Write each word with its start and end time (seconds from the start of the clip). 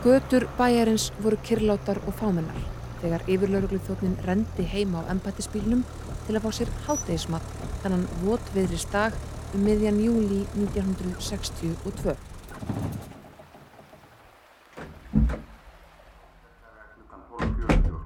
Götur 0.00 0.46
bæjarins 0.56 1.10
voru 1.20 1.36
kirlátar 1.44 1.98
og 2.08 2.14
fámennar 2.16 2.56
þegar 3.02 3.26
yfirlauruglu 3.28 3.80
þjóttnin 3.84 4.14
rendi 4.24 4.64
heima 4.64 5.02
á 5.04 5.12
empattispílnum 5.12 5.82
til 6.24 6.36
að 6.38 6.46
fá 6.46 6.54
sér 6.56 6.70
háttegismat 6.86 7.50
þannan 7.82 8.06
votviðris 8.22 8.86
dag 8.94 9.18
um 9.52 9.66
miðjan 9.66 10.00
júli 10.00 10.40
1962. 10.56 12.16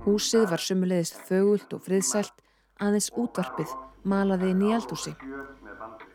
Húsið 0.09 0.51
var 0.51 0.67
sumulegist 0.67 1.23
þögult 1.31 1.79
og 1.79 1.87
friðsælt 1.87 2.43
aðeins 2.83 3.13
útvarpið 3.15 3.79
malaði 4.03 4.51
inn 4.51 4.67
í 4.67 4.75
eldúsi. 4.75 5.15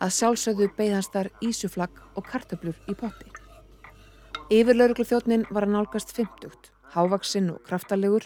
Að 0.04 0.16
sjálfsögðu 0.20 0.74
beigðast 0.76 1.16
þar 1.16 1.32
ísuflagg 1.40 2.04
og 2.20 2.28
kartöblur 2.28 2.76
í 2.92 3.00
potti. 3.00 3.29
Yfirlauruglu 4.50 5.04
þjóttnin 5.06 5.44
var 5.54 5.68
að 5.68 5.76
nálgast 5.76 6.10
50, 6.18 6.72
hávaksinn 6.96 7.52
og 7.54 7.60
kraftalegur. 7.68 8.24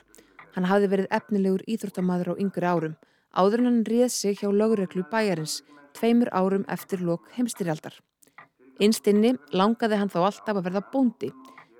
Hann 0.55 0.69
hafði 0.69 0.87
verið 0.93 1.09
efnilegur 1.17 1.63
íþróttamaður 1.67 2.29
á 2.31 2.33
yngri 2.39 2.63
árum, 2.63 2.93
áður 3.35 3.65
hann 3.65 3.81
réð 3.83 4.13
sig 4.15 4.39
hjá 4.39 4.47
lögreglu 4.47 5.03
bæjarins 5.11 5.57
tveimur 5.99 6.31
árum 6.31 6.63
eftir 6.71 7.03
lok 7.03 7.27
heimstyrjaldar. 7.35 7.99
Einstinni 8.79 9.33
langaði 9.51 9.99
hann 9.99 10.13
þá 10.13 10.21
alltaf 10.23 10.55
að 10.55 10.63
verða 10.69 10.85
bóndi, 10.93 11.33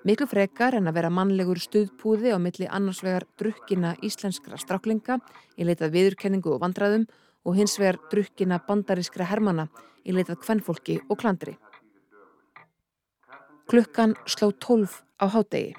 miklu 0.04 0.28
frekar 0.28 0.76
en 0.76 0.92
að 0.92 0.98
vera 1.00 1.14
mannlegur 1.22 1.64
stuðpúði 1.64 2.36
á 2.36 2.38
milli 2.38 2.68
annarsvegar 2.68 3.24
drukkina 3.40 3.96
íslenskra 4.04 4.60
stráklinga 4.60 5.22
í 5.56 5.64
leitað 5.64 5.96
viðurkenningu 5.96 6.52
og 6.52 6.60
vandraðum 6.66 7.08
og 7.48 7.56
hins 7.56 7.80
vegar 7.80 7.96
drukkina 8.12 8.60
bandarískra 8.68 9.24
hermana 9.24 9.70
í 10.04 10.12
leitað 10.12 10.44
kvennfólki 10.44 11.00
og 11.08 11.24
klandri. 11.24 11.56
Klukkan 13.64 14.12
sló 14.26 14.50
tólf 14.52 15.02
á 15.16 15.24
hádegi. 15.32 15.72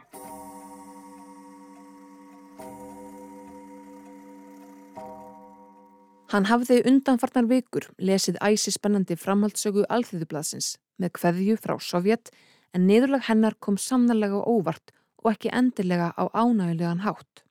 Hann 6.34 6.48
hafði 6.50 6.82
undanfarnar 6.90 7.46
vikur 7.48 7.86
lesið 8.02 8.40
æsi 8.42 8.74
spennandi 8.74 9.16
framhaldssögu 9.16 9.86
alþýðublaðsins 9.94 10.72
með 11.00 11.14
kveðju 11.20 11.58
frá 11.62 11.76
Sovjet 11.80 12.32
en 12.74 12.88
niðurlag 12.90 13.28
hennar 13.30 13.56
kom 13.62 13.78
sannarlega 13.78 14.42
óvart 14.42 14.92
og 15.22 15.30
ekki 15.36 15.54
endilega 15.54 16.10
á 16.18 16.26
ánægulegan 16.34 17.06
hátt. 17.06 17.46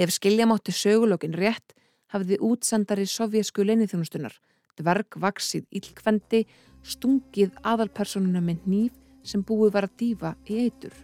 Ef 0.00 0.16
skilja 0.16 0.48
mátti 0.48 0.72
sögulögin 0.72 1.36
rétt 1.36 1.76
hafði 2.10 2.40
útsendari 2.40 3.04
sovjesku 3.06 3.62
leinithjónustunar 3.68 4.34
dvergvaksið 4.80 5.68
ílkvendi 5.68 6.46
stungið 6.80 7.52
aðalpersonuna 7.60 8.40
með 8.40 8.64
nýf 8.64 8.99
sem 9.22 9.42
búið 9.44 9.74
var 9.76 9.88
að 9.88 9.96
dýfa 10.00 10.34
í 10.48 10.58
eitur. 10.66 10.94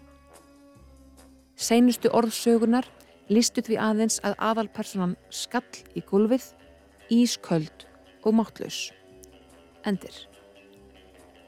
Seinustu 1.57 2.11
orðsögunar 2.13 2.87
listu 3.33 3.63
því 3.65 3.79
aðeins 3.81 4.21
að 4.27 4.37
aðalpersonan 4.51 5.17
skall 5.33 5.65
í 5.97 6.03
gulvið, 6.07 6.45
ísköld 7.13 7.87
og 8.27 8.37
máttlaus. 8.37 8.91
Endir. 9.87 10.15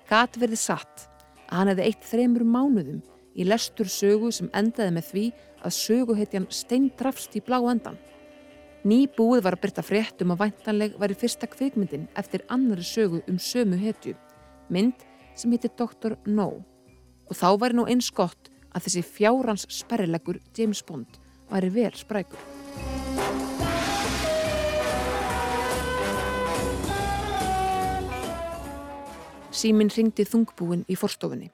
Gat 0.09 0.39
verði 0.41 0.59
satt 0.61 1.09
að 1.49 1.57
hann 1.59 1.71
hefði 1.73 1.87
eitt 1.89 2.09
þreymur 2.09 2.47
mánuðum 2.49 3.03
í 3.39 3.47
lestur 3.47 3.91
sögu 3.91 4.31
sem 4.35 4.51
endaði 4.57 4.95
með 4.97 5.11
því 5.13 5.25
að 5.59 5.77
söguhetjan 5.77 6.47
steindrafst 6.55 7.37
í 7.39 7.43
blá 7.45 7.59
endan. 7.71 7.99
Ný 8.89 9.09
búið 9.17 9.43
var 9.45 9.57
að 9.59 9.65
byrta 9.67 9.85
frétt 9.85 10.23
um 10.23 10.33
að 10.33 10.45
væntanleg 10.45 10.95
var 11.01 11.13
í 11.13 11.19
fyrsta 11.19 11.49
kvikmyndin 11.51 12.07
eftir 12.19 12.45
annari 12.49 12.87
sögu 12.87 13.21
um 13.29 13.39
sömu 13.43 13.79
hetju, 13.81 14.15
mynd 14.71 15.05
sem 15.39 15.53
heitir 15.55 15.73
Dr. 15.79 16.19
No 16.27 16.51
og 17.29 17.37
þá 17.37 17.49
væri 17.61 17.79
nú 17.79 17.85
eins 17.87 18.11
gott 18.15 18.51
að 18.75 18.89
þessi 18.89 19.03
fjárans 19.07 19.67
sperrileggur 19.73 20.41
James 20.57 20.83
Bond 20.85 21.19
væri 21.51 21.71
vel 21.73 21.93
sprækur. 21.97 22.41
Síminn 29.59 29.91
ringdi 29.91 30.23
þungbúin 30.29 30.85
í 30.87 30.95
forstofunni. 30.95 31.49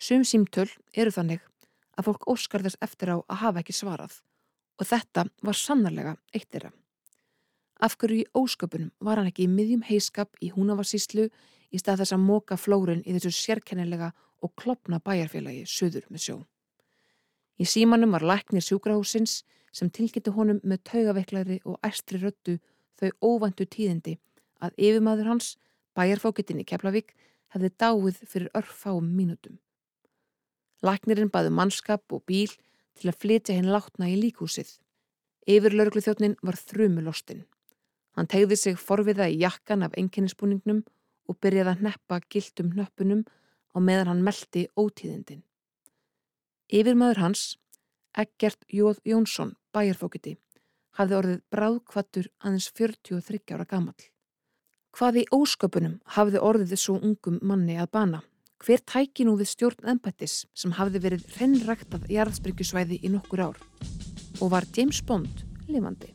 Sum 0.00 0.22
símtöl 0.24 0.68
eru 0.96 1.12
þannig 1.12 1.42
að 1.98 2.06
fólk 2.06 2.28
óskar 2.30 2.62
þess 2.64 2.78
eftir 2.84 3.10
á 3.12 3.16
að 3.18 3.40
hafa 3.42 3.62
ekki 3.64 3.74
svarað 3.76 4.20
og 4.78 4.86
þetta 4.86 5.24
var 5.42 5.58
sannarlega 5.58 6.14
eitt 6.32 6.46
þeirra. 6.52 6.70
Af 7.82 7.98
hverju 7.98 8.22
í 8.22 8.28
ósköpunum 8.38 8.92
var 9.02 9.18
hann 9.18 9.28
ekki 9.30 9.44
í 9.46 9.50
miðjum 9.50 9.84
heiskap 9.86 10.38
í 10.42 10.52
húnavarsíslu 10.54 11.28
í 11.72 11.80
stað 11.80 12.02
þess 12.02 12.16
að 12.16 12.24
móka 12.24 12.56
flórin 12.56 13.04
í 13.04 13.14
þessu 13.16 13.32
sérkennilega 13.34 14.12
og 14.42 14.54
klopna 14.56 15.00
bæjarfélagi 15.04 15.66
söður 15.68 16.06
með 16.12 16.24
sjó. 16.24 16.36
Í 17.58 17.66
símanum 17.66 18.14
var 18.14 18.24
læknir 18.26 18.62
sjúkrahúsins 18.64 19.42
sem 19.74 19.90
tilkynnti 19.90 20.32
honum 20.34 20.60
með 20.62 20.84
taugaveiklari 20.90 21.58
og 21.66 21.78
æstri 21.86 22.20
röttu 22.22 22.58
þau 22.98 23.10
óvandu 23.22 23.66
tíðindi 23.66 24.18
að 24.62 24.74
yfirmaður 24.76 25.32
hans, 25.32 25.56
bæjarfókitinn 25.98 26.62
í 26.62 26.66
Keflavík, 26.66 27.14
hefði 27.54 27.70
dáið 27.80 28.20
fyrir 28.28 28.50
örfáum 28.58 29.06
mínutum. 29.14 29.58
Læknirinn 30.84 31.32
baði 31.34 31.50
mannskap 31.54 32.04
og 32.14 32.24
bíl 32.26 32.50
til 32.98 33.10
að 33.10 33.18
flytja 33.22 33.56
henn 33.56 33.70
látna 33.72 34.10
í 34.10 34.18
líkúsið. 34.18 34.76
Yfir 35.48 35.74
lauruglu 35.74 36.02
þjóttnin 36.04 36.36
var 36.44 36.58
þrjumulostinn. 36.60 37.46
Hann 38.14 38.30
tegði 38.30 38.58
sig 38.58 38.78
forviða 38.78 39.28
í 39.30 39.38
jakkan 39.42 39.84
af 39.86 39.94
enginninsbúningnum 39.98 40.84
og 41.28 41.38
byrjaði 41.42 41.74
að 41.74 41.84
neppa 41.88 42.20
gildum 42.32 42.72
nöppunum 42.76 43.24
á 43.74 43.78
meðan 43.78 44.10
hann 44.12 44.24
meldi 44.26 44.66
ótíðindin. 44.76 45.44
Yfirmaður 46.68 47.22
hans, 47.22 47.42
Eggert 48.16 48.64
Jóð 48.72 49.00
Jónsson, 49.08 49.54
bæjarfókiti, 49.72 50.36
hafði 50.98 51.18
orðið 51.20 51.42
bráðkvattur 51.54 52.30
aðeins 52.42 52.70
43 52.74 53.54
ára 53.54 53.68
gammal. 53.68 53.96
Hvað 54.96 55.20
í 55.22 55.24
ósköpunum 55.34 55.98
hafði 56.16 56.42
orðið 56.42 56.80
svo 56.80 56.96
ungum 56.98 57.38
manni 57.44 57.76
að 57.78 57.92
bana? 57.94 58.22
Hver 58.58 58.82
tæki 58.82 59.26
nú 59.28 59.36
við 59.38 59.52
stjórn 59.52 59.92
ennbættis 59.92 60.40
sem 60.58 60.74
hafði 60.74 61.04
verið 61.04 61.28
hrennræktað 61.36 62.08
jarðsbyrgjusvæði 62.10 62.98
í 63.06 63.12
nokkur 63.14 63.44
ár? 63.46 63.62
Og 64.42 64.50
var 64.50 64.66
James 64.74 64.98
Bond 65.06 65.44
lifandi? 65.70 66.10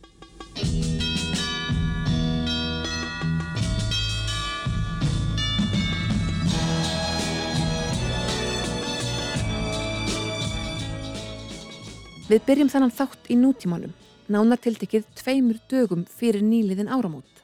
Við 12.24 12.40
byrjum 12.48 12.70
þannan 12.72 12.92
þátt 12.96 13.26
í 13.34 13.36
nútímanum, 13.36 13.92
nánartildekið 14.32 15.10
tveimur 15.20 15.58
dögum 15.68 16.06
fyrir 16.08 16.40
nýliðin 16.40 16.88
áramót. 16.88 17.42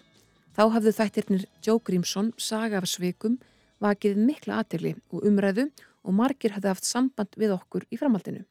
Þá 0.56 0.62
hafðu 0.72 0.94
þættirnir 0.96 1.42
Joe 1.60 1.82
Grímsson, 1.84 2.30
Saga 2.40 2.80
af 2.80 2.88
Sveikum, 2.88 3.36
vakið 3.84 4.16
mikla 4.24 4.62
aðtegli 4.62 4.94
og 5.12 5.26
umræðu 5.28 5.66
og 6.08 6.16
margir 6.16 6.56
hafði 6.56 6.72
haft 6.72 6.88
samband 6.88 7.36
við 7.36 7.58
okkur 7.58 7.84
í 7.92 8.00
framhaldinu. 8.00 8.46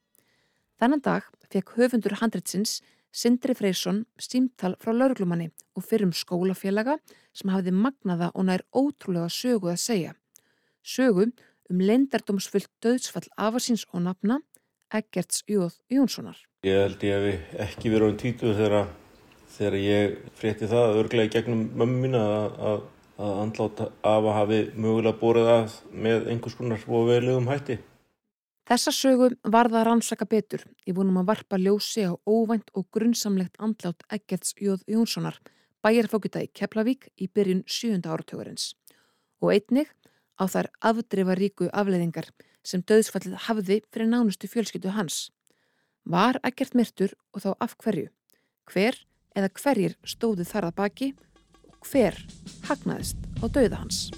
Þannan 0.76 1.04
dag 1.08 1.30
fekk 1.48 1.72
höfundur 1.78 2.18
handritsins 2.20 2.82
Sindri 3.08 3.56
Freysson 3.56 4.04
símtal 4.20 4.74
frá 4.84 4.92
lauruglumanni 4.92 5.48
og 5.80 5.88
fyrrum 5.88 6.12
skólafélaga 6.12 6.98
sem 7.32 7.48
hafði 7.54 7.72
magnaða 7.72 8.34
og 8.34 8.50
nær 8.50 8.66
ótrúlega 8.76 9.32
sögu 9.32 9.72
að 9.72 9.80
segja. 9.80 10.12
Sögu 10.84 11.30
um 11.72 11.80
leindardómsfullt 11.80 12.68
döðsfall 12.84 13.32
afasins 13.40 13.88
og 13.94 14.04
nafna 14.04 14.42
Eggerts 14.94 15.42
Jóð 15.48 15.74
Jónssonar. 15.92 16.38
Ég 16.66 16.78
held 16.80 17.02
ég 17.04 17.26
hef 17.26 17.58
ekki 17.68 17.92
verið 17.92 18.12
um 18.12 18.16
títu 18.20 18.54
þegar, 18.56 18.88
þegar 19.56 19.76
ég 19.82 20.14
frétti 20.38 20.70
það 20.70 21.00
örglega 21.02 21.28
í 21.28 21.34
gegnum 21.34 21.66
mömmu 21.76 22.00
mína 22.06 22.22
að, 22.24 22.56
að, 22.70 22.80
andlátt 23.44 23.84
af 23.84 23.92
að 24.16 24.32
hafi 24.38 24.62
mögulega 24.74 25.20
borðið 25.20 25.52
að 25.52 25.76
með 26.06 26.32
einhvers 26.32 26.58
konar 26.58 26.88
og 26.88 27.06
veðlegum 27.12 27.52
hætti. 27.52 27.78
Þessa 28.68 28.92
sögu 28.92 29.30
var 29.48 29.70
það 29.72 29.86
rannsaka 29.88 30.26
betur 30.28 30.64
í 30.84 30.92
vonum 30.96 31.20
að 31.22 31.30
varpa 31.30 31.60
ljósi 31.60 32.04
á 32.04 32.12
óvænt 32.28 32.72
og 32.76 32.88
grunnsamlegt 32.92 33.56
andlátt 33.60 34.04
Eggerts 34.12 34.56
Jóð 34.60 34.82
Jónssonar 34.88 35.38
bæjarfókita 35.84 36.42
í 36.42 36.50
Keflavík 36.52 37.08
í 37.16 37.28
byrjun 37.32 37.62
7. 37.66 38.02
áratögarins 38.04 38.72
og 39.40 39.54
einnig 39.54 39.90
á 40.38 40.44
þær 40.50 40.68
afdreifaríku 40.90 41.68
afleiðingar 41.72 42.28
sem 42.68 42.84
döðsfallið 42.84 43.36
hafði 43.46 43.80
fyrir 43.88 44.10
nánustu 44.12 44.48
fjölskyttu 44.50 44.92
hans. 44.92 45.28
Var 46.04 46.38
ekkert 46.44 46.76
myrtur 46.76 47.14
og 47.32 47.44
þá 47.44 47.50
af 47.64 47.76
hverju? 47.80 48.08
Hver 48.68 48.98
eða 49.36 49.52
hverjir 49.56 49.96
stóðu 50.04 50.44
þar 50.48 50.68
að 50.68 50.76
baki 50.80 51.08
og 51.72 51.88
hver 51.88 52.18
hagnaðist 52.68 53.20
á 53.40 53.44
döða 53.48 53.80
hans? 53.80 54.08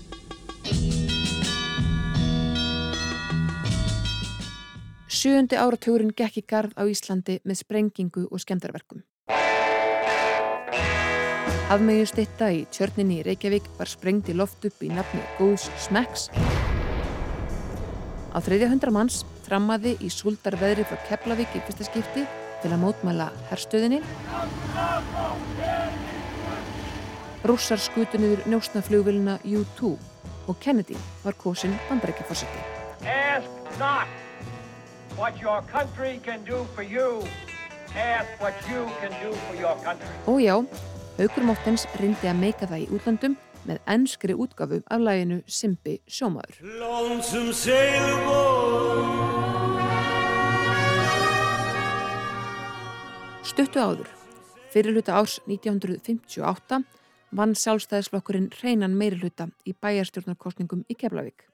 Sjöndi 5.11 5.59
áratugurinn 5.59 6.15
gekk 6.17 6.41
í 6.41 6.45
gard 6.49 6.75
á 6.81 6.87
Íslandi 6.89 7.41
með 7.45 7.61
sprengingu 7.61 8.27
og 8.31 8.41
skemdarverkum. 8.41 9.03
Afmegju 11.71 12.07
stitta 12.09 12.49
í 12.51 12.65
tjörninni 12.73 13.21
í 13.21 13.27
Reykjavík 13.29 13.69
var 13.79 13.91
sprengt 13.91 14.31
í 14.33 14.35
loft 14.35 14.65
upp 14.67 14.81
í 14.83 14.91
nafni 14.91 15.23
Góðs 15.39 15.69
Smeks 15.79 16.31
Á 18.31 18.39
þriðja 18.39 18.69
hundra 18.71 18.93
manns, 18.95 19.25
þrammaði 19.43 19.97
í 20.07 20.09
súldar 20.13 20.55
veðri 20.61 20.85
frá 20.87 21.01
Keflavík 21.09 21.51
í 21.59 21.63
fyrsta 21.67 21.89
skipti 21.89 22.23
til 22.63 22.71
að 22.71 22.83
mótmæla 22.85 23.27
herstöðinni. 23.51 23.99
Rússar 27.43 27.81
skutu 27.83 28.21
niður 28.21 28.45
njósnaflugvilina 28.53 29.41
U-2 29.43 29.97
og 30.47 30.61
Kennedy 30.63 30.95
var 31.25 31.35
kosin 31.41 31.75
bandrækjaforseti. 31.89 32.63
Ask 33.03 33.51
not 33.81 34.07
what 35.19 35.41
your 35.43 35.65
country 35.73 36.21
can 36.23 36.45
do 36.47 36.63
for 36.77 36.87
you, 36.87 37.25
ask 37.97 38.31
what 38.39 38.55
you 38.71 38.87
can 39.03 39.11
do 39.25 39.35
for 39.49 39.59
your 39.59 39.75
country. 39.83 40.07
Og 40.27 40.39
já, 40.39 40.55
Haugur 41.19 41.51
Móttens 41.51 41.89
rindi 41.99 42.31
að 42.31 42.45
meika 42.47 42.71
það 42.71 42.87
í 42.87 42.91
útlandum 42.95 43.41
með 43.69 43.81
ennskri 43.95 44.37
útgafu 44.37 44.81
af 44.91 45.03
læginu 45.03 45.41
Simbi 45.47 45.99
sjómaður. 46.09 46.61
Stuttu 53.51 53.83
áður, 53.83 54.09
fyrir 54.71 54.95
hluta 54.95 55.19
árs 55.19 55.41
1958 55.47 56.83
vann 57.37 57.55
sjálfstæðisflokkurinn 57.55 58.51
reynan 58.63 58.97
meiri 58.99 59.19
hluta 59.21 59.49
í 59.67 59.75
bæjarstjórnarkostningum 59.75 60.85
í 60.91 60.97
Keflavík. 60.99 61.47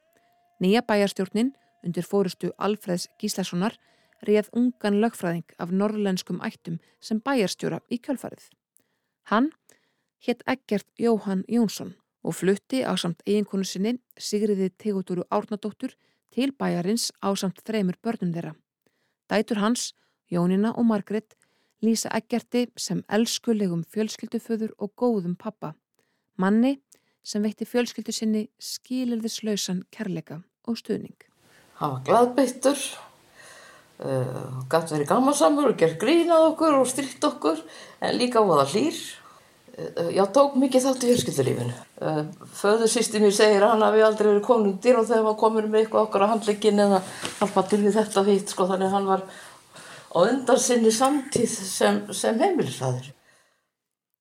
Nýja 0.61 0.83
bæjarstjórnin 0.87 1.53
undir 1.85 2.07
fórustu 2.07 2.53
Alfreðs 2.57 3.09
Gíslasonar 3.21 3.77
reið 4.25 4.49
ungan 4.57 5.01
lögfræðing 5.03 5.57
af 5.61 5.73
norrlenskum 5.73 6.41
ættum 6.45 6.79
sem 7.01 7.21
bæjarstjóra 7.21 7.83
í 7.93 8.01
kjölfarið. 8.01 8.49
Hann 9.31 9.51
hétt 10.25 10.43
Eggert 10.47 10.87
Jóhann 10.99 11.45
Jónsson 11.49 11.95
og 12.27 12.35
flutti 12.35 12.83
á 12.83 12.93
samt 12.99 13.23
eiginkonu 13.27 13.65
sinni 13.65 13.97
Sigriði 14.19 14.71
Tegutúru 14.75 15.25
Árnadóttur 15.31 15.95
til 16.35 16.53
bæjarins 16.53 17.13
á 17.23 17.31
samt 17.39 17.63
þreymur 17.63 17.99
börnum 18.03 18.33
þeirra. 18.35 18.55
Dætur 19.31 19.63
hans, 19.63 19.95
Jónina 20.31 20.73
og 20.75 20.87
Margret 20.87 21.37
lýsa 21.83 22.11
Eggerti 22.17 22.67
sem 22.77 23.03
elskulegum 23.09 23.85
fjölskylduföður 23.85 24.75
og 24.79 24.93
góðum 24.99 25.37
pappa. 25.39 25.75
Manni 26.37 26.81
sem 27.27 27.43
veitti 27.43 27.67
fjölskyldu 27.67 28.15
sinni 28.15 28.47
skilirðislausan 28.59 29.85
kærleika 29.95 30.41
og 30.67 30.79
stuðning. 30.79 31.17
Hann 31.79 31.93
var 31.93 32.03
gladbeittur, 32.07 32.79
uh, 34.01 34.11
eh, 34.11 34.59
gæti 34.71 34.97
verið 34.97 35.11
gamansamur 35.11 35.71
og 35.71 35.79
gerð 35.79 35.99
grínað 36.03 36.51
okkur 36.53 36.81
og 36.81 36.91
strikt 36.91 37.25
okkur 37.25 37.63
en 38.01 38.19
líka 38.19 38.43
það 38.43 38.75
hlýr 38.75 39.01
já, 39.77 40.25
tók 40.33 40.55
mikið 40.57 40.87
þátt 40.87 41.03
í 41.05 41.09
fjölskyldulífinu. 41.11 41.75
Eh, 42.01 42.21
Föðursýsti 42.57 43.21
mér 43.21 43.35
segir 43.37 43.65
að 43.65 43.75
hann 43.75 43.85
hafi 43.85 44.05
aldrei 44.05 44.29
verið 44.31 44.47
komin 44.47 44.79
dýr 44.81 45.01
og 45.01 45.09
þegar 45.09 45.27
hann 45.27 45.41
komur 45.43 45.67
með 45.69 45.83
eitthvað 45.83 46.07
okkar 46.07 46.25
á 46.25 46.33
handlegin 46.33 46.81
eða 46.81 47.01
halpa 47.41 47.65
til 47.69 47.83
við 47.83 47.99
þetta 47.99 48.25
hitt, 48.25 48.55
sko, 48.55 48.69
þannig 48.71 48.89
að 48.89 48.95
hann 48.97 49.11
var 49.11 49.25
á 50.17 50.19
undan 50.23 50.63
sinni 50.63 50.93
samtíð 50.93 51.53
sem, 51.53 52.01
sem 52.13 52.41
heimilisfæður. 52.41 53.11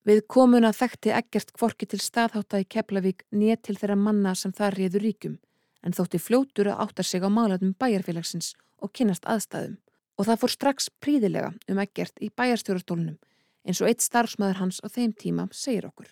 Við 0.05 0.21
komuna 0.27 0.73
þekkti 0.75 1.13
ekkert 1.15 1.53
kvorki 1.55 1.87
til 1.87 2.01
staðháta 2.03 2.59
í 2.59 2.67
Keflavík 2.69 3.23
nýtt 3.31 3.63
til 3.65 3.77
þeirra 3.79 3.95
manna 3.95 4.35
sem 4.35 4.51
það 4.53 4.75
réður 4.75 5.05
ríkum, 5.07 5.37
en 5.81 5.95
þótti 5.95 6.19
fljótur 6.19 6.73
að 6.73 6.83
átta 6.83 7.03
sig 7.03 7.23
á 7.23 7.29
málatum 7.31 7.73
bæjarfélagsins 7.79 8.53
og 8.83 8.91
kynast 8.91 9.25
aðstæðum. 9.25 9.79
Og 10.19 10.27
það 10.27 10.41
fór 10.43 10.51
strax 10.51 10.91
príðilega 10.99 11.53
um 11.71 11.79
ekkert 11.79 12.19
í 12.23 12.29
bæjarstjórastólunum 12.29 13.17
eins 13.65 13.81
og 13.81 13.89
eitt 13.89 14.03
starfsmæður 14.05 14.61
hans 14.61 14.81
á 14.85 14.87
þeim 14.87 15.13
tíma 15.17 15.47
segir 15.53 15.87
okkur. 15.89 16.09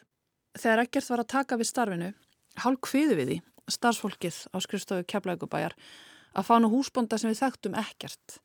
Þegar 0.58 0.84
ekkert 0.86 1.10
var 1.10 1.24
að 1.24 1.32
taka 1.34 1.58
við 1.58 1.70
starfinu, 1.70 2.10
hálf 2.62 2.90
hviðu 2.90 3.18
við 3.18 3.30
því, 3.30 3.38
starfsfólkið 3.74 4.40
á 4.54 4.58
skrifstofu 4.66 5.06
Keflaugubæjar, 5.10 5.76
að 6.34 6.48
fá 6.50 6.56
nú 6.60 6.70
húsbonda 6.74 7.20
sem 7.22 7.32
við 7.32 7.42
þekktum 7.42 7.78
ekkert. 7.80 8.40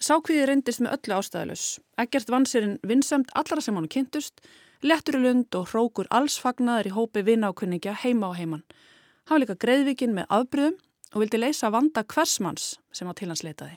Sákviði 0.00 0.46
reyndist 0.48 0.80
með 0.80 0.96
öllu 0.96 1.16
ástæðalus. 1.18 1.64
Ekkert 2.00 2.30
vansirinn 2.32 2.78
vinsamt 2.86 3.32
allra 3.36 3.60
sem 3.60 3.76
hann 3.76 3.90
kynntust, 3.90 4.40
lettur 4.80 5.18
í 5.18 5.24
lund 5.26 5.54
og 5.58 5.68
hrókur 5.74 6.08
allsfagnaður 6.08 6.88
í 6.88 6.94
hópi 6.96 7.24
vinnákunningja 7.26 7.98
heima 8.00 8.32
á 8.32 8.38
heimann. 8.38 8.64
Hann 9.28 9.36
var 9.36 9.44
líka 9.44 9.58
greiðvikinn 9.60 10.16
með 10.16 10.30
afbröðum 10.32 10.78
og 11.12 11.22
vildi 11.22 11.42
leysa 11.42 11.70
vanda 11.74 12.06
hversmanns 12.06 12.78
sem 12.94 13.10
á 13.10 13.12
til 13.12 13.28
hans 13.28 13.44
leitaði. 13.44 13.76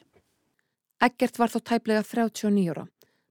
Ekkert 1.04 1.42
var 1.42 1.52
þó 1.52 1.60
tæplega 1.60 2.06
39 2.08 2.72
ára 2.72 2.88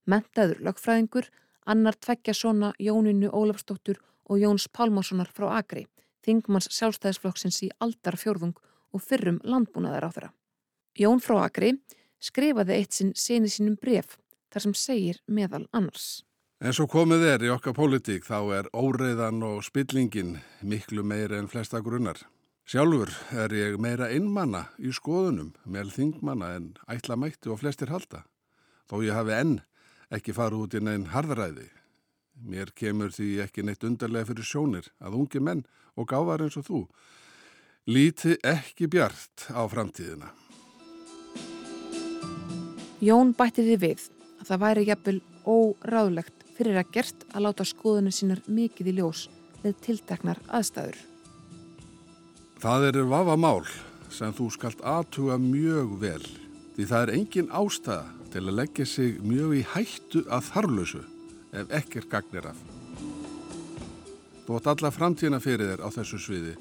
mentaður 0.07 0.61
lögfræðingur, 0.67 1.29
annar 1.67 1.97
tveggja 1.99 2.35
svona 2.35 2.73
Jóninu 2.79 3.31
Ólafsdóttur 3.31 4.01
og 4.29 4.41
Jóns 4.43 4.69
Pálmarssonar 4.69 5.31
frá 5.31 5.49
Agri, 5.59 5.87
þingmanns 6.27 6.71
sjálfstæðisflokksins 6.75 7.63
í 7.67 7.71
aldar 7.83 8.19
fjörðung 8.19 8.57
og 8.93 9.03
fyrrum 9.03 9.41
landbúnaðar 9.45 10.09
á 10.09 10.11
þeirra. 10.15 10.33
Jón 10.99 11.23
frá 11.25 11.39
Agri 11.45 11.73
skrifaði 12.23 12.77
eitt 12.77 12.97
sinn 12.97 13.15
seni 13.17 13.51
sínum 13.51 13.79
bref 13.81 14.19
þar 14.53 14.67
sem 14.67 14.77
segir 14.77 15.23
meðal 15.27 15.65
annars. 15.73 16.23
En 16.63 16.75
svo 16.77 16.87
komið 16.87 17.25
er 17.27 17.43
í 17.43 17.51
okkar 17.51 17.75
pólitík 17.75 18.27
þá 18.29 18.39
er 18.61 18.69
óreiðan 18.71 19.43
og 19.43 19.65
spillingin 19.67 20.37
miklu 20.63 21.03
meira 21.03 21.41
en 21.41 21.51
flesta 21.51 21.81
grunnar. 21.83 22.21
Sjálfur 22.63 23.11
er 23.35 23.51
ég 23.57 23.81
meira 23.83 24.07
innmanna 24.15 24.69
í 24.79 24.93
skoðunum 24.95 25.51
með 25.67 25.97
þingmanna 25.97 26.53
en 26.61 26.69
ætla 26.87 27.19
mættu 27.19 27.51
og 27.51 27.59
flestir 27.65 27.91
halda. 27.91 28.23
Þó 28.87 29.03
ég 29.03 29.17
hafi 29.17 29.35
enn 29.35 29.57
ekki 30.13 30.35
fara 30.37 30.59
út 30.59 30.75
í 30.77 30.83
neinn 30.83 31.09
harðræði. 31.13 31.69
Mér 32.43 32.73
kemur 32.77 33.13
því 33.15 33.43
ekki 33.45 33.65
neitt 33.65 33.85
undarlega 33.87 34.29
fyrir 34.31 34.47
sjónir 34.47 34.89
að 35.01 35.19
ungi 35.21 35.41
menn 35.41 35.65
og 35.97 36.09
gáðar 36.11 36.45
eins 36.45 36.59
og 36.61 36.67
þú 36.69 36.81
líti 37.91 38.37
ekki 38.47 38.89
bjart 38.91 39.49
á 39.51 39.63
framtíðina. 39.71 40.31
Jón 43.03 43.33
bætti 43.35 43.65
því 43.67 43.79
við 43.83 44.05
að 44.41 44.51
það 44.51 44.63
væri 44.63 44.85
jafnvel 44.87 45.21
óráðlegt 45.43 46.45
fyrir 46.57 46.79
að 46.79 46.93
gert 46.95 47.25
að 47.33 47.49
láta 47.49 47.67
skoðunni 47.67 48.13
sínar 48.15 48.43
mikið 48.47 48.93
í 48.93 48.99
ljós 49.01 49.25
við 49.65 49.81
tilteknar 49.83 50.39
aðstæður. 50.55 51.01
Það 52.63 52.87
eru 52.93 53.09
vafa 53.11 53.35
mál 53.35 53.67
sem 54.13 54.35
þú 54.37 54.47
skalt 54.55 54.85
aðtuga 54.87 55.39
mjög 55.43 55.97
vel 56.03 56.23
því 56.77 56.87
það 56.89 57.03
er 57.05 57.15
engin 57.17 57.51
ástæða 57.53 58.29
til 58.33 58.45
að 58.47 58.57
leggja 58.61 58.87
sig 58.89 59.19
mjög 59.25 59.57
í 59.59 59.63
hættu 59.75 60.23
að 60.33 60.47
þarlösu 60.51 61.03
ef 61.53 61.75
ekkert 61.79 62.09
gagnir 62.13 62.49
af. 62.53 62.61
Þú 64.47 64.59
átt 64.59 64.71
alla 64.73 64.93
framtíðina 64.95 65.41
fyrir 65.43 65.73
þér 65.73 65.85
á 65.85 65.89
þessu 65.95 66.21
sviði 66.21 66.55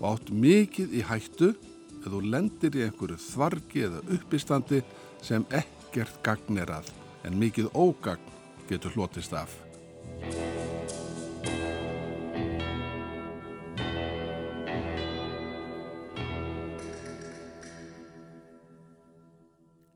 og 0.00 0.06
átt 0.10 0.32
mikið 0.34 0.98
í 0.98 1.04
hættu 1.06 1.52
ef 1.54 2.10
þú 2.10 2.22
lendir 2.34 2.76
í 2.76 2.84
einhverju 2.88 3.20
þvargi 3.30 3.86
eða 3.88 4.02
uppistandi 4.18 4.82
sem 5.24 5.46
ekkert 5.54 6.18
gagnir 6.26 6.74
af 6.74 6.90
en 7.24 7.38
mikið 7.40 7.70
ógagn 7.72 8.32
getur 8.68 8.92
hlotist 8.96 9.32
af. 9.32 9.63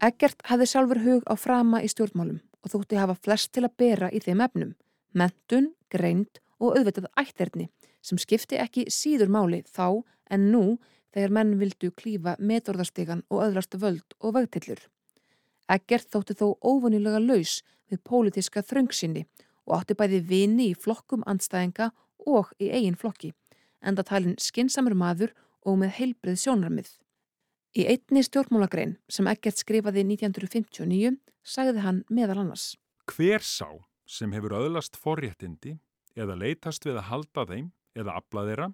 Eggert 0.09 0.41
hafði 0.49 0.67
sjálfur 0.71 1.01
hug 1.05 1.25
á 1.29 1.35
frama 1.37 1.81
í 1.85 1.89
stjórnmálum 1.91 2.39
og 2.65 2.71
þútti 2.73 2.97
hafa 2.97 3.17
flest 3.19 3.51
til 3.53 3.65
að 3.67 3.75
bera 3.83 4.09
í 4.15 4.21
þeim 4.25 4.41
efnum, 4.45 4.71
mentun, 5.13 5.73
greind 5.93 6.39
og 6.63 6.79
auðvitað 6.79 7.09
ætterni 7.21 7.67
sem 8.01 8.21
skipti 8.23 8.57
ekki 8.63 8.87
síður 8.95 9.29
máli 9.35 9.59
þá 9.69 10.01
en 10.33 10.47
nú 10.53 10.63
þegar 11.13 11.35
menn 11.37 11.57
vildu 11.61 11.91
klífa 11.99 12.37
metorðarstegan 12.39 13.25
og 13.29 13.43
öðrast 13.49 13.77
völd 13.83 14.17
og 14.21 14.37
vegtillur. 14.39 14.81
Eggert 15.69 16.09
þótti 16.15 16.39
þó 16.41 16.47
óvanilega 16.63 17.21
laus 17.21 17.59
við 17.91 18.01
pólitiska 18.09 18.63
þröngsinni 18.65 19.27
og 19.67 19.81
átti 19.81 19.99
bæði 19.99 20.23
vini 20.31 20.71
í 20.71 20.79
flokkum 20.79 21.27
andstæðinga 21.29 21.91
og 22.25 22.55
í 22.63 22.71
eigin 22.71 22.97
flokki, 22.97 23.35
enda 23.85 24.07
talin 24.07 24.39
skinsamur 24.41 24.97
maður 24.97 25.35
og 25.67 25.83
með 25.83 25.99
heilbrið 25.99 26.41
sjónarmið. 26.47 26.95
Í 27.77 27.85
einni 27.85 28.23
stjórnmálagrein 28.25 28.97
sem 29.13 29.29
ekkert 29.29 29.61
skrifaði 29.61 30.07
1959 30.07 31.19
sagði 31.45 31.85
hann 31.85 32.01
meðal 32.09 32.41
annars. 32.45 32.73
Hver 33.09 33.45
sá 33.45 33.69
sem 34.09 34.33
hefur 34.33 34.57
öðlast 34.57 34.97
forréttindi 34.97 35.77
eða 36.17 36.39
leytast 36.41 36.87
við 36.89 36.97
að 36.97 37.09
halda 37.11 37.45
þeim 37.51 37.71
eða 37.99 38.17
afla 38.21 38.45
þeirra, 38.49 38.69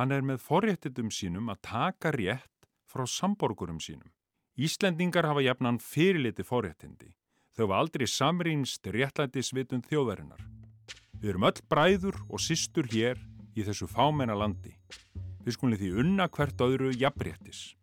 hann 0.00 0.12
er 0.12 0.24
með 0.24 0.40
forréttindum 0.44 1.12
sínum 1.12 1.52
að 1.52 1.62
taka 1.68 2.12
rétt 2.16 2.68
frá 2.88 3.04
samborgurum 3.04 3.80
sínum. 3.82 4.08
Íslendingar 4.56 5.28
hafa 5.28 5.44
jafnan 5.44 5.78
fyrirliti 5.82 6.44
forréttindi. 6.46 7.12
Þau 7.56 7.66
var 7.68 7.82
aldrei 7.84 8.06
samrýnst 8.08 8.88
réttlætisvitund 8.92 9.88
þjóðarinnar. 9.88 10.40
Við 11.20 11.32
erum 11.32 11.48
öll 11.48 11.62
bræður 11.68 12.16
og 12.28 12.40
systur 12.40 12.88
hér 12.92 13.20
í 13.56 13.64
þessu 13.64 13.88
fámenna 13.88 14.36
landi. 14.36 14.72
Við 15.44 15.56
skulum 15.56 15.80
því 15.80 15.92
unna 16.00 16.28
hvert 16.32 16.60
öðru 16.64 16.92
jafnréttis. 16.96 17.76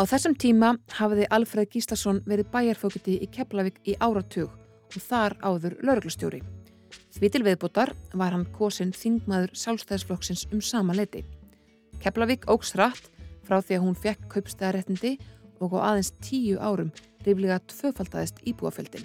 Á 0.00 0.08
þessum 0.08 0.32
tíma 0.32 0.70
hafiði 0.96 1.26
Alfred 1.28 1.68
Gíslason 1.74 2.22
verið 2.24 2.46
bæjarfókiti 2.54 3.18
í 3.20 3.26
Keflavík 3.34 3.82
í 3.84 3.98
áratug 4.00 4.48
og 4.48 5.02
þar 5.04 5.34
áður 5.44 5.74
lauruglustjóri. 5.84 6.40
Því 7.18 7.28
til 7.34 7.42
viðbútar 7.44 7.92
var 8.16 8.32
hann 8.32 8.46
kosin 8.54 8.94
þingmaður 8.96 9.52
sjálfstæðisflokksins 9.60 10.46
um 10.54 10.62
sama 10.64 10.96
leiti. 10.96 11.20
Keflavík 12.00 12.48
ógs 12.48 12.72
rætt 12.80 13.10
frá 13.44 13.58
því 13.60 13.76
að 13.76 13.84
hún 13.84 14.00
fekk 14.06 14.24
kaupstæðaréttindi 14.32 15.12
og 15.60 15.76
á 15.76 15.92
aðeins 15.92 16.14
tíu 16.24 16.56
árum 16.56 16.94
riflega 17.26 17.60
tvöfaldæðist 17.68 18.40
íbúafjöldin. 18.48 19.04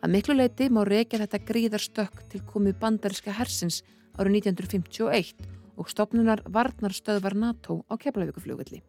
Að 0.00 0.16
miklu 0.16 0.40
leiti 0.40 0.72
má 0.72 0.80
reykja 0.88 1.20
þetta 1.26 1.44
gríðarstökk 1.44 2.24
til 2.32 2.40
komið 2.48 2.80
bandariska 2.80 3.36
hersins 3.36 3.82
árið 4.16 4.40
1951 4.48 5.52
og 5.76 5.92
stopnunar 5.92 6.40
varnarstöðvar 6.48 7.36
NATO 7.36 7.82
á 7.92 8.00
Keflavíkufljóðvilli. 8.00 8.80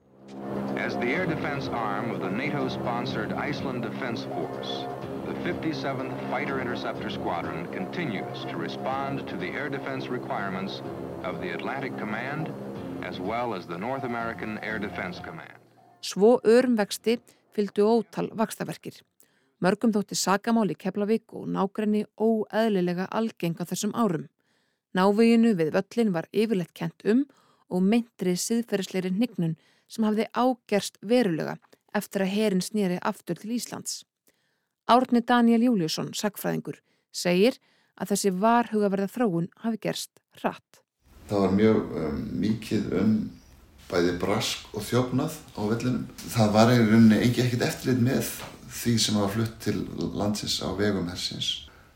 As 0.77 0.93
the 0.93 1.07
air 1.07 1.25
defense 1.25 1.67
arm 1.69 2.12
of 2.12 2.22
the 2.22 2.29
NATO-sponsored 2.29 3.34
Iceland 3.34 3.81
Defense 3.81 4.25
Force, 4.25 4.86
the 5.25 5.34
57th 5.43 6.29
Fighter 6.29 6.62
Interceptor 6.62 7.10
Squadron 7.10 7.65
continues 7.74 8.46
to 8.46 8.57
respond 8.57 9.27
to 9.27 9.36
the 9.36 9.48
air 9.48 9.69
defense 9.69 10.07
requirements 10.07 10.84
of 11.24 11.41
the 11.41 11.50
Atlantic 11.50 11.98
Command 11.98 12.53
as 13.03 13.19
well 13.19 13.55
as 13.55 13.65
the 13.65 13.77
North 13.77 14.03
American 14.03 14.60
Air 14.60 14.77
Defense 14.77 15.19
Command. 15.19 15.57
Svo 16.01 16.39
örum 16.46 16.77
vexti 16.77 17.17
fylgdu 17.55 17.84
ótal 17.84 18.29
vakstaverkir. 18.38 19.01
Mörgum 19.60 19.91
þótti 19.91 20.13
sagamál 20.15 20.69
í 20.69 20.77
Keflavík 20.77 21.34
og 21.34 21.48
nákrenni 21.50 22.03
óeðlilega 22.22 23.07
algeng 23.10 23.57
á 23.57 23.65
þessum 23.65 23.98
árum. 23.98 24.29
Náveginu 24.93 25.55
við 25.57 25.74
völlin 25.74 26.13
var 26.13 26.29
yfirleitt 26.31 26.75
kent 26.77 27.01
um 27.03 27.25
og 27.67 27.81
myndri 27.81 28.38
siðferðisleiri 28.38 29.12
hnignun 29.17 29.57
sem 29.88 30.06
hafði 30.08 30.27
ágerst 30.34 31.00
verulega 31.01 31.58
eftir 31.96 32.25
að 32.25 32.34
herin 32.36 32.63
snýri 32.63 33.00
aftur 33.01 33.39
til 33.39 33.56
Íslands. 33.56 34.03
Árni 34.88 35.24
Daniel 35.25 35.65
Júliusson, 35.65 36.13
sagfræðingur, 36.15 36.79
segir 37.12 37.58
að 37.98 38.13
þessi 38.13 38.34
varhugaverða 38.39 39.10
þróun 39.12 39.50
hafi 39.63 39.82
gerst 39.84 40.22
hratt. 40.39 40.82
Það 41.27 41.44
var 41.44 41.56
mjög 41.58 41.79
um, 42.03 42.20
mikið 42.39 42.94
um 43.01 43.15
bæði 43.88 44.13
brask 44.20 44.75
og 44.75 44.84
þjófnað 44.88 45.39
á 45.56 45.62
vellinum. 45.72 46.06
Það 46.27 46.53
var 46.56 46.72
í 46.72 46.77
rauninni 46.84 47.22
ekki 47.24 47.44
ekkert 47.44 47.65
eftirlit 47.67 48.03
með 48.03 48.32
því 48.77 48.94
sem 49.00 49.17
var 49.20 49.32
flutt 49.34 49.58
til 49.63 49.77
landsins 50.15 50.60
á 50.63 50.70
vegum 50.77 51.08
hersins 51.12 51.50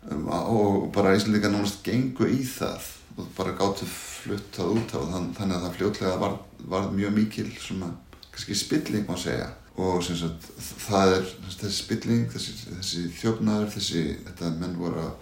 um, 0.10 0.28
og 0.32 0.90
bara 0.96 1.16
Íslandika 1.18 1.52
náttúrulega 1.52 1.86
gengu 1.88 2.30
í 2.32 2.42
það 2.48 2.88
og 3.20 3.28
bara 3.38 3.56
gáttu 3.60 3.88
flutt 3.88 4.56
það 4.56 4.76
út 4.78 4.94
á 4.96 5.00
þann, 5.14 5.28
þannig 5.36 5.58
að 5.58 5.66
það 5.66 5.76
fljótlega 5.78 6.22
var, 6.22 6.38
var 6.70 6.92
mjög 6.94 7.18
mikil 7.18 7.52
svona, 7.60 7.92
kannski 8.30 8.56
spilling 8.56 9.08
má 9.10 9.18
segja 9.20 9.50
og 9.82 10.04
sagt, 10.04 10.48
það 10.84 11.14
er 11.16 11.30
þessi 11.48 11.76
spilling, 11.78 12.26
þessi, 12.30 12.56
þessi 12.70 13.06
þjófnaður, 13.22 13.70
þessi, 13.76 14.02
þetta 14.28 14.56
menn 14.60 14.76
voru 14.78 15.06
að 15.06 15.14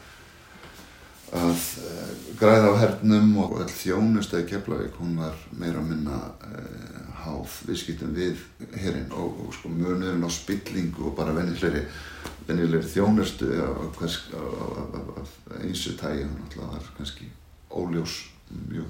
að 1.36 1.64
uh, 1.86 2.14
græða 2.40 2.72
á 2.74 2.80
hernum 2.82 3.36
og 3.44 3.60
all 3.62 3.70
þjónustæði 3.70 4.48
Keflavík 4.50 4.96
hún 4.98 5.18
var 5.20 5.36
meira 5.54 5.82
að 5.82 5.92
minna 5.92 6.18
uh, 6.48 7.02
háð 7.22 7.58
viðskiptum 7.68 8.16
við 8.18 8.40
hérinn 8.80 9.12
og, 9.14 9.44
og 9.46 9.54
sko 9.54 9.70
munurinn 9.70 10.26
á 10.26 10.30
spillingu 10.34 11.10
og 11.10 11.18
bara 11.20 11.36
vennilegri 11.38 11.84
þjónustu 12.96 13.52
af 13.62 14.00
einsu 15.60 15.94
tægi 16.00 16.26
það 16.56 16.74
var 16.74 16.90
kannski 16.98 17.30
óljós 17.70 18.24
mjög 18.72 18.90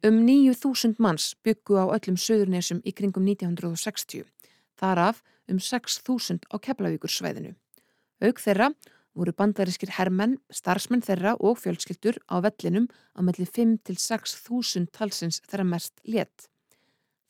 Um 0.00 0.22
9.000 0.26 0.96
manns 0.98 1.34
byggu 1.44 1.76
á 1.76 1.84
öllum 1.92 2.16
söðurnesum 2.16 2.80
í 2.84 2.94
kringum 2.96 3.26
1960 3.28 4.24
þar 4.80 5.02
af 5.10 5.20
um 5.50 5.58
6.000 5.60 6.48
á 6.48 6.56
Keflavíkur 6.56 7.12
sveiðinu 7.12 7.52
Aug 8.20 8.40
þeirra 8.40 8.70
voru 9.16 9.32
bandarískir 9.36 9.92
hermenn, 9.96 10.38
starfsmenn 10.52 11.02
þeirra 11.04 11.34
og 11.40 11.58
fjölskyldur 11.60 12.18
á 12.30 12.40
vellinum 12.44 12.88
á 13.16 13.20
melli 13.26 13.46
5-6 13.48 14.36
þúsund 14.44 14.90
talsins 14.94 15.40
þeirra 15.48 15.66
mest 15.66 15.94
létt. 16.04 16.48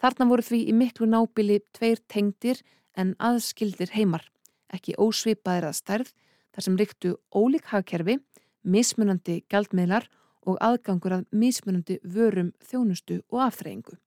Þarna 0.01 0.29
voru 0.31 0.45
því 0.45 0.61
í 0.71 0.75
miklu 0.77 1.09
nábili 1.09 1.61
tveir 1.77 2.01
tengdir 2.09 2.63
en 2.97 3.15
aðskildir 3.19 3.93
heimar, 3.95 4.25
ekki 4.73 4.97
ósvipaðir 4.99 5.69
að 5.71 5.79
stærð 5.79 6.13
þar 6.51 6.67
sem 6.67 6.79
riktu 6.81 7.15
ólík 7.31 7.71
hagkerfi, 7.73 8.19
mismunandi 8.63 9.43
gældmiðlar 9.51 10.09
og 10.47 10.57
aðgangur 10.61 11.19
að 11.19 11.27
mismunandi 11.33 11.99
vörum, 12.05 12.53
þjónustu 12.65 13.21
og 13.31 13.45
aftreyingu. 13.51 13.99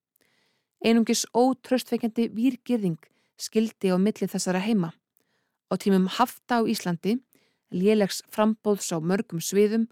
Einungis 0.83 1.25
ótröstveikjandi 1.33 2.29
výrgirðing 2.33 3.00
skildi 3.39 3.93
á 3.93 3.98
milli 3.98 4.27
þessara 4.27 4.60
heima 4.63 4.91
á 5.74 5.75
tímum 5.81 6.05
hafta 6.05 6.62
á 6.62 6.69
Íslandi, 6.69 7.17
lélegs 7.74 8.22
frambóðs 8.29 8.93
á 8.93 9.01
mörgum 9.01 9.41
sviðum, 9.41 9.88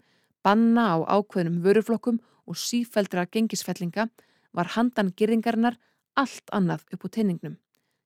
banna 0.46 0.94
á 0.94 0.96
ákveðnum 1.18 1.58
vöruflokkum 1.64 2.20
og 2.46 2.58
sífældra 2.58 3.26
gengisfellinga 3.26 4.06
var 4.54 4.72
handan 4.76 5.10
gyrringarinnar 5.18 5.78
allt 6.14 6.46
annað 6.54 6.86
upp 6.94 7.06
á 7.06 7.08
teiningnum. 7.10 7.58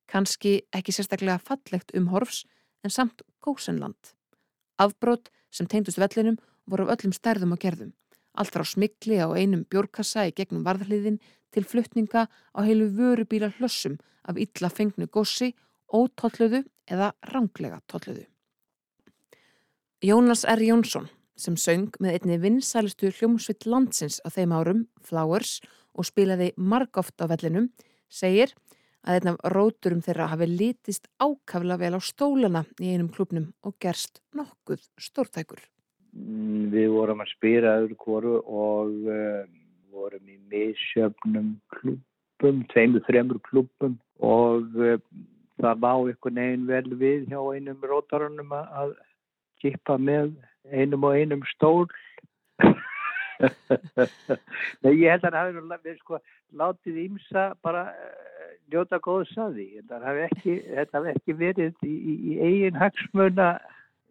Kanski 0.08 0.62
ekki 0.72 0.94
sérstaklega 0.94 1.36
fallegt 1.42 1.92
um 1.98 2.08
horfs 2.14 2.44
en 2.84 2.90
samt 2.90 3.22
gósenland. 3.44 4.14
Afbrót 4.78 5.28
sem 5.56 5.68
teindust 5.70 6.00
vellinum 6.00 6.36
voru 6.68 6.86
af 6.86 6.98
öllum 6.98 7.14
stærðum 7.16 7.56
og 7.56 7.62
gerðum. 7.62 7.92
Allt 8.36 8.52
frá 8.52 8.64
smikli 8.68 9.16
á 9.16 9.32
einum 9.32 9.64
bjórkassa 9.70 10.26
í 10.28 10.34
gegnum 10.36 10.64
varðliðin 10.66 11.18
til 11.54 11.64
fluttninga 11.64 12.26
á 12.28 12.60
heilu 12.60 12.90
vörubíla 12.92 13.48
hlössum 13.56 13.96
af 14.28 14.36
illa 14.36 14.68
fengnu 14.68 15.08
gossi 15.08 15.54
ótolluðu 15.88 16.64
eða 16.90 17.12
ránglega 17.32 17.80
tolluðu. 17.88 18.26
Jónas 20.04 20.44
R. 20.44 20.60
Jónsson 20.60 21.08
sem 21.36 21.56
söng 21.56 21.96
með 22.00 22.18
einni 22.18 22.36
vinsælustu 22.40 23.10
hljómsvitt 23.12 23.66
landsins 23.68 24.20
á 24.24 24.28
þeim 24.32 24.52
árum, 24.52 24.84
Flowers, 25.04 25.60
og 25.96 26.04
spilaði 26.08 26.52
margóft 26.56 27.16
á 27.20 27.28
vellinum, 27.28 27.70
segir 28.08 28.52
að 28.52 28.75
einn 29.06 29.30
af 29.30 29.38
róturum 29.54 30.02
þeirra 30.04 30.30
hafi 30.32 30.48
litist 30.50 31.08
ákafla 31.22 31.78
vel 31.80 31.94
á 31.98 32.00
stólana 32.02 32.64
í 32.80 32.92
einum 32.94 33.10
klubnum 33.14 33.52
og 33.66 33.76
gerst 33.82 34.20
nokkuð 34.36 34.82
stórtækur. 35.00 35.62
Mm, 36.16 36.72
við 36.72 36.90
vorum 36.94 37.22
að 37.22 37.32
spýra 37.34 37.76
öðru 37.82 37.96
kóru 38.00 38.34
og 38.42 38.92
uh, 39.06 39.44
vorum 39.92 40.30
í 40.32 40.38
misjöfnum 40.50 41.54
klubum, 41.76 42.62
tveimur, 42.72 43.04
þremur 43.08 43.40
klubum 43.48 43.98
og 44.24 44.76
uh, 44.80 44.96
það 45.60 45.82
má 45.84 45.92
einhvern 45.92 46.40
veginn 46.40 46.66
vel 46.70 46.98
við 47.00 47.28
hjá 47.30 47.40
einum 47.52 47.84
rótarunum 47.84 48.52
að 48.56 48.96
kippa 49.62 49.96
með 50.00 50.34
einum 50.72 51.06
og 51.06 51.16
einum 51.16 51.44
stól 51.54 51.86
Nei, 54.82 54.92
ég 54.96 55.12
held 55.12 55.26
að 55.28 55.34
það 55.34 55.58
hafi 55.74 55.94
sko, 55.98 56.20
látið 56.56 57.02
ímsa 57.04 57.50
bara 57.64 57.82
uh, 57.92 58.35
njóta 58.72 58.98
góðs 59.02 59.32
að 59.40 59.58
því. 59.58 59.66
Þetta 59.78 60.00
hafi 60.04 60.22
ekki, 60.26 60.54
ekki 61.12 61.36
verið 61.38 61.86
í, 61.86 61.94
í, 61.94 62.36
eigin 62.42 62.78
hagsmuna 62.80 63.48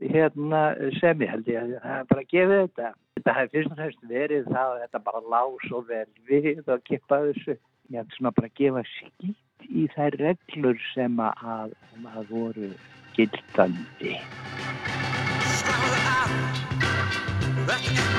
hérna 0.01 0.61
sem 0.99 1.23
ég 1.23 1.33
held 1.33 1.49
ég. 1.51 1.73
Að 1.81 2.07
bara 2.11 2.27
gefið 2.33 2.61
þetta. 2.65 2.91
Þetta 3.15 3.37
hafi 3.37 3.53
fyrst 3.55 3.71
og 3.71 3.79
fremst 3.79 4.09
verið 4.11 4.51
það 4.51 4.73
að 4.73 4.83
þetta 4.83 5.03
bara 5.07 5.23
lág 5.35 5.57
svo 5.69 5.81
vel 5.87 6.05
við 6.29 6.61
og 6.67 6.85
kippa 6.89 7.21
þessu. 7.29 7.57
Ég 7.93 8.01
held 8.01 8.17
svona 8.17 8.35
bara 8.35 8.51
að 8.51 8.59
gefa 8.59 8.85
skýt 8.91 9.69
í 9.69 9.87
þær 9.95 10.19
reglur 10.21 10.81
sem 10.93 11.19
að, 11.21 11.75
að 12.11 12.31
voru 12.33 12.71
gildandi. 13.15 14.17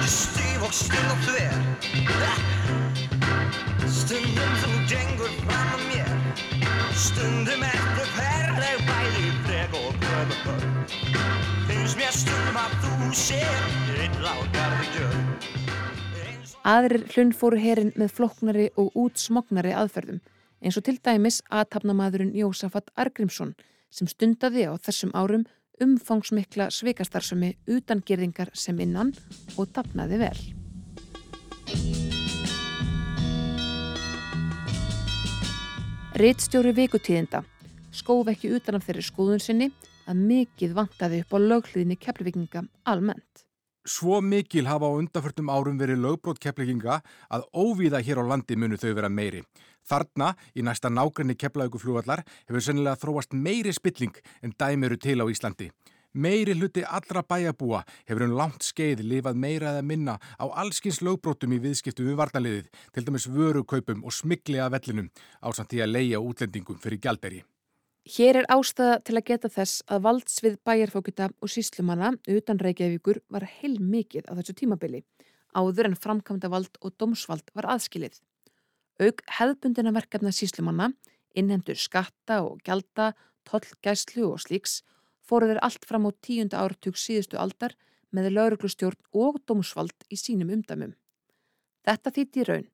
Stíf 0.07 0.63
og 0.65 0.75
stund 0.75 1.13
og 1.13 1.25
þver 1.27 2.86
Stundum 3.85 4.55
þú 4.63 4.71
gengur 4.91 5.33
fram 5.45 5.75
að 5.77 5.83
mér. 5.91 6.13
Stundum 6.97 7.65
eftir 7.67 8.07
ferleg 8.17 8.85
bæði 8.89 9.33
frek 9.45 9.75
og 9.77 9.99
gröð 10.01 10.31
Finnst 11.69 11.99
mér 11.99 12.15
stundum 12.17 12.57
að 12.63 12.77
þú 12.85 13.11
sér 13.21 13.67
Eitt 14.01 14.17
lágarði 14.25 14.87
gjör 14.95 15.19
Aðrir 16.67 17.05
hlunn 17.13 17.35
fóru 17.37 17.61
herin 17.61 17.93
með 18.01 18.15
floknari 18.17 18.71
og 18.81 18.97
útsmognari 18.97 19.77
aðferðum 19.77 20.23
eins 20.65 20.81
og 20.81 20.87
til 20.89 20.97
dæmis 21.05 21.43
aðtapnamadurinn 21.53 22.33
Jósafat 22.35 22.89
Argrímsson 22.97 23.53
sem 23.93 24.09
stundaði 24.11 24.67
á 24.67 24.75
þessum 24.81 25.13
árum 25.15 25.45
umfangsmikla 25.85 26.71
sveikastarsumi 26.73 27.53
utan 27.69 28.01
gerðingar 28.01 28.51
sem 28.57 28.81
innan 28.81 29.13
og 29.61 29.69
tapnaði 29.77 30.25
vel. 30.25 32.06
Rittstjóri 36.17 36.71
vikutíðinda 36.73 37.43
skóf 37.93 38.31
ekki 38.33 38.49
utan 38.57 38.79
af 38.79 38.87
þeirri 38.87 39.03
skoðun 39.05 39.43
sinni 39.45 39.67
að 40.09 40.23
mikið 40.31 40.71
vantaði 40.79 41.19
upp 41.21 41.35
á 41.37 41.39
lögliðinni 41.45 41.99
keflavikinga 42.01 42.63
almennt. 42.89 43.43
Svo 43.85 44.23
mikil 44.25 44.65
hafa 44.65 44.89
á 44.89 44.97
undanförtum 44.97 45.51
árum 45.53 45.77
verið 45.77 46.01
lögbrót 46.01 46.41
keflavikinga 46.41 47.03
að 47.29 47.45
óvíða 47.53 48.01
hér 48.01 48.23
á 48.25 48.31
landi 48.33 48.57
munu 48.57 48.81
þau 48.81 48.95
vera 48.97 49.11
meiri. 49.13 49.43
Þarna, 49.85 50.31
í 50.57 50.65
næsta 50.65 50.89
nákrenni 50.89 51.37
keflauguflúvallar, 51.37 52.25
hefur 52.49 52.65
sennilega 52.65 52.97
þróast 52.97 53.37
meiri 53.37 53.77
spilling 53.77 54.17
en 54.41 54.57
dæmiru 54.57 54.97
til 54.97 55.21
á 55.21 55.29
Íslandi. 55.29 55.69
Meiri 56.17 56.55
hluti 56.57 56.81
allra 56.81 57.21
bæjabúa 57.29 57.83
hefur 58.09 58.23
um 58.25 58.37
langt 58.39 58.65
skeið 58.65 59.03
lifað 59.05 59.37
meira 59.37 59.75
eða 59.75 59.83
minna 59.85 60.15
á 60.41 60.49
allskins 60.63 61.03
lögbrótum 61.05 61.53
í 61.53 61.59
viðskiptu 61.61 62.07
við 62.07 62.17
varnaliðið, 62.17 62.71
til 62.97 63.05
dæmis 63.05 63.27
vörukaupum 63.29 64.01
og 64.01 64.17
smigli 64.17 64.57
að 64.57 64.79
vellinum 64.79 65.11
á 65.45 65.49
samt 65.53 65.75
því 65.75 65.83
að 65.85 65.93
leia 65.93 66.23
útlendingum 66.25 66.81
fyrir 66.81 67.03
gjalderi. 67.05 67.43
Hér 68.17 68.41
er 68.41 68.49
ástæða 68.49 68.97
til 69.05 69.19
að 69.19 69.27
geta 69.29 69.53
þess 69.59 69.85
að 69.93 70.03
valdsvið 70.09 70.59
bæjarfókita 70.65 71.29
og 71.37 71.53
síslumanna 71.53 72.15
utan 72.33 72.65
Reykjavíkur 72.65 73.21
var 73.29 73.45
heil 73.59 73.77
mikið 73.77 74.33
á 74.33 74.41
þessu 74.41 74.57
tímabili, 74.57 75.05
áður 75.53 75.91
en 75.91 76.01
framkvæmda 76.01 76.49
vald 76.49 76.81
og 76.81 76.97
domsvald 76.97 77.53
var 77.53 77.69
aðskilið. 77.77 78.23
Aug 79.05 79.21
hefðbundina 79.37 79.93
verkefna 79.93 80.33
síslumanna, 80.33 80.95
innhendur 81.37 81.77
skatta 81.77 82.41
og 82.41 82.63
gjalda, 82.65 83.13
tollgæslu 83.45 84.31
og 84.33 84.41
slíks, 84.41 84.81
fóru 85.27 85.51
þeir 85.51 85.63
allt 85.67 85.85
fram 85.89 86.07
á 86.09 86.11
tíunda 86.23 86.63
áratug 86.63 86.97
síðustu 86.99 87.39
aldar 87.41 87.75
með 88.15 88.33
lauruglustjórn 88.37 88.99
og 89.13 89.41
dómsvald 89.47 90.07
í 90.11 90.19
sínum 90.21 90.53
umdæmum. 90.55 90.95
Þetta 91.87 92.13
þýtti 92.15 92.43
í 92.43 92.47
raun 92.49 92.67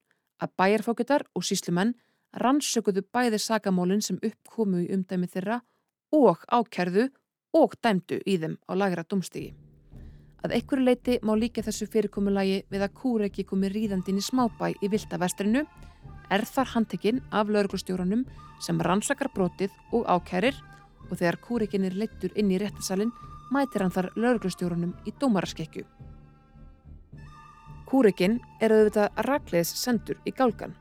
að 0.43 0.55
bæjarfókutar 0.59 1.27
og 1.37 1.47
síslumenn 1.47 1.95
rannsökuðu 2.43 3.05
bæði 3.13 3.41
sagamólinn 3.41 4.05
sem 4.05 4.21
uppkomu 4.25 4.85
í 4.85 4.91
umdæmi 4.95 5.29
þeirra 5.33 5.61
og 6.17 6.45
ákerðu 6.49 7.09
og 7.57 7.77
dæmdu 7.85 8.21
í 8.25 8.39
þeim 8.41 8.57
á 8.69 8.73
lagra 8.77 9.05
domstigi. 9.05 9.53
Að 10.43 10.57
einhverju 10.57 10.85
leiti 10.85 11.19
má 11.23 11.37
líka 11.39 11.63
þessu 11.63 11.87
fyrirkomulagi 11.87 12.65
við 12.73 12.83
að 12.83 12.95
kúreki 12.99 13.45
komi 13.47 13.69
ríðandin 13.71 14.19
í 14.19 14.25
smábæ 14.25 14.73
í 14.83 14.91
viltavestrinu 14.91 15.63
er 16.33 16.45
þar 16.49 16.73
handtekinn 16.75 17.21
af 17.31 17.53
lauruglustjórnum 17.53 18.25
sem 18.63 18.81
rannsakar 18.83 19.31
brotið 19.35 19.71
og 19.93 20.09
ákærir 20.09 20.57
og 21.13 21.21
þegar 21.21 21.39
kúrikin 21.45 21.85
er 21.85 21.97
leittur 21.97 22.33
inn 22.41 22.51
í 22.51 22.59
réttasalinn 22.61 23.13
mætir 23.53 23.85
hann 23.85 23.93
þar 23.93 24.09
lauruglustjórunum 24.17 24.95
í 25.05 25.13
dómaraskekkju. 25.21 25.85
Kúrikin 27.93 28.39
er 28.65 28.73
auðvitað 28.73 29.21
ragleðis 29.29 29.75
sendur 29.77 30.17
í 30.25 30.33
gálgan 30.33 30.73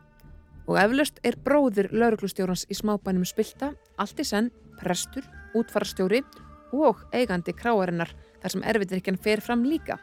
og 0.69 0.77
eflaust 0.79 1.19
er 1.27 1.35
bróðir 1.43 1.91
lauruglustjórans 1.91 2.63
í 2.71 2.77
smábænum 2.77 3.27
spilta 3.27 3.73
allt 3.99 4.23
í 4.23 4.27
senn 4.27 4.47
prestur, 4.79 5.27
útfarastjóri 5.57 6.23
og 6.71 7.03
eigandi 7.11 7.51
kráarinnar 7.57 8.15
þar 8.39 8.55
sem 8.55 8.65
erfiðirkjan 8.73 9.19
fer 9.19 9.43
fram 9.43 9.67
líka 9.67 9.99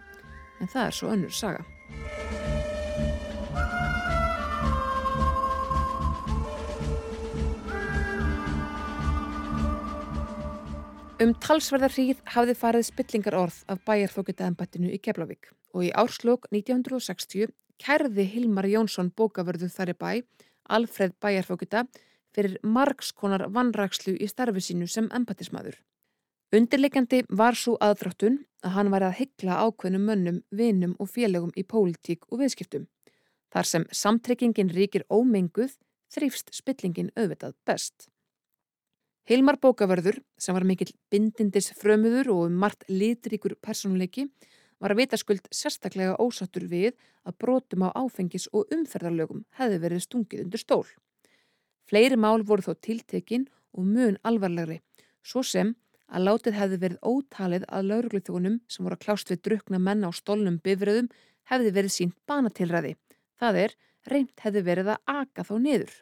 en 0.60 0.68
það 0.68 0.84
er 0.84 1.00
svo 1.00 1.16
önnur 1.16 1.34
saga. 1.34 1.64
Um 11.18 11.32
talsverðar 11.42 11.90
hríð 11.90 12.18
hafði 12.30 12.54
farið 12.54 12.84
spillingar 12.86 13.34
orð 13.34 13.56
af 13.72 13.80
bæjarfókitaðanbættinu 13.88 14.92
í 14.94 15.00
Keflavík 15.02 15.48
og 15.74 15.82
í 15.82 15.88
árslók 15.90 16.44
1960 16.52 17.48
kærði 17.82 18.26
Hilmar 18.30 18.68
Jónsson 18.70 19.08
bókavörðu 19.18 19.66
þar 19.74 19.90
í 19.90 19.96
bæ, 19.98 20.10
Alfred 20.70 21.16
bæjarfókita, 21.18 21.88
fyrir 22.30 22.54
margskonar 22.62 23.48
vannrakslu 23.50 24.14
í 24.14 24.28
starfi 24.30 24.62
sínu 24.62 24.86
sem 24.86 25.08
empatismadur. 25.18 25.74
Undirleikandi 26.54 27.24
var 27.40 27.58
svo 27.58 27.74
aðdráttun 27.82 28.38
að 28.62 28.76
hann 28.76 28.92
var 28.94 29.08
að 29.08 29.16
hyggla 29.18 29.56
ákveðnum 29.64 30.06
mönnum, 30.06 30.38
vinum 30.54 30.94
og 31.02 31.10
félögum 31.16 31.50
í 31.58 31.64
pólitík 31.66 32.28
og 32.30 32.44
viðskiptum. 32.44 32.86
Þar 33.50 33.70
sem 33.72 33.88
samtrykkingin 33.90 34.70
ríkir 34.70 35.02
ómenguð 35.10 35.74
þrýfst 36.14 36.54
spillingin 36.54 37.10
auðvitað 37.18 37.58
best. 37.66 38.06
Hilmar 39.28 39.58
Bókavörður, 39.60 40.22
sem 40.40 40.56
var 40.56 40.64
mikill 40.64 40.94
bindindis 41.12 41.66
frömuður 41.76 42.30
og 42.32 42.38
um 42.46 42.54
margt 42.62 42.86
litríkur 42.88 43.58
personleiki, 43.60 44.24
var 44.80 44.94
að 44.94 45.02
vitaskuld 45.02 45.50
sérstaklega 45.52 46.14
ósattur 46.16 46.64
við 46.70 46.94
að 47.28 47.36
brotum 47.42 47.84
á 47.84 47.92
áfengis 47.92 48.46
og 48.56 48.72
umferðarlögum 48.72 49.42
hefði 49.60 49.82
verið 49.82 50.02
stungið 50.06 50.46
undir 50.46 50.62
stól. 50.62 50.86
Fleiri 51.84 52.16
mál 52.16 52.40
voru 52.40 52.64
þó 52.64 52.80
tiltekin 52.80 53.44
og 53.76 53.84
mun 53.84 54.16
alvarlegri, 54.24 54.80
svo 55.20 55.44
sem 55.44 55.76
að 56.08 56.24
látið 56.30 56.60
hefði 56.62 56.82
verið 56.86 57.04
ótalið 57.12 57.68
að 57.68 57.88
laurugluþjónum 57.92 58.58
sem 58.64 58.88
voru 58.88 58.96
að 58.96 59.04
klást 59.04 59.28
við 59.34 59.44
drukna 59.44 59.84
menna 59.90 60.08
á 60.08 60.12
stólnum 60.16 60.56
bifröðum 60.64 61.12
hefði 61.52 61.76
verið 61.76 61.98
sínt 61.98 62.16
banatilræði. 62.24 62.96
Það 63.36 63.64
er, 63.66 63.78
reynd 64.08 64.36
hefði 64.40 64.68
verið 64.72 64.94
að 64.96 65.18
aka 65.20 65.44
þá 65.44 65.58
niður. 65.68 65.98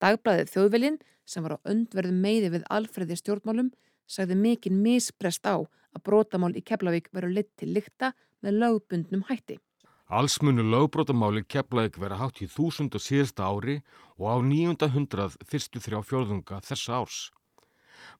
Dagblæðið 0.00 0.50
þjóðvelin, 0.54 0.94
sem 1.28 1.44
var 1.44 1.58
á 1.60 1.64
öndverðum 1.68 2.20
meiði 2.24 2.54
við 2.54 2.62
alfreði 2.72 3.18
stjórnmálum, 3.20 3.66
sagði 4.08 4.38
mikinn 4.40 4.78
misbrest 4.80 5.44
á 5.44 5.60
að 5.60 6.04
brotamál 6.06 6.54
í 6.56 6.62
Keflavík 6.64 7.10
veru 7.12 7.28
lit 7.28 7.50
til 7.60 7.74
lykta 7.74 8.14
með 8.40 8.56
lögbundnum 8.62 9.26
hætti. 9.28 9.58
Alls 10.08 10.40
munu 10.42 10.64
lögbrotamáli 10.66 11.44
Keflavík 11.44 12.00
vera 12.00 12.16
hátt 12.18 12.40
í 12.40 12.48
þúsund 12.48 12.96
og 12.96 13.04
síðasta 13.04 13.46
ári 13.46 13.76
og 14.16 14.26
á 14.32 14.36
nýjunda 14.40 14.88
hundrað 14.94 15.36
fyrstu 15.46 15.84
þrjá 15.84 16.00
fjörðunga 16.08 16.62
þessa 16.64 17.02
árs. 17.02 17.20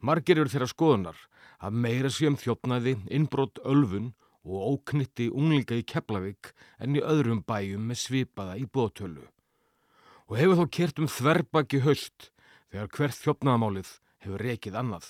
Margir 0.04 0.38
eru 0.38 0.52
þeirra 0.52 0.68
skoðunar 0.70 1.18
að 1.64 1.80
meira 1.80 2.12
séum 2.12 2.36
þjófnaði, 2.36 2.98
innbrot, 3.08 3.58
ölfun 3.64 4.12
og 4.44 4.76
óknitti 4.76 5.32
unglinga 5.32 5.80
í 5.80 5.88
Keflavík 5.88 6.52
en 6.78 6.94
í 7.00 7.02
öðrum 7.02 7.40
bæjum 7.42 7.88
með 7.88 8.04
svipaða 8.04 8.60
í 8.60 8.68
bótölu 8.68 9.26
og 10.30 10.38
hefur 10.38 10.60
þá 10.60 10.66
kert 10.76 11.00
um 11.02 11.10
þverbaki 11.10 11.82
höst 11.82 12.30
þegar 12.70 12.92
hvert 12.94 13.18
þjófnaðamálið 13.18 13.90
hefur 14.22 14.44
rekið 14.46 14.78
annað. 14.78 15.08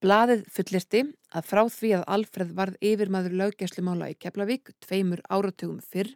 Blaðið 0.00 0.44
fullirti 0.52 1.02
að 1.36 1.48
frá 1.50 1.62
því 1.72 1.90
að 1.98 2.06
Alfred 2.16 2.52
varð 2.56 2.76
yfirmaður 2.84 3.36
löggæslumála 3.40 4.10
í 4.12 4.16
Keflavík 4.20 4.72
tveimur 4.84 5.22
áratugum 5.28 5.80
fyrr 5.84 6.12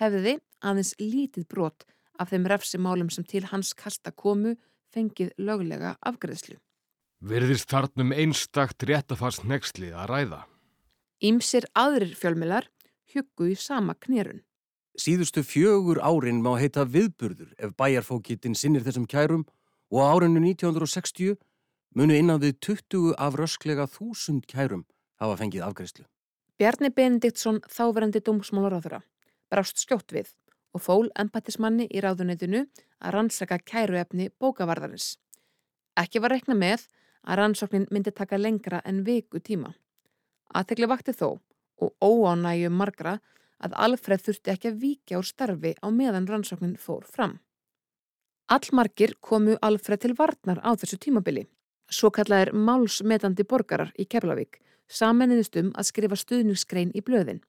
hefði 0.00 0.38
aðeins 0.64 0.94
lítið 1.00 1.48
brot 1.48 1.84
af 2.18 2.32
þeim 2.32 2.48
refsimálum 2.50 3.10
sem 3.14 3.24
til 3.24 3.44
hans 3.48 3.74
kasta 3.78 4.12
komu 4.12 4.56
fengið 4.92 5.32
löglega 5.40 5.96
afgreðslu. 6.08 6.58
Verðist 7.18 7.68
þarnum 7.70 8.12
einstakt 8.14 8.84
réttafast 8.86 9.44
nexli 9.48 9.90
að 9.92 10.10
ræða. 10.12 10.42
Ímsir 11.24 11.66
aðrir 11.74 12.14
fjölmilar 12.14 12.68
huggu 13.14 13.52
í 13.52 13.56
sama 13.58 13.96
knérun. 13.98 14.44
Síðustu 14.98 15.44
fjögur 15.46 16.00
árin 16.02 16.40
má 16.42 16.56
heita 16.58 16.82
viðburður 16.82 17.52
ef 17.62 17.74
bæjarfókittin 17.78 18.56
sinnir 18.58 18.82
þessum 18.82 19.04
kærum 19.06 19.44
og 19.94 20.00
á 20.02 20.06
árinu 20.10 20.40
1960 20.42 21.36
munu 21.94 22.16
innan 22.18 22.40
við 22.42 22.58
20 22.66 23.14
af 23.14 23.36
rösklega 23.38 23.86
þúsund 23.86 24.48
kærum 24.50 24.82
hafa 25.22 25.36
fengið 25.38 25.62
afgreyslu. 25.68 26.04
Bjarni 26.58 26.90
Benediktsson, 26.90 27.60
þáverandi 27.70 28.24
dómsmálaráðura, 28.26 29.04
brást 29.46 29.78
skjótt 29.78 30.10
við 30.10 30.34
og 30.74 30.82
fól 30.82 31.06
empatismanni 31.14 31.86
í 31.86 32.02
ráðunetinu 32.02 32.64
að 32.98 33.14
rannsaka 33.14 33.60
kæruefni 33.62 34.32
bókavarðarins. 34.42 35.14
Ekki 35.94 36.18
var 36.18 36.34
reikna 36.34 36.58
með 36.58 36.88
að 37.22 37.38
rannsóknin 37.44 37.86
myndi 37.94 38.10
taka 38.10 38.38
lengra 38.38 38.82
en 38.84 39.04
viku 39.06 39.38
tíma. 39.38 39.76
Aðtegli 40.50 40.90
vakti 40.90 41.14
þó 41.14 41.38
og 41.78 41.94
óánægjum 42.02 42.74
margra 42.74 43.20
að 43.64 43.76
Alfred 43.86 44.22
þurfti 44.24 44.54
ekki 44.54 44.70
að 44.70 44.80
víkja 44.84 45.20
úr 45.20 45.26
starfi 45.26 45.74
á 45.82 45.86
meðan 45.90 46.28
rannsóknin 46.30 46.78
fór 46.78 47.04
fram. 47.04 47.38
Allmargir 48.48 49.16
komu 49.20 49.58
Alfred 49.62 50.00
til 50.04 50.14
varnar 50.16 50.62
á 50.64 50.72
þessu 50.78 50.96
tímabili. 50.96 51.44
Svo 51.90 52.10
kallaðir 52.12 52.54
málsmetandi 52.54 53.44
borgarar 53.48 53.92
í 53.98 54.06
Keflavík 54.08 54.60
samanniðist 54.88 55.56
um 55.60 55.70
að 55.76 55.90
skrifa 55.90 56.16
stuðningsgrein 56.16 56.92
í 56.96 57.04
blöðin. 57.04 57.42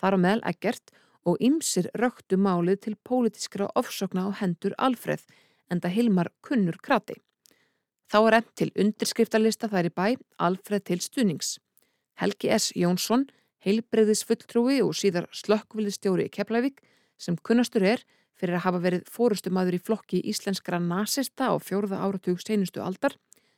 Þar 0.00 0.16
á 0.16 0.18
meðal 0.24 0.42
ekkert 0.50 0.92
og 1.28 1.40
ymsir 1.44 1.90
röktu 1.98 2.38
málið 2.40 2.80
til 2.86 2.96
pólitískra 3.04 3.68
ofsokna 3.76 4.28
á 4.28 4.30
hendur 4.40 4.76
Alfred 4.78 5.24
en 5.68 5.82
það 5.84 5.96
Hilmar 5.96 6.30
kunnur 6.40 6.78
krati. 6.80 7.18
Þá 8.08 8.18
er 8.24 8.36
enn 8.38 8.52
til 8.56 8.70
undirskriftalista 8.72 9.68
þær 9.68 9.90
í 9.90 9.92
bæ 9.92 10.06
Alfred 10.40 10.86
til 10.88 11.00
stuðnings. 11.04 11.58
Helgi 12.16 12.48
S. 12.48 12.72
Jónsson 12.72 13.28
heilbreyðis 13.64 14.24
fulltrúi 14.28 14.78
og 14.84 14.94
síðar 14.96 15.28
slökkviliðstjóri 15.34 16.28
Keflavík 16.34 16.82
sem 17.18 17.36
kunnastur 17.42 17.84
er 17.86 18.04
fyrir 18.38 18.58
að 18.58 18.64
hafa 18.68 18.80
verið 18.82 19.06
fórustumadur 19.10 19.78
í 19.78 19.82
flokki 19.82 20.22
íslenskra 20.30 20.78
nazista 20.82 21.50
á 21.50 21.54
fjórða 21.58 22.00
áratug 22.04 22.38
seinustu 22.42 22.82
aldar, 22.84 23.16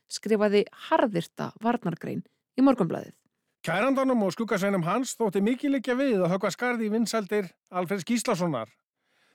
skrifaði 0.09 0.65
harðirta 0.89 1.51
varnargrein 1.61 2.23
í 2.57 2.65
morgunblæðið. 2.65 3.13
Kærandanum 3.61 4.23
og 4.25 4.33
skuggasveinum 4.33 4.87
hans 4.87 5.13
þótti 5.19 5.43
mikið 5.45 5.75
likja 5.75 5.95
við 5.97 6.23
að 6.23 6.31
höfka 6.33 6.49
skarði 6.55 6.87
í 6.87 6.93
vinsaldir 6.95 7.51
Alfreds 7.69 8.07
Gíslassonar. 8.09 8.71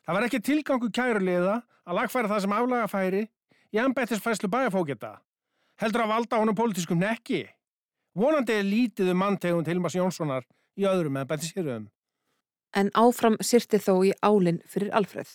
Það 0.03 0.17
var 0.19 0.27
ekki 0.27 0.41
tilgangu 0.43 0.91
kæruliða 0.91 1.61
að 1.87 1.99
lagfæra 2.01 2.33
það 2.33 2.43
sem 2.43 2.57
aflaga 2.57 2.89
færi 2.91 3.23
í 3.71 3.81
embættisfæslu 3.83 4.51
bæjafókita. 4.51 5.13
Heldur 5.79 6.03
að 6.03 6.13
valda 6.15 6.41
honum 6.43 6.59
pólitískum 6.59 6.99
nekki. 6.99 7.45
Vonandi 8.17 8.55
er 8.57 8.65
lítið 8.65 9.11
um 9.13 9.19
manntegund 9.21 9.67
Hilmas 9.69 9.93
Jónssonar 9.93 10.47
í 10.81 10.87
öðrum 10.89 11.19
en 11.21 11.27
bættisýruðum. 11.29 11.91
En 12.77 12.89
áfram 12.97 13.37
sýrti 13.45 13.77
þó 13.77 13.93
í 14.09 14.15
álinn 14.25 14.63
fyrir 14.65 14.95
Alfreð. 14.97 15.35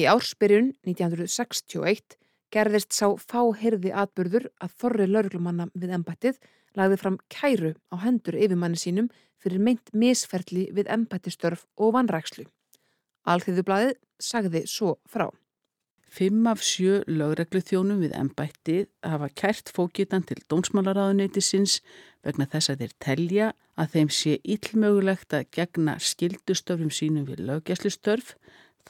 Í 0.00 0.06
ársbyrjun 0.08 0.70
1961 0.88 2.16
gerðist 2.54 2.96
sá 2.96 3.04
fáhyrði 3.20 3.92
atburður 3.92 4.48
að 4.64 4.74
þorri 4.80 5.10
lauruglumanna 5.10 5.68
við 5.74 5.92
embættið 5.98 6.40
lagði 6.78 7.00
fram 7.02 7.20
kæru 7.28 7.74
á 7.92 7.94
hendur 8.06 8.38
yfirmanni 8.38 8.80
sínum 8.80 9.12
fyrir 9.42 9.60
meint 9.60 9.92
misferli 9.92 10.70
við 10.72 10.88
embættistörf 10.96 11.66
og 11.76 11.92
vanrækslu. 11.98 12.46
Alþýðublaðið 13.28 13.96
sagði 14.16 14.64
svo 14.64 14.96
frá. 15.04 15.28
Fimm 16.10 16.46
af 16.50 16.58
sjö 16.66 17.04
lögreglu 17.06 17.60
þjónum 17.62 18.00
við 18.02 18.16
embættið 18.18 18.88
hafa 19.06 19.28
kært 19.38 19.70
fókitan 19.70 20.24
til 20.26 20.40
dómsmálaráðuneytisins 20.50 21.76
vegna 22.26 22.48
þess 22.50 22.72
að 22.72 22.82
þeir 22.82 22.94
telja 23.04 23.50
að 23.78 23.92
þeim 23.94 24.10
sé 24.16 24.32
illmögulegt 24.42 25.36
að 25.38 25.46
gegna 25.54 25.94
skildustörfum 26.02 26.90
sínum 26.90 27.28
við 27.28 27.44
löggjæslustörf 27.46 28.34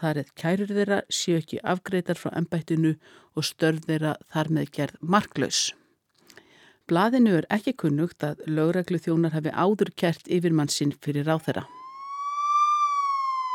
þar 0.00 0.22
eða 0.22 0.38
kærur 0.42 0.72
þeirra 0.72 1.02
séu 1.12 1.36
ekki 1.42 1.60
afgreitar 1.74 2.16
frá 2.16 2.32
embættinu 2.40 2.94
og 3.36 3.46
störf 3.46 3.84
þeirra 3.84 4.16
þar 4.32 4.52
með 4.56 4.72
gerð 4.78 5.04
marklaus. 5.04 5.60
Blaðinu 6.88 7.36
er 7.38 7.52
ekki 7.52 7.76
kunnugt 7.84 8.24
að 8.26 8.40
lögreglu 8.48 8.98
þjónar 8.98 9.36
hafi 9.36 9.52
áður 9.52 9.92
kært 9.92 10.24
yfirmann 10.26 10.72
sinn 10.72 10.96
fyrir 11.04 11.28
ráð 11.28 11.50
þeirra. 11.50 11.68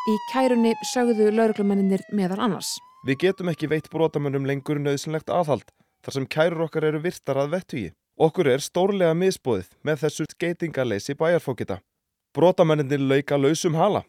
Í 0.05 0.15
kærunni 0.29 0.75
sögðu 0.93 1.31
lögreglumenninir 1.33 2.05
meðal 2.13 2.45
annars. 2.45 2.75
Við 3.05 3.19
getum 3.21 3.51
ekki 3.51 3.67
veitt 3.69 3.91
brotamönnum 3.93 4.47
lengur 4.49 4.79
nöðsynlegt 4.81 5.29
aðhald 5.29 5.67
þar 6.01 6.15
sem 6.15 6.25
kærur 6.25 6.63
okkar 6.65 6.87
eru 6.87 7.01
virtar 7.03 7.37
að 7.37 7.51
vettugi. 7.51 7.89
Okkur 8.17 8.47
er 8.49 8.63
stórlega 8.65 9.13
misbóðið 9.13 9.67
með 9.85 9.99
þessu 10.01 10.25
skeitingaleysi 10.31 11.13
bæjarfókita. 11.19 11.77
Brotamönninir 12.33 13.03
lauka 13.05 13.37
lausum 13.37 13.77
hala. 13.77 14.01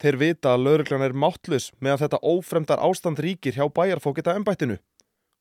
Þeir 0.00 0.16
vita 0.22 0.54
að 0.54 0.64
lauruglan 0.64 1.04
er 1.04 1.12
máttlaus 1.12 1.66
með 1.76 1.92
að 1.92 2.04
þetta 2.04 2.20
ófremdar 2.32 2.84
ástand 2.88 3.20
ríkir 3.20 3.58
hjá 3.58 3.66
bæjarfókita 3.68 4.36
ennbættinu 4.38 4.78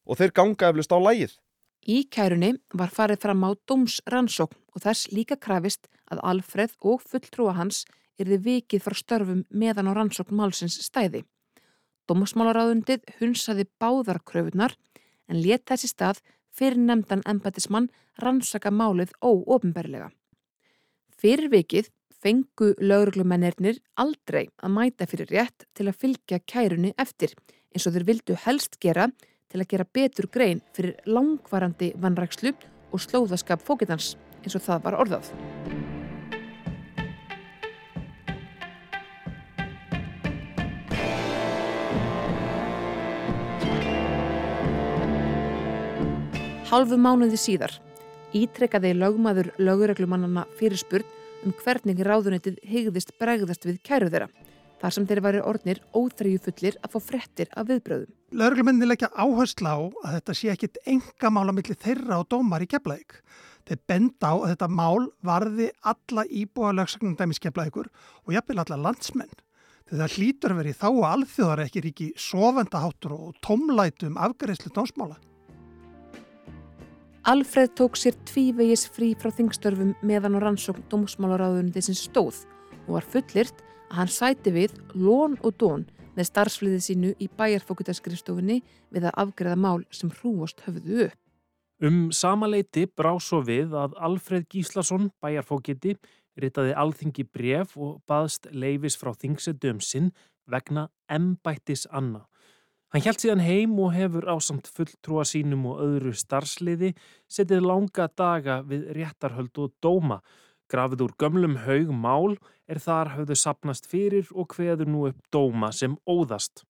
og 0.08 0.20
þeir 0.20 0.36
ganga 0.36 0.74
eflust 0.74 0.91
á 0.91 1.00
lægið. 1.00 1.38
Í 1.88 2.04
kærunni 2.12 2.52
var 2.76 2.91
farið 2.91 3.24
fram 3.24 3.48
á 3.48 3.56
dómsrannsókn 3.70 4.60
og 4.76 4.84
þess 4.84 5.13
líka 5.15 5.39
krafist 5.39 5.88
að 6.12 6.26
Alfreð 6.34 6.76
og 6.84 7.08
fulltrúa 7.08 7.56
hans 7.56 7.86
yrði 8.20 8.41
vikið 8.52 8.84
frá 8.84 9.00
störfum 9.00 9.46
meðan 9.48 9.88
á 9.88 9.96
rannsókn 9.96 10.36
málsins 10.36 10.80
stæði. 10.84 11.24
Dómsmálaráðundið 12.08 13.04
hunsaði 13.20 13.67
báðar 13.82 14.22
kröfunar 14.24 14.76
en 15.28 15.41
let 15.43 15.65
þessi 15.67 15.91
stað 15.91 16.22
fyrir 16.56 16.80
nefndan 16.80 17.26
embætismann 17.28 17.89
rannsaka 18.22 18.72
málið 18.72 19.12
óofinberlega. 19.22 20.10
Fyrir 21.17 21.52
vikið 21.52 21.89
fengu 22.24 22.74
lauruglumennirnir 22.82 23.82
aldrei 24.02 24.48
að 24.58 24.74
mæta 24.74 25.08
fyrir 25.10 25.30
rétt 25.34 25.67
til 25.78 25.88
að 25.88 26.00
fylgja 26.04 26.39
kærunni 26.50 26.93
eftir 26.98 27.36
eins 27.74 27.88
og 27.88 27.98
þeir 27.98 28.08
vildu 28.12 28.38
helst 28.46 28.80
gera 28.82 29.10
til 29.48 29.62
að 29.62 29.70
gera 29.74 29.89
betur 30.00 30.30
grein 30.32 30.63
fyrir 30.76 30.98
langvarandi 31.06 31.93
vannrækslu 32.02 32.56
og 32.91 33.04
slóðaskap 33.04 33.63
fókitans 33.63 34.15
eins 34.43 34.58
og 34.58 34.65
það 34.65 34.88
var 34.88 35.04
orðað. 35.04 35.77
Halfu 46.67 46.97
mánuði 46.99 47.38
síðar 47.39 47.71
ítrekkaði 48.36 48.89
lögmaður 48.97 49.53
lögureglumannana 49.56 50.41
fyrirspurn 50.60 51.06
um 51.47 51.53
hvernig 51.62 52.01
ráðunetið 52.03 52.58
hegðist 52.67 53.13
bregðast 53.21 53.63
við 53.63 53.77
kæru 53.88 54.10
þeirra, 54.12 54.27
þar 54.82 54.95
sem 54.95 55.06
þeir 55.08 55.21
væri 55.23 55.43
ornir 55.47 55.80
óþreyju 55.95 56.41
fullir 56.43 56.75
að 56.84 56.97
fá 56.97 57.06
frettir 57.06 57.47
af 57.56 57.69
viðbröðum. 57.69 58.12
Lörglumenni 58.36 58.89
leggja 58.89 59.08
áherslu 59.15 59.71
á 59.71 59.77
að 59.80 60.17
þetta 60.17 60.36
sé 60.36 60.49
ekkit 60.51 60.80
enga 60.91 61.32
mála 61.32 61.56
millir 61.56 61.80
þeirra 61.86 62.19
og 62.19 62.27
dómar 62.34 62.65
í 62.65 62.67
keflaðik. 62.73 63.21
Þeir 63.63 63.80
benda 63.88 64.32
á 64.32 64.36
að 64.36 64.51
þetta 64.51 64.69
mál 64.82 65.08
varði 65.23 65.69
alla 65.88 66.25
íbúa 66.27 66.73
lögsagnandæmis 66.75 67.39
keflaðikur 67.45 67.88
og 68.25 68.36
jafnvel 68.36 68.60
alla 68.65 68.82
landsmenn. 68.89 69.32
Þegar 69.88 70.03
það 70.03 70.19
hlýtur 70.19 70.51
að 70.51 70.60
veri 70.65 70.75
þá 70.75 70.89
að 70.89 71.08
alþjóðar 71.13 71.63
ekki 71.63 71.86
ríki 71.88 72.10
sofendaháttur 72.19 73.15
og 73.15 73.39
tómlætu 73.39 74.12
um 74.12 74.19
afgæðislu 74.19 74.75
dómsmála. 74.75 75.15
Alfreð 77.28 77.74
tók 77.74 77.96
sér 78.00 78.16
tvívegis 78.24 78.86
frí 78.88 79.10
frá 79.20 79.28
þingstörfum 79.36 79.90
meðan 80.00 80.38
á 80.38 80.48
rannsókn 80.48 80.86
dómsmálaráðunum 80.88 81.74
þessins 81.76 82.06
stóð 82.08 82.38
og 82.86 82.94
var 82.96 83.08
fullirt 83.12 83.60
að 83.90 83.98
hann 83.98 84.12
sæti 84.16 84.54
við 84.56 84.78
lón 84.96 85.36
og 85.44 85.58
dón 85.60 85.84
með 86.16 86.30
starfsfliðið 86.30 86.86
sínu 86.86 87.10
í 87.20 87.28
bæjarfókutaskrifstofunni 87.36 88.62
við 88.96 89.10
að 89.10 89.20
afgreða 89.26 89.60
mál 89.60 89.84
sem 89.92 90.13
hrúast 90.22 90.63
höfðu 90.63 91.10
upp. 91.10 91.20
Um 91.84 92.00
samaleiti 92.16 92.86
brá 92.88 93.12
svo 93.20 93.42
við 93.44 93.76
að 93.76 94.00
Alfreð 94.00 94.48
Gíslason, 94.48 95.12
bæjarfókiti, 95.20 95.98
ritaði 96.40 96.80
alþingi 96.80 97.28
bref 97.28 97.76
og 97.76 98.00
baðst 98.08 98.48
leifis 98.56 98.96
frá 98.96 99.12
þingsetum 99.12 99.84
sinn 99.84 100.13
vegna 100.48 100.88
embættis 101.12 101.90
Anna. 101.92 102.24
Hann 102.95 103.04
hjælt 103.04 103.19
síðan 103.19 103.41
heim 103.43 103.73
og 103.84 103.89
hefur 103.91 104.30
ásamt 104.32 104.69
fulltrúa 104.71 105.26
sínum 105.28 105.65
og 105.67 105.82
öðru 105.84 106.13
starfsliði 106.15 106.93
setið 107.28 107.65
langa 107.65 108.06
daga 108.15 108.62
við 108.63 108.86
réttarhöld 108.95 109.60
og 109.60 109.73
dóma. 109.84 110.21
Grafið 110.71 111.02
úr 111.04 111.15
gömlum 111.19 111.58
haug 111.65 111.89
mál 111.91 112.38
er 112.63 112.80
þar 112.80 113.12
hafðu 113.17 113.36
sapnast 113.36 113.89
fyrir 113.91 114.30
og 114.32 114.56
hveður 114.56 114.88
nú 114.88 115.02
upp 115.10 115.19
dóma 115.36 115.73
sem 115.76 115.97
óðast. 116.08 116.63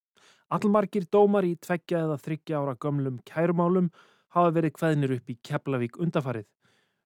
Allmargir 0.49 1.05
dómar 1.13 1.45
í 1.45 1.53
tveggja 1.61 2.01
eða 2.07 2.17
þryggja 2.23 2.61
ára 2.63 2.73
gömlum 2.81 3.19
kærumálum 3.21 3.91
hafa 4.33 4.55
verið 4.55 4.73
hveðnir 4.79 5.13
upp 5.19 5.29
í 5.29 5.35
Keflavík 5.45 5.99
undafarið. 6.01 6.47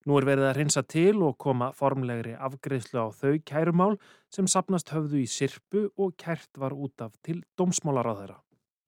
Nú 0.07 0.21
er 0.21 0.27
verið 0.29 0.47
að 0.47 0.55
hreinsa 0.55 0.85
til 0.87 1.17
og 1.19 1.35
koma 1.37 1.73
formlegri 1.75 2.37
afgreðslu 2.39 3.03
á 3.03 3.07
þau 3.11 3.35
kærumál 3.43 3.99
sem 4.31 4.47
sapnast 4.47 4.95
höfðu 4.95 5.19
í 5.19 5.27
sirpu 5.27 5.89
og 5.99 6.15
kært 6.15 6.55
var 6.55 6.71
út 6.71 7.03
af 7.03 7.11
til 7.27 7.41
dómsmálaráðara. 7.59 8.39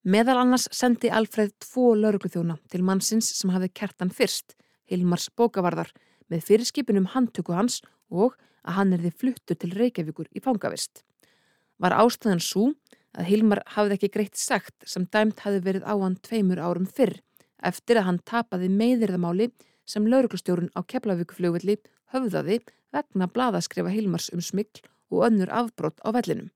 Meðal 0.04 0.42
annars 0.42 0.66
sendi 0.76 1.08
Alfreð 1.08 1.54
tvo 1.64 1.94
laurugluþjóna 1.96 2.58
til 2.68 2.82
mannsins 2.84 3.30
sem 3.38 3.54
hafði 3.54 3.70
kertan 3.72 4.10
fyrst, 4.12 4.58
Hilmars 4.92 5.30
bókavarðar, 5.32 5.94
með 6.28 6.42
fyrirskipunum 6.50 7.06
handtöku 7.14 7.56
hans 7.56 7.78
og 8.12 8.34
að 8.68 8.76
hann 8.78 8.92
erði 8.98 9.14
fluttur 9.16 9.56
til 9.56 9.70
Reykjavíkur 9.72 10.28
í 10.36 10.44
fangavist. 10.44 11.06
Var 11.80 11.96
ástæðan 11.96 12.44
svo 12.44 12.66
að 13.16 13.30
Hilmar 13.30 13.62
hafði 13.78 13.96
ekki 13.96 14.10
greitt 14.18 14.36
sagt 14.36 14.76
sem 14.84 15.06
dæmt 15.08 15.40
hafði 15.46 15.62
verið 15.70 15.88
á 15.88 15.96
hann 15.96 16.20
tveimur 16.20 16.60
árum 16.60 16.90
fyrr 16.90 17.22
eftir 17.64 18.02
að 18.02 18.08
hann 18.10 18.20
tapaði 18.28 18.68
meðirðamáli 18.76 19.54
sem 19.88 20.04
lauruglustjórun 20.04 20.74
á 20.76 20.84
Keflavíkufljóðvilli 20.84 21.78
höfðaði 22.12 22.60
vegna 22.92 23.30
blaðaskrifa 23.32 23.96
Hilmars 23.96 24.28
um 24.36 24.44
smikl 24.44 24.84
og 25.14 25.30
önnur 25.30 25.48
afbrótt 25.48 26.04
á 26.04 26.12
vellinum. 26.12 26.52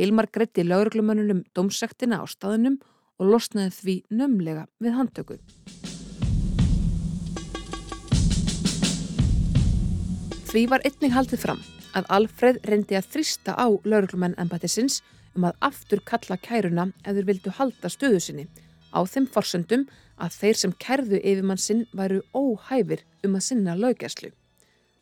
Hilmar 0.00 0.30
greitti 0.32 0.62
lauruglumönnunum 0.64 1.42
dómsektina 1.52 2.22
á 2.22 2.24
staðunum 2.24 2.78
og 3.20 3.26
losnaði 3.34 3.72
því 3.76 3.96
nömlega 4.16 4.62
við 4.80 4.94
handtöku. 4.96 5.36
Því 10.48 10.62
var 10.72 10.80
einnig 10.88 11.12
haldið 11.12 11.44
fram 11.44 11.60
að 11.92 12.08
Alfred 12.16 12.62
reyndi 12.64 12.96
að 12.96 13.10
þrista 13.12 13.58
á 13.60 13.68
lauruglumenn 13.68 14.38
embættisins 14.40 15.02
um 15.36 15.44
að 15.50 15.60
aftur 15.68 16.00
kalla 16.08 16.40
kæruna 16.48 16.88
ef 17.04 17.12
þeir 17.12 17.28
vildu 17.28 17.54
halda 17.60 17.92
stöðu 17.92 18.24
sinni 18.24 18.48
á 18.96 19.04
þeim 19.04 19.28
forsöndum 19.28 19.84
að 20.16 20.40
þeir 20.40 20.60
sem 20.64 20.76
kærðu 20.80 21.20
yfirmann 21.20 21.60
sinn 21.60 21.84
væru 21.92 22.24
óhæfir 22.32 23.04
um 23.26 23.36
að 23.36 23.46
sinna 23.52 23.76
laugjæslu. 23.76 24.32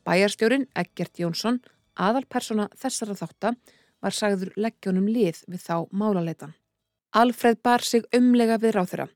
Bæjarstjórin 0.02 0.66
Eggert 0.74 1.22
Jónsson, 1.22 1.62
aðalpersona 1.94 2.66
þessara 2.74 3.14
þáttar, 3.14 3.54
var 4.02 4.14
sagður 4.14 4.52
leggjónum 4.56 5.08
lið 5.10 5.42
við 5.48 5.64
þá 5.64 5.88
málaleitan. 5.90 6.54
Alfred 7.16 7.62
bar 7.64 7.82
sig 7.82 8.04
umlega 8.14 8.58
við 8.60 8.76
ráþurra 8.76 9.08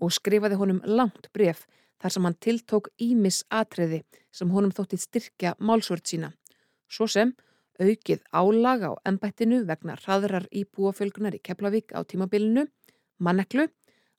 og 0.00 0.14
skrifaði 0.14 0.58
honum 0.60 0.80
langt 0.86 1.28
bref 1.34 1.66
þar 2.00 2.14
sem 2.14 2.26
hann 2.26 2.38
tiltók 2.40 2.88
ímis 3.02 3.42
atriði 3.50 4.02
sem 4.32 4.50
honum 4.54 4.72
þóttið 4.72 5.04
styrkja 5.04 5.54
málsvörd 5.58 6.06
sína, 6.06 6.32
svo 6.88 7.08
sem 7.10 7.34
aukið 7.80 8.22
álaga 8.32 8.92
á 8.92 9.00
ennbættinu 9.08 9.64
vegna 9.68 9.96
hraðrar 10.00 10.46
íbúafölgunar 10.52 11.36
í 11.36 11.42
Keflavík 11.42 11.94
á 11.96 12.04
tímabilinu, 12.04 12.66
manneklu, 13.18 13.68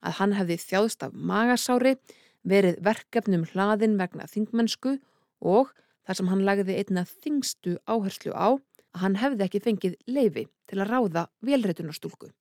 að 0.01 0.17
hann 0.17 0.33
hefði 0.37 0.57
þjáðst 0.61 1.05
af 1.05 1.13
magasári, 1.13 1.95
verið 2.41 2.79
verkefnum 2.81 3.45
hlaðin 3.51 3.99
vegna 3.99 4.25
þingmennsku 4.29 4.97
og 5.45 5.69
þar 6.05 6.17
sem 6.17 6.31
hann 6.31 6.45
lagði 6.45 6.77
einna 6.81 7.05
þingstu 7.05 7.77
áherslu 7.85 8.33
á 8.33 8.57
að 8.95 9.03
hann 9.05 9.17
hefði 9.21 9.47
ekki 9.47 9.63
fengið 9.63 9.97
leifi 10.07 10.45
til 10.69 10.79
að 10.81 10.91
ráða 10.91 11.25
velreitunarstúlku. 11.45 12.31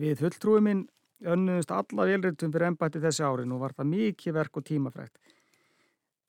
Við 0.00 0.18
fulltrúi 0.18 0.60
minn 0.64 0.86
önnuðust 1.20 1.72
alla 1.74 2.06
velreitum 2.08 2.52
fyrir 2.52 2.70
ennbætti 2.70 3.02
þessi 3.02 3.24
árin 3.26 3.52
og 3.52 3.60
var 3.64 3.74
það 3.76 3.90
mikið 3.94 4.36
verk 4.38 4.56
og 4.56 4.66
tímafrækt. 4.66 5.18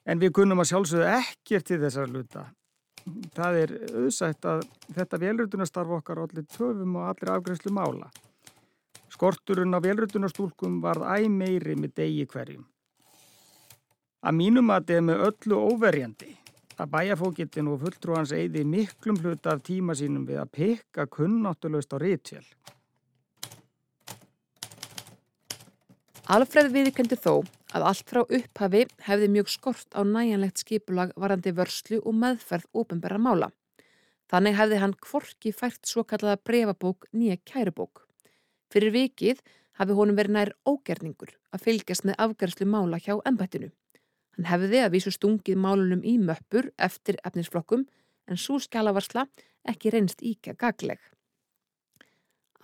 En 0.05 0.19
við 0.19 0.33
kunnum 0.35 0.61
að 0.61 0.71
sjálfsögðu 0.71 1.07
ekkert 1.13 1.69
til 1.69 1.79
þessar 1.83 2.11
luta. 2.11 2.47
Það 3.33 3.59
er 3.61 3.71
auðsætt 4.01 4.45
að 4.49 4.65
þetta 4.97 5.21
velröndunastarf 5.21 5.95
okkar 5.97 6.21
allir 6.21 6.45
töfum 6.49 6.99
og 6.99 7.07
allir 7.09 7.33
afgrænslu 7.33 7.73
mála. 7.73 8.11
Skorturinn 9.11 9.73
á 9.73 9.79
velröndunastúlkum 9.81 10.81
varð 10.83 11.07
æg 11.15 11.29
meiri 11.33 11.77
með 11.77 11.95
degi 12.01 12.27
hverjum. 12.29 12.65
Að 14.21 14.37
mínum 14.37 14.69
að 14.69 14.83
þetta 14.83 14.97
er 14.97 15.05
með 15.07 15.21
öllu 15.27 15.59
óverjandi 15.71 16.35
að 16.81 16.91
bæjafókittin 16.93 17.69
og 17.71 17.79
fulltrúans 17.81 18.33
eigði 18.33 18.61
miklum 18.65 19.17
hluta 19.21 19.55
af 19.55 19.63
tíma 19.65 19.95
sínum 19.97 20.27
við 20.27 20.41
að 20.41 20.51
pekka 20.57 21.07
kunnáttulegst 21.09 21.93
á 21.93 21.97
rítvél. 22.01 22.45
Alfred 26.31 26.69
viðkendi 26.71 27.17
þó 27.17 27.41
að 27.75 27.87
allt 27.89 28.13
frá 28.13 28.21
upphafi 28.21 28.85
hefði 29.07 29.31
mjög 29.33 29.49
skort 29.55 29.97
á 29.97 30.01
næjanlegt 30.05 30.61
skipulag 30.61 31.11
varandi 31.19 31.51
vörslu 31.57 31.99
og 32.05 32.15
meðferð 32.21 32.69
ópenbæra 32.77 33.17
mála. 33.17 33.49
Þannig 34.31 34.55
hefði 34.55 34.79
hann 34.83 34.95
kvorki 35.01 35.51
fært 35.51 35.81
svo 35.89 36.05
kallaða 36.07 36.39
brefabók 36.45 37.09
nýja 37.11 37.41
kærubók. 37.41 38.05
Fyrir 38.71 38.93
vikið 38.95 39.41
hafi 39.81 39.97
honum 39.97 40.15
verið 40.15 40.37
nær 40.37 40.55
ógerningur 40.63 41.35
að 41.51 41.67
fylgjast 41.67 42.07
með 42.07 42.21
afgærslu 42.29 42.69
mála 42.69 43.01
hjá 43.01 43.17
ennbættinu. 43.25 43.73
Hann 44.41 44.49
hefði 44.49 44.79
að 44.81 44.93
vísu 44.95 45.11
stungið 45.13 45.57
málunum 45.61 45.99
í 46.01 46.15
möppur 46.17 46.71
eftir 46.81 47.19
efnisflokkum 47.27 47.83
en 48.25 48.39
svo 48.41 48.55
skjálavarsla 48.57 49.27
ekki 49.69 49.91
reynst 49.93 50.23
íkja 50.25 50.55
gagleg. 50.57 50.97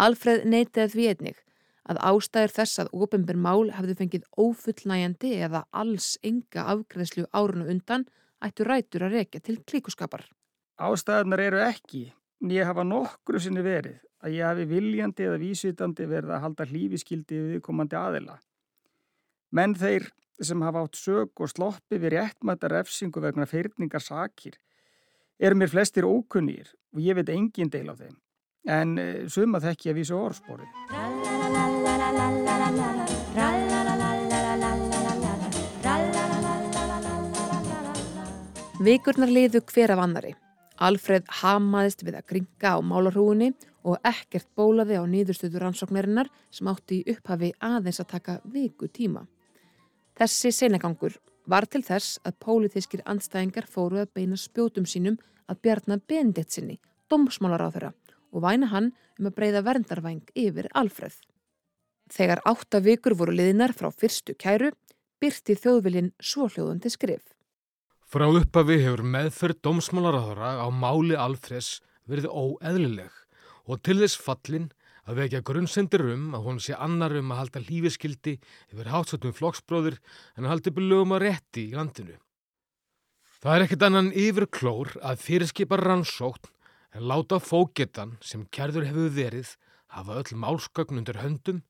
Alfred 0.02 0.48
neytið 0.50 0.96
því 0.96 1.06
einnig 1.12 1.44
að 1.86 2.02
ástæður 2.10 2.56
þess 2.56 2.82
að 2.82 2.90
ofinbjörn 2.98 3.44
mál 3.46 3.70
hefðu 3.78 3.98
fengið 4.02 4.26
ófullnæjandi 4.42 5.36
eða 5.46 5.63
alls 5.70 6.10
enga 6.26 6.66
afgreðslu 6.74 7.30
árunu 7.30 7.70
undan 7.70 8.10
ættu 8.42 8.66
rætur 8.66 9.06
að 9.06 9.20
rekja 9.20 9.46
til 9.46 9.60
klíkuskapar. 9.62 10.26
Ástæðunar 10.82 11.46
eru 11.46 11.62
ekki, 11.62 12.08
nýja 12.42 12.72
hafa 12.72 12.90
nokkru 12.90 13.38
sinni 13.38 13.62
verið 13.62 14.02
að 14.26 14.40
ég 14.40 14.50
hafi 14.50 14.66
viljandi 14.74 15.30
eða 15.30 15.42
vísvitandi 15.46 16.10
verið 16.10 16.34
að 16.34 16.48
halda 16.48 16.72
hlífiskildi 16.74 17.44
viðkomandi 17.52 18.02
aðila. 18.02 18.42
Menn 19.54 19.78
þeir 19.78 20.10
sem 20.41 20.62
hafa 20.62 20.86
átt 20.86 21.00
sög 21.00 21.41
og 21.41 21.50
sloppi 21.50 21.97
við 21.97 22.17
réttmæta 22.17 22.69
refsingu 22.71 23.21
vegna 23.23 23.47
feyrningar 23.50 24.04
sakir 24.04 24.58
eru 25.39 25.58
mér 25.58 25.73
flestir 25.73 26.06
ókunnýr 26.06 26.71
og 26.93 27.02
ég 27.02 27.17
veit 27.17 27.30
engin 27.34 27.69
deil 27.73 27.89
á 27.89 27.95
þeim 27.97 28.15
en 28.67 28.97
eh, 29.00 29.28
suma 29.32 29.62
þekk 29.63 29.88
ég 29.88 29.93
að 29.93 30.00
vísa 30.02 30.17
orðspóri. 30.17 30.67
Vikurnar 38.78 39.32
liðu 39.34 39.63
hver 39.71 39.95
af 39.95 40.04
annari. 40.04 40.36
Alfred 40.78 41.26
hamaðist 41.39 42.04
við 42.06 42.19
að 42.19 42.28
gringa 42.30 42.76
á 42.78 42.80
málarhúunni 42.86 43.56
og 43.88 43.97
ekkert 44.06 44.45
bólaði 44.54 45.00
á 45.00 45.04
nýðurstöður 45.10 45.65
rannsóknarinnar 45.65 46.30
sem 46.54 46.69
átti 46.69 47.00
í 47.02 47.15
upphafi 47.15 47.50
aðeins 47.58 48.04
að 48.04 48.12
taka 48.12 48.38
viku 48.54 48.86
tíma. 48.86 49.23
Þessi 50.17 50.49
senegangur 50.49 51.13
var 51.45 51.67
til 51.69 51.84
þess 51.86 52.17
að 52.25 52.39
pólitískir 52.41 53.03
andstæðingar 53.06 53.67
fóru 53.69 53.99
að 54.01 54.15
beina 54.17 54.38
spjótum 54.39 54.88
sínum 54.89 55.19
að 55.45 55.60
bjarna 55.62 55.99
benditt 56.10 56.56
sinni, 56.56 56.80
domsmálar 57.06 57.62
á 57.62 57.69
þeirra 57.69 57.91
og 58.34 58.41
væna 58.43 58.71
hann 58.71 58.89
um 59.19 59.30
að 59.30 59.36
breyða 59.38 59.62
verndarvæng 59.67 60.32
yfir 60.34 60.67
Alfred. 60.73 61.13
Þegar 62.10 62.41
átta 62.49 62.82
vikur 62.82 63.13
voru 63.19 63.36
liðinar 63.38 63.75
frá 63.77 63.91
fyrstu 63.93 64.34
kæru, 64.34 64.71
byrti 65.21 65.53
þjóðviljin 65.62 66.10
svohljóðandi 66.17 66.91
skrif. 66.91 67.23
Frá 68.08 68.25
uppafi 68.25 68.80
hefur 68.82 69.06
meðferð 69.06 69.62
dómsmálaráðara 69.67 70.65
á 70.65 70.67
máli 70.73 71.13
Alfreds 71.13 71.77
verið 72.10 72.32
óeðlileg 72.32 73.13
og 73.67 73.84
til 73.86 73.99
þess 74.01 74.17
fallin 74.17 74.69
að 75.08 75.22
vekja 75.22 75.43
grunnsendir 75.48 76.04
um 76.12 76.34
að 76.36 76.48
hún 76.50 76.60
sé 76.63 76.76
annar 76.76 77.15
um 77.15 77.32
að 77.32 77.41
halda 77.41 77.63
lífiskildi 77.63 78.36
yfir 78.74 78.91
hátsatum 78.91 79.36
flokksbróðir 79.36 80.00
en 80.36 80.46
að 80.46 80.52
halda 80.52 80.74
upp 80.74 80.82
lögum 80.84 81.15
að 81.15 81.24
rétti 81.24 81.70
í 81.70 81.76
landinu. 81.78 82.17
Það 83.38 83.56
er 83.56 83.65
ekkert 83.67 83.88
annan 83.88 84.12
yfir 84.17 84.48
klór 84.52 84.91
að 85.06 85.24
fyrirskipa 85.24 85.80
rannsókn 85.80 86.52
en 86.98 87.08
láta 87.08 87.39
fógetan 87.39 88.15
sem 88.26 88.48
kærður 88.52 88.88
hefur 88.89 89.12
verið 89.15 89.56
hafa 89.93 90.17
öll 90.20 90.39
málskögn 90.41 91.00
undir 91.00 91.22
höndum 91.22 91.62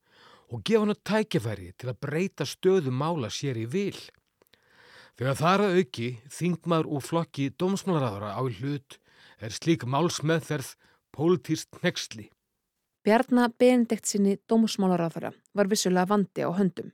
og 0.47 0.63
gefa 0.63 0.85
hann 0.85 0.93
að 0.95 1.03
tækifæri 1.09 1.73
til 1.77 1.91
að 1.91 1.99
breyta 2.05 2.47
stöðu 2.47 2.93
mála 2.95 3.29
sér 3.33 3.59
í 3.59 3.65
vil. 3.69 3.97
Þegar 5.17 5.37
það 5.41 5.53
er 5.53 5.65
að 5.65 5.77
auki 5.81 6.07
þingmaður 6.31 6.89
úr 6.95 7.03
flokki 7.03 7.49
dómsmálaráðara 7.59 8.31
á 8.37 8.41
hlut 8.45 8.97
er 9.41 9.53
slík 9.53 9.85
málsmeðferð 9.89 10.75
pólitíst 11.13 11.81
nexli. 11.83 12.29
Bjarnar 13.07 13.53
Benedikt 13.55 14.03
sinni 14.03 14.33
dómsmálaráðara 14.51 15.29
var 15.55 15.69
vissulega 15.71 16.09
vandi 16.09 16.43
á 16.43 16.51
höndum. 16.51 16.89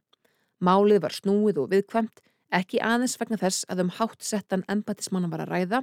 Málið 0.61 0.99
var 1.01 1.15
snúið 1.15 1.61
og 1.63 1.71
viðkvæmt, 1.71 2.19
ekki 2.53 2.81
aðeins 2.85 3.15
vegna 3.17 3.39
þess 3.41 3.65
að 3.65 3.81
um 3.81 3.89
hátt 3.97 4.21
settan 4.21 4.61
embatismannan 4.69 5.31
var 5.33 5.41
að 5.41 5.49
ræða, 5.55 5.79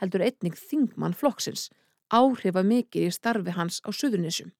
heldur 0.00 0.24
einnig 0.24 0.56
þingmann 0.56 1.12
flokksins, 1.12 1.66
áhrifa 2.08 2.62
mikið 2.64 3.10
í 3.10 3.12
starfi 3.12 3.52
hans 3.58 3.82
á 3.84 3.92
suðunisum. 3.92 4.54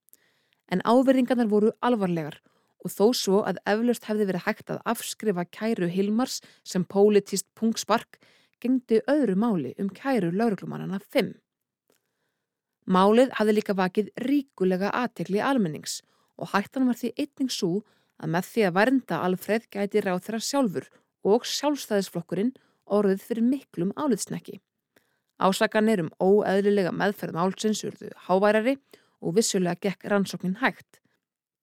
En 0.69 0.85
áverðingarnar 0.85 1.49
voru 1.49 1.73
alvarlegar 1.81 2.37
og 2.85 2.93
þó 2.93 3.07
svo 3.17 3.41
að 3.49 3.63
eflaust 3.65 4.05
hefði 4.05 4.29
verið 4.29 4.45
hægt 4.45 4.75
að 4.77 4.83
afskrifa 4.93 5.47
kæru 5.49 5.89
Hilmars 5.89 6.43
sem 6.69 6.85
politist 6.85 7.49
pungspark 7.57 8.21
gengdi 8.61 9.01
öðru 9.09 9.41
máli 9.41 9.73
um 9.81 9.89
kæru 9.89 10.35
lauruglumannana 10.37 11.01
5. 11.01 11.33
Málið 12.85 13.33
hafði 13.39 13.55
líka 13.57 13.75
vakið 13.77 14.11
ríkulega 14.21 14.91
aðtekli 14.93 15.41
almennings 15.41 16.03
og 16.37 16.51
hættan 16.53 16.89
var 16.89 16.99
því 16.99 17.15
einning 17.17 17.53
svo 17.53 17.81
að 18.21 18.35
með 18.35 18.51
því 18.51 18.67
að 18.69 18.77
vernda 18.79 19.21
Alfred 19.25 19.67
gæti 19.73 20.03
ráð 20.05 20.21
þeirra 20.27 20.41
sjálfur 20.49 20.89
og 21.25 21.47
sjálfstæðisflokkurinn 21.49 22.53
orðið 22.85 23.25
fyrir 23.25 23.49
miklum 23.49 23.95
áliðsnekki. 23.97 24.61
Ásakanir 25.41 26.05
um 26.05 26.13
óeðlilega 26.21 26.93
meðferð 26.95 27.39
málsins 27.39 27.83
urðu 27.89 28.13
háværari 28.29 28.77
og 29.25 29.39
vissulega 29.39 29.89
gekk 29.89 30.07
rannsóknin 30.13 30.61
hægt. 30.61 31.01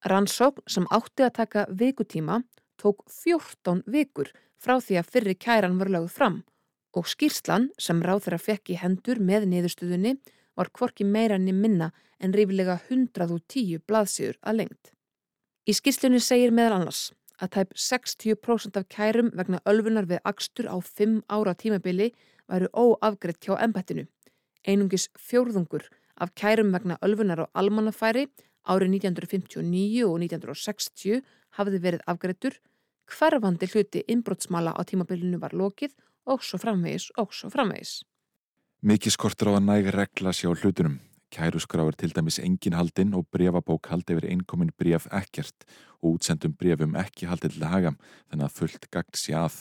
Rannsókn 0.09 0.65
sem 0.67 0.87
átti 0.89 1.27
að 1.27 1.35
taka 1.37 1.67
vikutíma 1.69 2.41
tók 2.81 3.05
14 3.05 3.83
vikur 3.85 4.33
frá 4.61 4.79
því 4.81 4.97
að 4.99 5.11
fyrri 5.13 5.35
kæran 5.37 5.77
var 5.77 5.93
lögð 5.93 6.15
fram 6.17 6.41
og 6.97 7.07
skýrslan 7.07 7.69
sem 7.79 8.01
ráð 8.03 8.25
þeirra 8.25 8.41
fekk 8.41 8.73
í 8.73 8.79
hendur 8.81 9.21
með 9.21 9.45
niðurstuðunni 9.53 10.17
var 10.57 10.71
kvorki 10.75 11.07
meira 11.07 11.37
enn 11.39 11.49
í 11.51 11.55
minna 11.55 11.91
en 12.19 12.35
rífilega 12.35 12.77
110 12.89 13.81
blaðsíður 13.87 14.37
að 14.41 14.59
lengt. 14.61 14.91
Í 15.69 15.73
skýrslunni 15.77 16.21
segir 16.23 16.53
meðal 16.53 16.79
annars 16.79 17.01
að 17.41 17.53
tæp 17.55 17.73
60% 17.87 18.77
af 18.77 18.87
kærum 18.89 19.31
vegna 19.37 19.61
ölfunar 19.65 20.09
við 20.09 20.21
akstur 20.25 20.69
á 20.69 20.77
5 20.77 21.21
ára 21.29 21.55
tímabili 21.57 22.11
væru 22.51 22.69
óafgreitt 22.73 23.47
hjá 23.47 23.57
embettinu. 23.63 24.05
Einungis 24.67 25.09
fjórðungur 25.17 25.87
af 26.21 26.35
kærum 26.37 26.73
vegna 26.75 26.99
ölfunar 27.01 27.45
á 27.45 27.45
almannafæri 27.57 28.27
Árið 28.69 28.93
1959 28.93 30.03
og 30.05 30.19
1960 30.21 31.21
hafði 31.57 31.79
verið 31.81 32.03
afgreittur, 32.11 32.57
hverfandi 33.09 33.67
hluti 33.71 34.03
innbrottsmala 34.07 34.75
á 34.77 34.81
tímabilinu 34.85 35.39
var 35.41 35.55
lokið 35.57 35.95
og 36.29 36.45
svo 36.45 36.59
framvegis 36.61 37.09
og 37.17 37.33
svo 37.33 37.49
framvegis. 37.49 38.03
Mikið 38.81 39.13
skortur 39.13 39.51
á 39.53 39.61
að 39.61 39.65
næga 39.67 39.91
regla 39.93 40.31
sér 40.33 40.55
á 40.57 40.57
hlutunum. 40.57 40.95
Kærusgráður 41.29 41.99
til 42.01 42.07
dæmis 42.15 42.39
engin 42.41 42.73
haldinn 42.73 43.11
og 43.13 43.27
brefabók 43.29 43.91
haldi 43.91 44.15
yfir 44.15 44.25
einkomin 44.31 44.71
bref 44.73 45.05
ekkert 45.13 45.67
og 46.01 46.15
útsendum 46.15 46.55
brefum 46.57 46.97
ekki 46.97 47.29
haldið 47.29 47.59
til 47.59 47.67
haga 47.69 47.91
þannig 48.31 48.47
að 48.47 48.55
fullt 48.57 48.87
gagd 48.89 49.19
sé 49.21 49.35
að. 49.37 49.59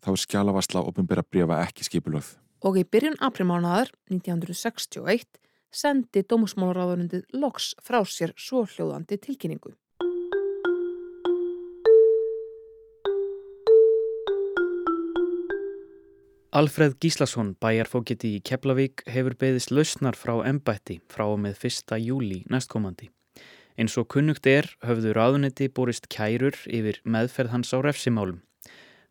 Þá 0.00 0.08
er 0.14 0.22
skjálavasla 0.24 0.84
ofinbera 0.88 1.26
brefa 1.28 1.60
ekki 1.66 1.84
skipulöð. 1.84 2.32
Og 2.64 2.80
í 2.80 2.86
byrjun 2.88 3.20
aprilmánaðar 3.28 3.92
1961 4.08 5.36
sendi 5.68 6.24
Dómusmálaráðunundið 6.24 7.28
loks 7.36 7.74
frá 7.84 8.00
sér 8.08 8.32
svo 8.40 8.64
hljóðandi 8.64 9.20
tilkynningu. 9.20 9.76
Alfred 16.56 16.94
Gíslason, 17.04 17.50
bæjarfókiti 17.60 18.30
í 18.32 18.40
Keflavík, 18.40 19.02
hefur 19.12 19.34
beðist 19.36 19.68
lausnar 19.76 20.16
frá 20.16 20.38
embætti 20.48 20.94
frá 21.12 21.26
og 21.26 21.42
með 21.42 21.58
1. 21.68 21.92
júli 22.00 22.38
næstkomandi. 22.48 23.10
Eins 23.76 23.98
og 24.00 24.06
kunnugt 24.14 24.48
er 24.48 24.70
höfðu 24.88 25.12
ráðunetti 25.18 25.68
borist 25.68 26.08
kærur 26.08 26.56
yfir 26.64 27.02
meðferð 27.04 27.52
hans 27.52 27.74
á 27.76 27.78
refsimálum. 27.84 28.40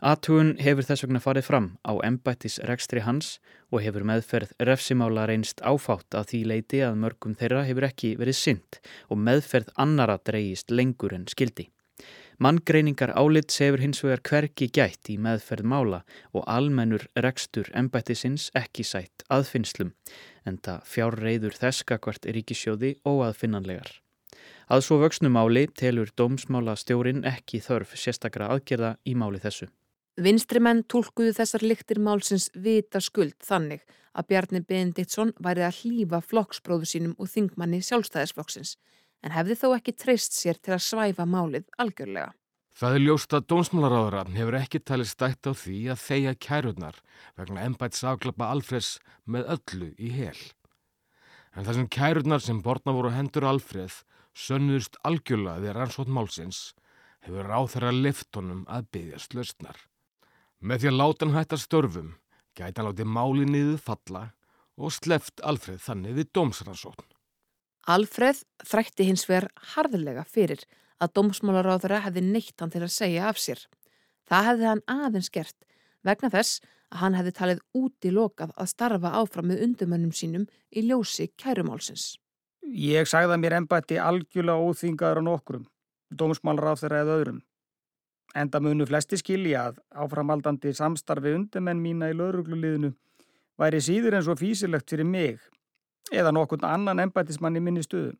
Athugun 0.01 0.55
hefur 0.57 0.89
þess 0.89 1.05
vegna 1.05 1.21
farið 1.21 1.45
fram 1.51 1.69
á 1.85 1.93
embættis 2.09 2.57
rekstri 2.65 3.05
hans 3.05 3.35
og 3.69 3.85
hefur 3.85 4.09
meðferð 4.09 4.57
refsimála 4.65 5.27
reynst 5.29 5.61
áfátt 5.61 6.17
að 6.17 6.31
því 6.31 6.41
leiti 6.49 6.81
að 6.81 6.97
mörgum 7.05 7.37
þeirra 7.37 7.61
hefur 7.69 7.91
ekki 7.91 8.15
verið 8.17 8.41
synd 8.41 8.81
og 9.05 9.21
meðferð 9.21 9.69
annara 9.85 10.17
dreyist 10.17 10.73
lengur 10.73 11.13
en 11.13 11.29
skildi. 11.29 11.69
Manngreiningar 12.37 13.13
álit 13.15 13.53
sefur 13.53 13.79
hins 13.79 14.01
vegar 14.03 14.19
hverki 14.27 14.67
gætt 14.67 15.07
í 15.07 15.15
meðferð 15.15 15.67
mála 15.71 16.01
og 16.35 16.43
almennur 16.51 17.05
rekstur 17.15 17.69
embættisins 17.71 18.49
ekki 18.59 18.83
sætt 18.83 19.23
aðfinnslum 19.31 19.93
en 20.43 20.57
það 20.59 20.81
fjárreiður 20.91 21.55
þeskakvart 21.61 22.27
ríkisjóði 22.27 22.97
óaðfinnanlegar. 23.07 23.87
Að 24.67 24.83
svo 24.83 24.97
vöxnu 24.99 25.31
máli 25.31 25.63
telur 25.79 26.11
dómsmála 26.17 26.75
stjórin 26.75 27.23
ekki 27.29 27.61
þörf 27.63 27.95
sérstakra 27.95 28.49
aðgerða 28.51 28.97
í 29.07 29.15
máli 29.15 29.39
þessu. 29.39 29.69
Vinstrimenn 30.19 30.83
tólkuðu 30.91 31.31
þessar 31.37 31.63
lyktir 31.63 32.01
málsins 32.03 32.49
vita 32.55 32.99
skuld 32.99 33.35
þannig 33.43 33.85
að 34.15 34.27
Bjarni 34.31 34.61
Benediktsson 34.63 35.31
væri 35.43 35.63
að 35.67 35.79
hlýfa 35.83 36.19
flokksbróðu 36.23 36.87
sínum 36.91 37.15
og 37.19 37.31
þingmanni 37.31 37.81
sjálfstæðisflokksins 37.83 38.75
en 39.23 39.35
hefði 39.35 39.59
þó 39.61 39.67
ekki 39.77 39.93
treyst 39.95 40.35
sér 40.35 40.59
til 40.59 40.75
að 40.75 40.83
svæfa 40.87 41.27
málið 41.29 41.69
algjörlega. 41.81 42.33
Það 42.75 42.97
er 42.97 43.03
ljóst 43.05 43.33
að 43.37 43.45
dómsmálaráðara 43.51 44.21
hefur 44.35 44.57
ekki 44.59 44.81
talið 44.83 45.07
stætt 45.07 45.47
á 45.47 45.51
því 45.55 45.77
að 45.93 46.01
þeia 46.03 46.33
kærurnar 46.45 46.97
vegna 47.39 47.63
ennbætt 47.63 47.95
sáklappa 47.95 48.49
Alfreds 48.51 48.97
með 49.23 49.47
öllu 49.55 49.93
í 49.95 50.11
hel. 50.11 50.41
En 51.55 51.63
það 51.63 51.77
sem 51.79 51.87
kærurnar 51.95 52.43
sem 52.43 52.59
borna 52.65 52.91
voru 52.97 53.13
hendur 53.15 53.47
Alfred 53.47 53.95
sönnuðust 54.35 54.99
algjörlega 55.07 55.63
þegar 55.63 55.79
rannsótt 55.79 56.11
málsins 56.11 56.61
hefur 57.23 57.47
ráð 57.47 57.71
þeirra 57.77 57.95
liftonum 57.95 58.65
að 58.67 58.91
byggjast 58.97 59.39
lausnar. 59.39 59.79
Með 60.59 60.83
því 60.83 60.91
að 60.91 60.99
láta 60.99 61.25
hann 61.25 61.37
hætta 61.39 61.61
störfum 61.63 62.13
gæti 62.59 62.81
hann 62.81 62.89
látið 62.89 63.11
máli 63.15 63.47
niður 63.47 63.79
falla 63.87 64.25
og 64.75 64.91
sleft 64.91 65.39
Alfred 65.47 65.79
þannig 65.79 66.19
við 66.19 66.33
dómsrannsókn. 66.35 67.07
Alfred 67.85 68.39
þrætti 68.65 69.05
hins 69.05 69.27
vegar 69.29 69.51
harðilega 69.75 70.23
fyrir 70.25 70.63
að 70.97 71.11
dómsmálaráðara 71.19 72.01
hefði 72.07 72.23
neitt 72.25 72.61
hann 72.61 72.71
til 72.73 72.81
að 72.81 72.93
segja 72.95 73.27
af 73.29 73.37
sér. 73.37 73.59
Það 74.25 74.47
hefði 74.49 74.69
hann 74.71 74.81
aðeins 74.89 75.29
gert 75.29 75.67
vegna 76.05 76.31
þess 76.33 76.61
að 76.89 76.99
hann 77.03 77.17
hefði 77.19 77.33
talið 77.39 77.61
út 77.77 78.07
í 78.07 78.13
lokað 78.15 78.53
að 78.57 78.71
starfa 78.71 79.11
áfram 79.19 79.51
með 79.51 79.61
undumönnum 79.67 80.13
sínum 80.17 80.47
í 80.73 80.85
ljósi 80.87 81.29
kærumálsins. 81.37 82.15
Ég 82.65 83.05
sagði 83.05 83.35
að 83.35 83.43
mér 83.43 83.57
ennbætti 83.59 83.99
algjörlega 84.01 84.65
óþvingaður 84.65 85.21
á 85.21 85.27
nokkrum, 85.27 85.67
dómsmálaráðara 86.09 87.03
eða 87.03 87.17
öðrum. 87.19 87.41
Enda 88.35 88.59
munu 88.59 88.87
flesti 88.89 89.19
skilja 89.21 89.67
að 89.69 89.77
áframaldandi 89.93 90.73
samstarfi 90.73 91.35
undumenn 91.37 91.83
mína 91.83 92.09
í 92.09 92.17
laurugluliðinu 92.17 92.95
væri 93.61 93.79
síður 93.83 94.17
en 94.17 94.25
svo 94.25 94.35
físilegt 94.39 94.89
fyrir 94.89 95.07
mig 95.07 95.37
eða 96.13 96.33
nokkurn 96.35 96.67
annan 96.67 97.01
embætismann 97.07 97.57
í 97.57 97.63
minni 97.63 97.83
stöðu. 97.85 98.13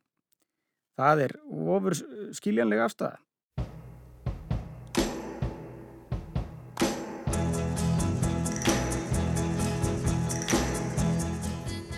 Það 0.95 1.21
er 1.28 1.38
ofur 1.76 1.98
skiljanlega 2.36 2.88
afstæða. 2.88 3.17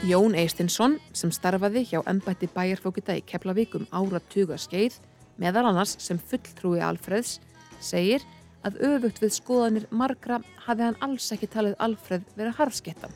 Jón 0.08 0.38
Eistinsson 0.39 0.93
sem 1.12 1.34
starfaði 1.36 1.82
hjá 1.89 2.00
embætti 2.08 2.47
bæjarfókita 2.54 3.17
í 3.19 3.23
Keflavíkum 3.28 3.89
áratuga 3.91 4.56
skeið 4.56 4.95
meðal 5.41 5.65
annars 5.67 5.97
sem 6.00 6.21
fulltrúi 6.30 6.80
Alfreðs 6.80 7.41
segir 7.84 8.23
að 8.63 8.80
öfugt 8.88 9.19
við 9.19 9.36
skoðanir 9.36 9.89
margra 9.91 10.39
hafi 10.63 10.88
hann 10.88 10.97
alls 11.04 11.28
ekki 11.36 11.52
talið 11.52 11.76
Alfreð 11.84 12.23
vera 12.39 12.56
harfskettan 12.56 13.12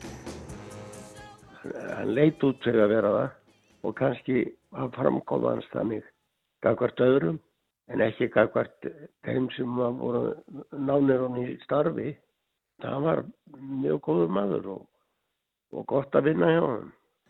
hann 1.62 2.14
leit 2.16 2.42
út 2.44 2.60
fyrir 2.64 2.84
að 2.86 2.94
vera 2.96 3.14
það 3.16 3.86
og 3.86 3.96
kannski 3.98 4.42
var 4.72 4.92
framkóðans 4.96 5.68
þannig 5.72 6.06
gagvart 6.62 7.02
öðrum 7.02 7.40
en 7.92 8.04
ekki 8.04 8.30
gagvart 8.32 8.88
þeim 9.26 9.48
sem 9.56 9.80
voru 9.98 10.24
nánir 10.72 11.24
hann 11.24 11.40
í 11.42 11.56
starfi. 11.64 12.14
Það 12.82 13.04
var 13.06 13.24
mjög 13.58 14.00
góður 14.06 14.32
maður 14.38 14.70
og, 14.76 14.86
og 15.76 15.86
gott 15.90 16.16
að 16.18 16.30
vinna 16.30 16.48
hjá 16.50 16.62
hann, 16.62 16.88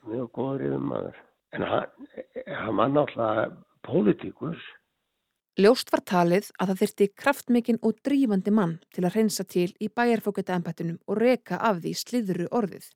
mjög 0.09 0.31
góður 0.39 0.69
yfir 0.69 0.87
maður. 0.93 1.19
En 1.53 1.67
hann, 1.69 2.07
hann 2.47 2.79
var 2.79 2.95
náttúrulega 2.95 3.51
pólitíkus. 3.85 4.63
Ljóst 5.61 5.91
var 5.93 6.01
talið 6.09 6.49
að 6.57 6.71
það 6.71 6.83
þyrti 6.83 7.09
kraftmikinn 7.21 7.83
og 7.85 7.99
drífandi 8.07 8.55
mann 8.57 8.79
til 8.95 9.05
að 9.05 9.19
reynsa 9.19 9.45
til 9.45 9.69
í 9.77 9.91
bæjarfóketa 9.93 10.57
ennbættunum 10.57 11.03
og 11.05 11.21
reka 11.21 11.59
af 11.61 11.83
því 11.83 11.93
sliðuru 12.01 12.47
orðið. 12.49 12.87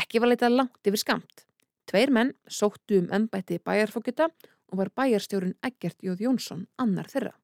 Ekki 0.00 0.22
var 0.22 0.32
leitað 0.32 0.56
langt 0.56 0.88
yfir 0.88 1.00
skamt. 1.00 1.44
Tveir 1.88 2.12
menn 2.14 2.32
sóttu 2.48 3.00
um 3.02 3.08
ennbætti 3.12 3.58
bæjarfókita 3.60 4.28
og 4.72 4.78
var 4.78 4.90
bæjarstjórun 4.96 5.56
Eggert 5.66 5.98
Jóð 6.00 6.22
Jónsson 6.26 6.66
annar 6.80 7.10
þeirra. 7.12 7.34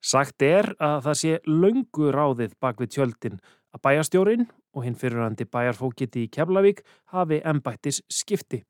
Sagt 0.00 0.42
er 0.46 0.68
að 0.78 1.00
það 1.08 1.18
sé 1.20 1.32
löngu 1.48 2.12
ráðið 2.14 2.52
bak 2.62 2.78
við 2.82 2.92
tjöldin 2.94 3.40
að 3.74 3.82
bæjarstjórin 3.88 4.46
og 4.76 4.84
hinn 4.84 4.98
fyrirhandi 5.00 5.48
bæjarfókiti 5.50 6.26
í 6.26 6.30
Keflavík 6.30 6.84
hafi 7.14 7.40
ennbættis 7.42 8.02
skipti. 8.12 8.62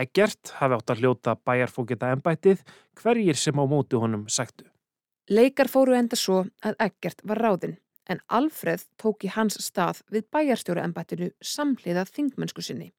Eggert 0.00 0.54
hafi 0.58 0.78
átt 0.78 0.90
að 0.90 1.04
hljóta 1.04 1.36
bæjarfókita 1.46 2.10
ennbættið 2.16 2.64
hverjir 2.98 3.38
sem 3.38 3.60
á 3.60 3.64
mótu 3.68 4.00
honum 4.02 4.26
sagtu. 4.28 4.64
Leikar 5.30 5.70
fóru 5.70 5.94
enda 5.94 6.18
svo 6.18 6.42
að 6.66 6.80
Eggert 6.88 7.22
var 7.22 7.38
ráðinn 7.44 7.78
en 8.10 8.20
Alfreð 8.26 8.86
tók 9.00 9.24
í 9.26 9.30
hans 9.34 9.58
stað 9.62 10.02
við 10.10 10.26
bæjarstjóra 10.34 10.82
ennbættinu 10.86 11.30
samhliða 11.40 12.06
þingmennsku 12.10 12.64
sinni. 12.64 12.90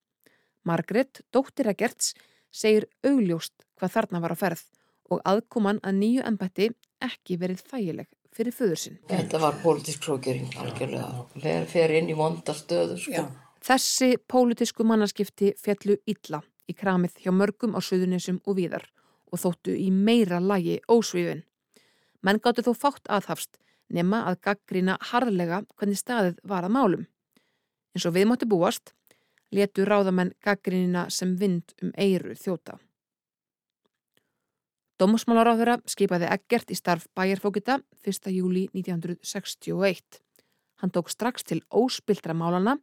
Margret, 0.63 1.24
dóttir 1.34 1.71
Egerts, 1.71 2.13
segir 2.52 2.88
augljóst 3.08 3.65
hvað 3.80 3.95
þarna 3.97 4.24
var 4.24 4.36
á 4.36 4.38
ferð 4.39 4.63
og 5.12 5.21
aðkoman 5.28 5.82
að 5.84 6.00
nýju 6.00 6.26
ennbætti 6.30 6.69
ekki 7.04 7.38
verið 7.41 7.63
þægileg 7.67 8.10
fyrir 8.32 8.56
föður 8.56 8.80
sinn. 8.80 9.00
Þetta 9.10 9.41
var 9.41 9.58
pólitísk 9.63 10.04
prókjöring 10.06 10.54
algjörlega. 10.62 11.26
Það 11.36 11.65
fer 11.74 11.95
inn 11.97 12.12
í 12.12 12.15
vondastöðu 12.15 13.00
sko. 13.02 13.26
Þessi 13.62 14.15
pólitísku 14.32 14.86
mannaskipti 14.88 15.52
fjallu 15.60 15.97
illa 16.10 16.39
í 16.69 16.76
kramið 16.78 17.19
hjá 17.26 17.34
mörgum 17.36 17.76
á 17.76 17.80
söðunisum 17.84 18.39
og 18.47 18.58
víðar 18.62 18.88
og 19.32 19.41
þóttu 19.43 19.76
í 19.76 19.89
meira 19.91 20.39
lagi 20.39 20.80
ósvífin. 20.91 21.43
Menn 22.21 22.39
gáttu 22.39 22.63
þó 22.65 22.74
fátt 22.78 23.10
aðhafst 23.10 23.60
nema 23.95 24.23
að 24.30 24.39
gaggrina 24.47 24.97
harðlega 25.12 25.62
hvernig 25.75 25.99
staðið 25.99 26.39
var 26.47 26.67
að 26.67 26.75
málum. 26.75 27.06
En 27.91 28.04
svo 28.04 28.12
við 28.15 28.27
mótti 28.30 28.47
búast, 28.47 28.93
letu 29.51 29.86
ráðamenn 29.86 30.34
gaggrinina 30.43 31.10
sem 31.12 31.36
vind 31.38 31.75
um 31.84 31.91
eiru 31.99 32.36
þjóta. 32.39 32.77
Dómusmálaráðura 35.01 35.80
skipaði 35.89 36.27
Eggert 36.30 36.71
í 36.71 36.77
starf 36.77 37.08
bæjarfókita 37.17 37.80
1. 38.06 38.30
júli 38.36 38.67
1961. 38.77 40.21
Hann 40.82 40.93
tók 40.93 41.10
strax 41.10 41.43
til 41.43 41.63
óspildra 41.73 42.36
málana, 42.38 42.77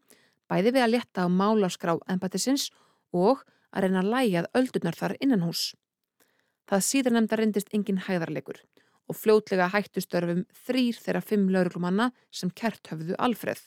bæði 0.51 0.75
við 0.75 0.83
að 0.83 0.95
leta 0.97 1.25
á 1.25 1.29
málaskrá 1.31 1.95
ennbættisins 2.11 2.73
og 3.15 3.45
að 3.71 3.87
reyna 3.87 4.03
að 4.03 4.11
lægjað 4.15 4.51
öldurnar 4.61 4.99
þar 4.99 5.15
innan 5.23 5.47
hús. 5.47 5.63
Það 6.69 6.85
síðan 6.89 7.17
nefnda 7.17 7.39
reyndist 7.39 7.73
engin 7.73 8.03
hæðarleikur 8.09 8.61
og 9.09 9.17
fljótlega 9.17 9.71
hættustörfum 9.73 10.45
þrýr 10.67 11.01
þeirra 11.01 11.25
fimm 11.25 11.49
lauruglumanna 11.53 12.11
sem 12.31 12.51
kert 12.51 12.91
höfðu 12.93 13.17
Alfreð. 13.19 13.61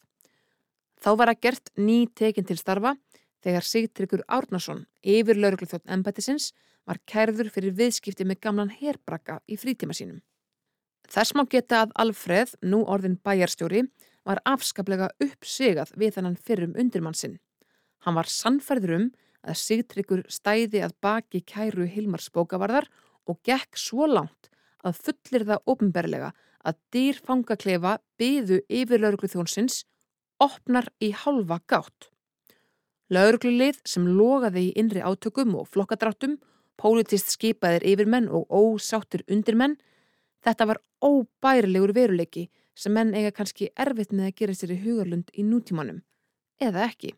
Þá 1.01 1.11
var 1.17 1.31
að 1.31 1.41
gert 1.41 1.71
ný 1.77 2.05
tekin 2.13 2.45
til 2.45 2.59
starfa 2.59 2.95
þegar 3.41 3.65
Sigtryggur 3.65 4.21
Árnason, 4.29 4.85
yfir 5.01 5.39
laurugluþjótt 5.39 5.89
embættisins, 5.89 6.51
var 6.85 7.01
kærður 7.09 7.49
fyrir 7.53 7.73
viðskipti 7.77 8.25
með 8.25 8.41
gamlan 8.45 8.73
herbrakka 8.73 9.39
í 9.49 9.57
frítíma 9.57 9.95
sínum. 9.97 10.21
Þess 11.09 11.33
má 11.35 11.43
geta 11.49 11.81
að 11.85 11.95
Alfreð, 12.03 12.53
nú 12.61 12.83
orðin 12.85 13.17
bæjarstjóri, 13.25 13.87
var 14.25 14.41
afskaplega 14.45 15.09
uppsigað 15.23 15.95
við 15.97 16.15
þannan 16.17 16.37
fyrrum 16.37 16.77
undirmannsinn. 16.77 17.39
Hann 18.05 18.17
var 18.17 18.29
sannferður 18.29 18.95
um 18.97 19.07
að 19.41 19.57
Sigtryggur 19.57 20.21
stæði 20.29 20.83
að 20.85 20.93
baki 21.01 21.41
kæru 21.41 21.87
Hilmars 21.89 22.29
bókavarðar 22.29 22.87
og 23.25 23.41
gekk 23.45 23.77
svo 23.77 24.05
langt 24.09 24.51
að 24.85 25.01
fullir 25.05 25.45
það 25.49 25.73
ofnberlega 25.73 26.31
að 26.67 26.77
dýr 26.93 27.19
fangaklefa 27.25 27.97
byðu 28.21 28.61
yfir 28.69 29.01
lauruglu 29.01 29.29
þjónsins 29.31 29.83
opnar 30.41 30.89
í 31.01 31.11
halva 31.23 31.59
gátt. 31.69 32.09
Lauruglulið 33.11 33.81
sem 33.85 34.07
logaði 34.07 34.69
í 34.69 34.73
innri 34.79 35.01
átökum 35.03 35.57
og 35.59 35.67
flokkadráttum, 35.73 36.37
pólitist 36.79 37.33
skipaðir 37.33 37.83
yfir 37.93 38.09
menn 38.09 38.29
og 38.31 38.47
ósáttur 38.47 39.25
undir 39.27 39.57
menn, 39.59 39.75
þetta 40.45 40.69
var 40.69 40.79
óbærilegur 41.03 41.93
veruleiki 41.97 42.47
sem 42.77 42.93
menn 42.95 43.13
eiga 43.13 43.33
kannski 43.35 43.69
erfitt 43.75 44.15
með 44.15 44.29
að 44.29 44.37
gera 44.39 44.55
sér 44.55 44.73
í 44.77 44.79
hugarlund 44.85 45.33
í 45.35 45.43
nútímanum, 45.45 45.99
eða 46.61 46.87
ekki. 46.87 47.11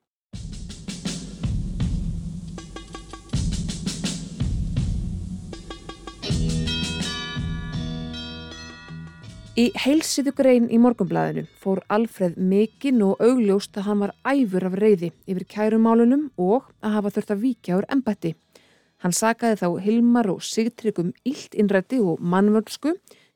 Í 9.54 9.68
heilsiðu 9.78 10.32
grein 10.34 10.64
í 10.74 10.80
morgumblæðinu 10.82 11.44
fór 11.62 11.84
Alfreð 11.94 12.40
mikinn 12.42 13.04
og 13.06 13.20
augljóst 13.22 13.78
að 13.78 13.86
hann 13.86 14.00
var 14.02 14.14
æfur 14.26 14.64
af 14.66 14.78
reyði 14.82 15.12
yfir 15.30 15.46
kærumálunum 15.52 16.24
og 16.42 16.72
að 16.82 16.96
hafa 16.96 17.12
þurft 17.14 17.34
að 17.36 17.44
víkja 17.44 17.78
úr 17.78 17.86
embætti. 17.94 18.32
Hann 19.06 19.14
sakaði 19.14 19.60
þá 19.62 19.68
Hilmar 19.86 20.32
og 20.34 20.42
Sigtryggum 20.42 21.12
illt 21.30 21.54
innrætti 21.54 22.00
og 22.02 22.24
mannvöldsku, 22.34 22.96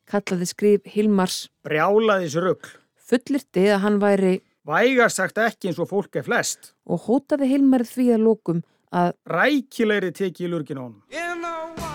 kallaði 0.10 0.50
skrif 0.50 0.90
Hilmars 0.90 1.44
Brjálaðis 1.68 2.40
rugg. 2.42 2.66
Fullirti 2.98 3.68
að 3.70 3.84
hann 3.86 4.00
væri 4.02 4.40
Vægast 4.68 5.22
sagt 5.22 5.38
ekki 5.38 5.70
eins 5.70 5.78
og 5.78 5.92
fólk 5.92 6.18
er 6.18 6.26
flest. 6.26 6.74
Og 6.90 7.06
hótaði 7.06 7.52
Hilmar 7.54 7.86
því 7.86 8.10
að 8.16 8.26
lókum 8.26 8.66
að 8.90 9.14
Rækilegri 9.30 10.16
teki 10.18 10.50
í 10.50 10.50
lurgin 10.50 10.82
honum. 10.82 11.87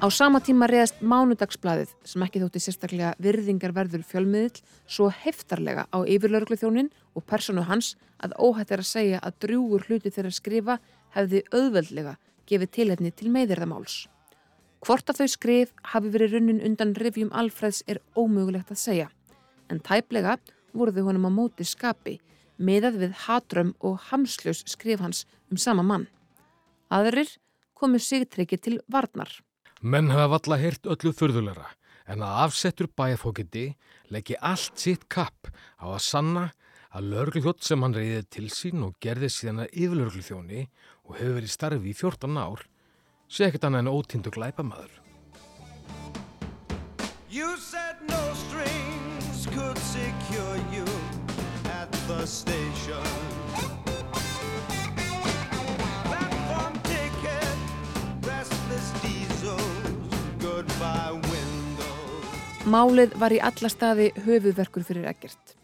Á 0.00 0.08
sama 0.08 0.38
tíma 0.40 0.64
reyðast 0.64 1.02
mánudagsblæðið 1.04 1.90
sem 2.08 2.22
ekki 2.24 2.40
þótti 2.40 2.60
sérstaklega 2.64 3.10
virðingarverður 3.20 4.00
fjölmiðil 4.08 4.62
svo 4.88 5.10
heftarlega 5.12 5.82
á 5.92 5.98
yfirlauruglu 6.08 6.56
þjónin 6.56 6.86
og 7.12 7.26
personu 7.28 7.66
hans 7.68 7.90
að 8.24 8.32
óhætt 8.40 8.72
er 8.72 8.80
að 8.80 8.88
segja 8.88 9.18
að 9.20 9.36
drjúur 9.44 9.84
hluti 9.84 10.08
þeirra 10.14 10.30
skrifa 10.32 10.76
hefði 11.12 11.42
auðveldlega 11.52 12.14
gefið 12.48 12.72
tilhefni 12.78 13.12
til 13.12 13.28
meðirðamáls. 13.34 13.98
Hvort 14.80 15.12
að 15.12 15.20
þau 15.20 15.28
skrif 15.34 15.76
hafi 15.92 16.14
verið 16.16 16.38
runnin 16.38 16.64
undan 16.70 16.96
revjum 16.96 17.34
Alfreds 17.36 17.82
er 17.84 18.00
ómögulegt 18.16 18.72
að 18.72 18.80
segja, 18.80 19.10
en 19.68 19.84
tæplega 19.84 20.38
voru 20.72 20.96
þau 20.96 21.10
honum 21.10 21.28
á 21.28 21.32
móti 21.42 21.68
skapi 21.68 22.16
meðað 22.56 23.02
við 23.04 23.20
hatrömm 23.26 23.76
og 23.84 24.00
hamslaus 24.08 24.64
skrif 24.64 25.04
hans 25.04 25.26
um 25.52 25.60
sama 25.60 25.84
mann. 25.84 26.08
Aðrir 26.88 27.36
komu 27.76 28.00
sigtryggi 28.00 28.56
til 28.56 28.80
varnar. 28.88 29.28
Menn 29.80 30.10
hafa 30.12 30.26
valla 30.28 30.56
heyrt 30.60 30.84
öllu 30.92 31.10
þurðulegra 31.16 31.70
en 32.12 32.20
að 32.20 32.38
afsettur 32.44 32.88
bæjarfókiti 33.00 33.62
leggi 34.12 34.36
allt 34.36 34.76
sitt 34.76 35.06
kapp 35.08 35.48
á 35.80 35.88
að 35.88 36.02
sanna 36.04 36.42
að 36.92 37.08
lörgljótt 37.14 37.64
sem 37.64 37.80
hann 37.80 37.96
reyði 37.96 38.26
til 38.28 38.50
sín 38.52 38.84
og 38.84 38.98
gerði 39.00 39.30
síðan 39.32 39.62
að 39.64 39.72
yfirlörgljóni 39.72 40.66
og 41.08 41.16
hefur 41.16 41.38
verið 41.38 41.54
starfi 41.54 41.94
í 41.94 41.96
14 41.96 42.36
ár 42.36 42.66
sé 43.24 43.46
ekkert 43.48 43.64
annað 43.70 43.86
en 43.86 43.92
ótindu 43.94 44.34
glæpamaður. 44.34 44.92
You 47.30 47.56
said 47.56 47.96
no 48.04 48.20
strings 48.36 49.46
could 49.54 49.78
secure 49.78 50.60
you 50.74 50.84
at 51.72 51.88
the 52.04 52.26
station 52.26 53.49
Málið 62.70 63.16
var 63.18 63.32
í 63.34 63.38
alla 63.42 63.66
staði 63.66 64.04
höfuverkur 64.22 64.84
fyrir 64.86 65.08
ekkert. 65.10 65.56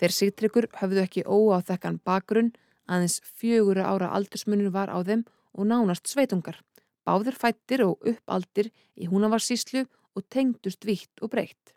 Þeir 0.00 0.12
sigtryggur 0.16 0.66
höfðu 0.78 1.02
ekki 1.02 1.24
óáþekkan 1.28 1.98
bakgrunn, 2.08 2.54
aðeins 2.88 3.18
fjögura 3.36 3.84
ára 3.90 4.08
aldursmunur 4.16 4.72
var 4.72 4.88
á 4.88 4.96
þeim 5.04 5.26
og 5.52 5.68
nánast 5.68 6.08
sveitungar. 6.08 6.56
Báðir 7.04 7.36
fættir 7.36 7.84
og 7.84 8.00
uppaldir 8.08 8.70
í 8.96 9.10
húnavarsíslu 9.10 9.84
og 9.84 10.24
tengdust 10.32 10.88
vitt 10.88 11.20
og 11.20 11.34
breytt. 11.34 11.74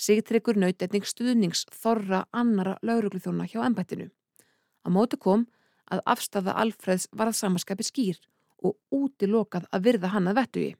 Sigtryggur 0.00 0.56
naut 0.56 0.80
einnig 0.80 1.04
stuðnings 1.04 1.66
þorra 1.68 2.24
annara 2.32 2.78
laurugluþjóna 2.80 3.50
hjá 3.52 3.60
ennbættinu. 3.66 4.08
Á 4.80 4.88
mótu 4.88 5.20
kom 5.20 5.44
að 5.92 6.06
afstafa 6.08 6.56
Alfreds 6.56 7.10
var 7.12 7.28
að 7.28 7.42
samaskapi 7.42 7.84
skýr 7.84 8.24
og 8.64 8.78
útilokað 8.88 9.68
að 9.68 9.90
virða 9.90 10.16
hann 10.16 10.32
að 10.32 10.40
vettugi. 10.40 10.76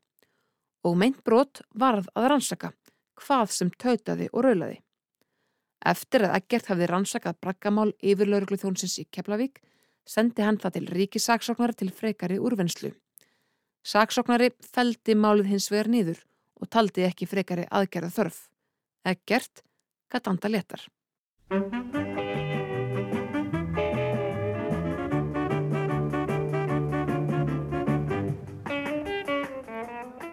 Og 0.88 0.96
meint 0.96 1.20
brot 1.20 1.60
varð 1.76 2.08
að 2.16 2.32
rannsaka 2.32 2.72
hvað 3.20 3.52
sem 3.54 3.70
tautaði 3.70 4.28
og 4.32 4.46
raulaði. 4.46 4.80
Eftir 5.90 6.26
að 6.26 6.34
Eggert 6.40 6.68
hafði 6.68 6.88
rannsakað 6.90 7.38
braggamál 7.40 7.90
yfir 8.04 8.28
lauruglu 8.28 8.58
þjónsins 8.60 8.98
í 9.00 9.06
Keflavík 9.08 9.62
sendi 10.08 10.44
hann 10.44 10.60
það 10.60 10.76
til 10.76 10.86
ríkisaksóknari 10.90 11.78
til 11.80 11.90
frekari 11.94 12.36
úrvennslu. 12.40 12.92
Saksóknari 13.80 14.50
feldi 14.74 15.16
málið 15.16 15.54
hins 15.54 15.70
vegar 15.72 15.88
nýður 15.88 16.20
og 16.60 16.68
taldi 16.68 17.06
ekki 17.08 17.28
frekari 17.30 17.64
aðgerða 17.70 18.12
þörf. 18.18 18.44
Eggert 19.08 19.64
gæti 20.12 20.34
anda 20.34 20.52
letar. 20.52 22.09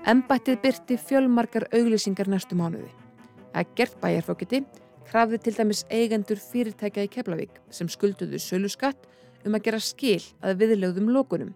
Embættið 0.08 0.62
byrti 0.64 0.96
fjölmarkar 1.04 1.66
auglýsingar 1.76 2.30
næstu 2.32 2.56
mánuði. 2.56 2.88
Ekkert 3.60 3.98
bæjarfókiti 4.00 4.62
krafði 5.10 5.40
til 5.44 5.52
dæmis 5.58 5.82
eigendur 5.92 6.40
fyrirtækja 6.40 7.04
í 7.04 7.10
Keflavík 7.12 7.58
sem 7.76 7.90
skulduðu 7.92 8.40
söluskatt 8.40 9.04
um 9.44 9.58
að 9.58 9.66
gera 9.66 9.82
skil 9.84 10.22
að 10.40 10.62
viðlögðum 10.62 11.10
lókunum, 11.12 11.50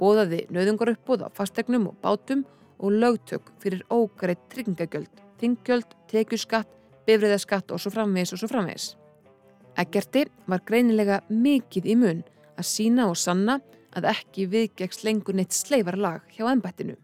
bóðaði 0.00 0.46
nöðungar 0.48 0.94
uppbóð 0.94 1.26
á 1.26 1.36
fastegnum 1.36 1.90
og 1.90 1.98
bátum 2.00 2.46
og 2.80 2.96
lögtök 3.02 3.52
fyrir 3.60 3.84
ógreitt 3.92 4.48
tryggingagjöld, 4.48 5.20
þingjöld, 5.44 5.92
tekjuskatt, 6.08 6.72
bifriðaskatt 7.04 7.68
og 7.68 7.84
svo 7.84 7.92
framvegis 7.92 8.32
og 8.32 8.40
svo 8.40 8.48
framvegis. 8.54 8.94
Ekkerti 9.76 10.24
var 10.48 10.64
greinilega 10.64 11.20
mikið 11.28 11.92
í 11.92 12.00
mun 12.00 12.24
að 12.56 12.70
sína 12.72 13.10
og 13.12 13.20
sanna 13.20 13.60
að 13.92 14.08
ekki 14.16 14.48
viðgegst 14.56 15.04
lengur 15.04 15.36
neitt 15.36 15.52
sleifarlag 15.52 16.24
hjá 16.32 16.48
ennbættinu. 16.48 16.96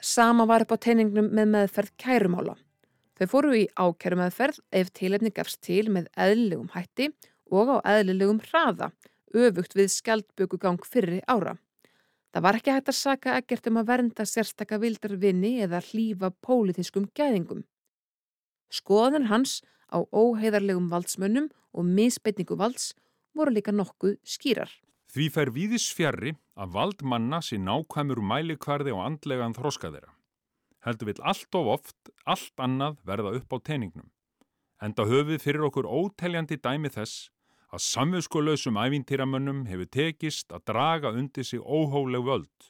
Sama 0.00 0.46
var 0.46 0.62
upp 0.62 0.72
á 0.74 0.78
teiningnum 0.78 1.30
með 1.34 1.48
meðferð 1.54 1.94
kærumála. 1.98 2.54
Þau 3.18 3.26
fóru 3.26 3.54
í 3.58 3.64
ákærumeðferð 3.74 4.60
ef 4.70 4.92
tilefni 4.94 5.32
gafst 5.34 5.58
til 5.66 5.88
með 5.90 6.06
eðlilegum 6.14 6.68
hætti 6.70 7.08
og 7.50 7.72
á 7.74 7.76
eðlilegum 7.96 8.38
hraða, 8.46 8.92
öfugt 9.34 9.74
við 9.74 9.90
skjaldbökugang 9.96 10.78
fyrri 10.86 11.18
ára. 11.26 11.56
Það 12.30 12.44
var 12.44 12.58
ekki 12.60 12.74
hægt 12.76 12.92
að 12.92 12.98
saka 13.00 13.34
ekkert 13.40 13.66
um 13.66 13.80
að 13.80 13.88
vernda 13.90 14.26
sérstaka 14.28 14.78
vildarvinni 14.78 15.56
eða 15.64 15.82
hlýfa 15.82 16.30
pólitískum 16.46 17.08
gæðingum. 17.18 17.64
Skoðanir 18.70 19.32
hans 19.32 19.62
á 19.90 19.98
óheiðarlegum 20.12 20.90
valdsmönnum 20.92 21.48
og 21.74 21.88
misbeitningu 21.88 22.54
valds 22.60 22.92
voru 23.34 23.56
líka 23.56 23.74
nokkuð 23.74 24.20
skýrar. 24.22 24.70
Því 25.08 25.26
fær 25.32 25.50
víðis 25.54 25.88
fjarrri 25.96 26.34
að 26.58 26.74
vald 26.74 27.02
manna 27.02 27.40
sé 27.44 27.56
nákvæmur 27.56 28.20
mælikvarði 28.20 28.92
og 28.92 29.06
andlegan 29.06 29.56
þróska 29.56 29.88
þeirra. 29.94 30.12
Heldur 30.84 31.08
vil 31.08 31.22
allt 31.24 31.58
of 31.58 31.70
oft, 31.78 32.12
allt 32.28 32.60
annað 32.60 33.00
verða 33.08 33.32
upp 33.40 33.56
á 33.56 33.58
teiningnum. 33.64 34.10
Enda 34.84 35.08
höfið 35.08 35.40
fyrir 35.42 35.64
okkur 35.66 35.88
óteljandi 35.88 36.60
dæmi 36.60 36.92
þess 36.92 37.30
að 37.72 37.84
samviðskuleusum 37.84 38.78
ævintýramönnum 38.80 39.64
hefur 39.68 39.88
tekist 39.96 40.52
að 40.52 40.68
draga 40.70 41.12
undir 41.16 41.44
sig 41.44 41.60
óhóleg 41.60 42.24
völd 42.24 42.68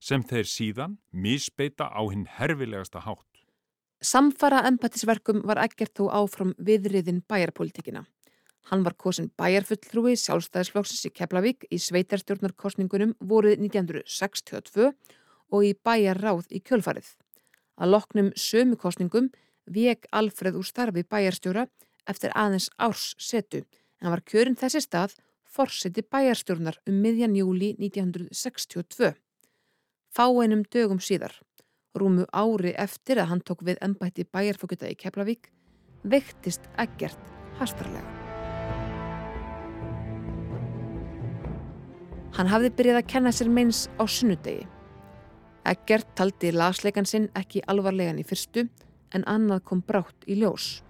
sem 0.00 0.22
þeir 0.22 0.48
síðan 0.48 0.98
misbeita 1.12 1.88
á 1.90 2.02
hinn 2.08 2.26
herfilegasta 2.38 3.02
hátt. 3.04 3.24
Samfara 4.00 4.62
empatisverkum 4.68 5.42
var 5.48 5.58
ekkert 5.64 5.96
þó 5.98 6.06
áfram 6.20 6.52
viðriðin 6.62 7.24
bæjarpolitíkina. 7.26 8.04
Hann 8.68 8.84
var 8.84 8.92
kosin 9.00 9.30
bæjarfulltrúi 9.40 10.12
sjálfstæðisflokksins 10.20 11.06
í 11.08 11.12
Keflavík 11.16 11.64
í 11.72 11.78
sveitarstjórnarkostningunum 11.80 13.14
voruð 13.30 13.62
1962 13.64 14.90
og 15.48 15.64
í 15.64 15.72
bæjarráð 15.72 16.50
í 16.52 16.60
kjölfarið. 16.60 17.08
Að 17.80 17.94
loknum 17.94 18.28
sömu 18.36 18.76
kostningum 18.76 19.30
vek 19.72 20.04
Alfreð 20.12 20.58
úr 20.60 20.68
starfi 20.68 21.04
bæjarstjóra 21.08 21.64
eftir 22.08 22.34
aðeins 22.36 22.68
árs 22.76 23.14
setu 23.16 23.62
en 24.02 24.12
var 24.12 24.24
kjörinn 24.28 24.58
þessi 24.58 24.84
stað 24.84 25.16
forseti 25.48 26.04
bæjarstjórnar 26.04 26.80
um 26.88 27.00
miðjan 27.00 27.36
júli 27.40 27.72
1962. 27.80 29.14
Fáeinum 30.12 30.66
dögum 30.68 31.00
síðar, 31.00 31.32
rúmu 31.96 32.28
ári 32.32 32.74
eftir 32.76 33.22
að 33.22 33.32
hann 33.32 33.44
tók 33.44 33.64
við 33.64 33.80
ennbætti 33.84 34.28
bæjarfókita 34.28 34.92
í 34.92 34.96
Keflavík, 35.00 35.52
vektist 36.04 36.68
ekkert 36.76 37.36
hastarlega. 37.60 38.17
Hann 42.36 42.50
hafði 42.50 42.72
byrjað 42.76 43.00
að 43.00 43.08
kenna 43.12 43.32
sér 43.32 43.48
meins 43.52 43.86
á 43.96 44.04
sunnudegi. 44.04 44.66
Eggert 45.68 46.10
taldi 46.16 46.52
lasleikan 46.52 47.08
sinn 47.08 47.28
ekki 47.36 47.62
alvarlegan 47.68 48.20
í 48.20 48.26
fyrstu 48.26 48.68
en 49.16 49.24
annað 49.28 49.64
kom 49.68 49.82
brátt 49.84 50.28
í 50.28 50.38
ljós. 50.40 50.82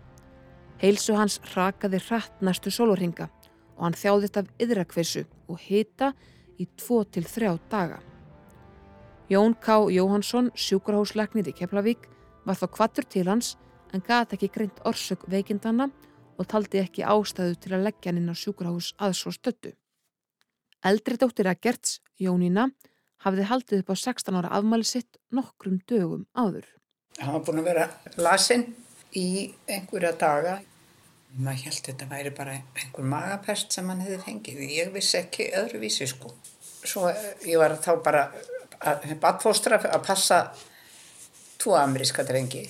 Heilsu 0.83 1.17
hans 1.19 1.41
rakaði 1.55 1.99
hratt 2.09 2.43
næstu 2.45 2.71
sólurhinga 2.71 3.29
og 3.79 3.87
hann 3.87 3.99
þjáðist 3.99 4.39
af 4.39 4.51
yðrakveisu 4.63 5.25
og 5.51 5.59
hita 5.63 6.13
í 6.59 6.67
2-3 6.79 7.57
daga. 7.71 7.99
Jón 9.29 9.55
K. 9.61 9.91
Jóhansson, 9.93 10.51
sjúkurhásleiknir 10.57 11.51
í 11.51 11.53
Keflavík, 11.53 12.07
var 12.47 12.57
þá 12.57 12.67
kvattur 12.77 13.05
til 13.05 13.27
hans 13.29 13.57
en 13.93 14.03
gati 14.05 14.39
ekki 14.39 14.49
greint 14.55 14.79
orsök 14.89 15.27
veikindana 15.29 15.91
og 16.39 16.49
taldi 16.49 16.81
ekki 16.81 17.05
ástæðu 17.05 17.59
til 17.61 17.75
að 17.77 17.85
leggja 17.89 18.13
hann 18.13 18.23
inn 18.23 18.33
á 18.33 18.37
sjúkurhás 18.39 18.95
aðsvo 18.97 19.35
stöttu. 19.35 19.75
Eldri 20.87 21.19
dóttir 21.19 21.49
að 21.51 21.63
Gerts, 21.67 21.99
Jónína, 22.23 22.69
hafði 23.25 23.49
haldið 23.51 23.83
upp 23.83 23.93
á 23.93 23.97
16 23.99 24.39
ára 24.39 24.53
afmæli 24.59 24.87
sitt 24.87 25.19
nokkrum 25.35 25.81
dögum 25.91 26.27
áður. 26.39 26.67
Hann 27.19 27.35
var 27.35 27.47
búin 27.47 27.63
að 27.63 27.71
vera 27.73 27.87
lasinn 28.17 28.69
í 29.19 29.51
einhverja 29.67 30.15
daga 30.19 30.59
Maður 31.37 31.67
held 31.69 31.81
þetta 31.85 32.07
væri 32.09 32.31
bara 32.33 32.55
einhver 32.57 33.05
magapest 33.05 33.75
sem 33.77 33.89
hann 33.91 34.01
hefði 34.01 34.19
fengið. 34.25 34.63
Ég 34.73 34.93
vissi 34.95 35.19
ekki 35.21 35.51
öðruvísi 35.61 36.09
sko. 36.09 36.33
Svo 36.89 37.11
ég 37.45 37.59
var 37.61 37.77
þá 37.85 37.91
bara 38.03 38.23
að 38.81 39.13
batfóstra 39.21 39.77
að 39.83 40.05
passa 40.07 40.39
tvo 41.61 41.75
ameríska 41.77 42.25
drengi 42.25 42.63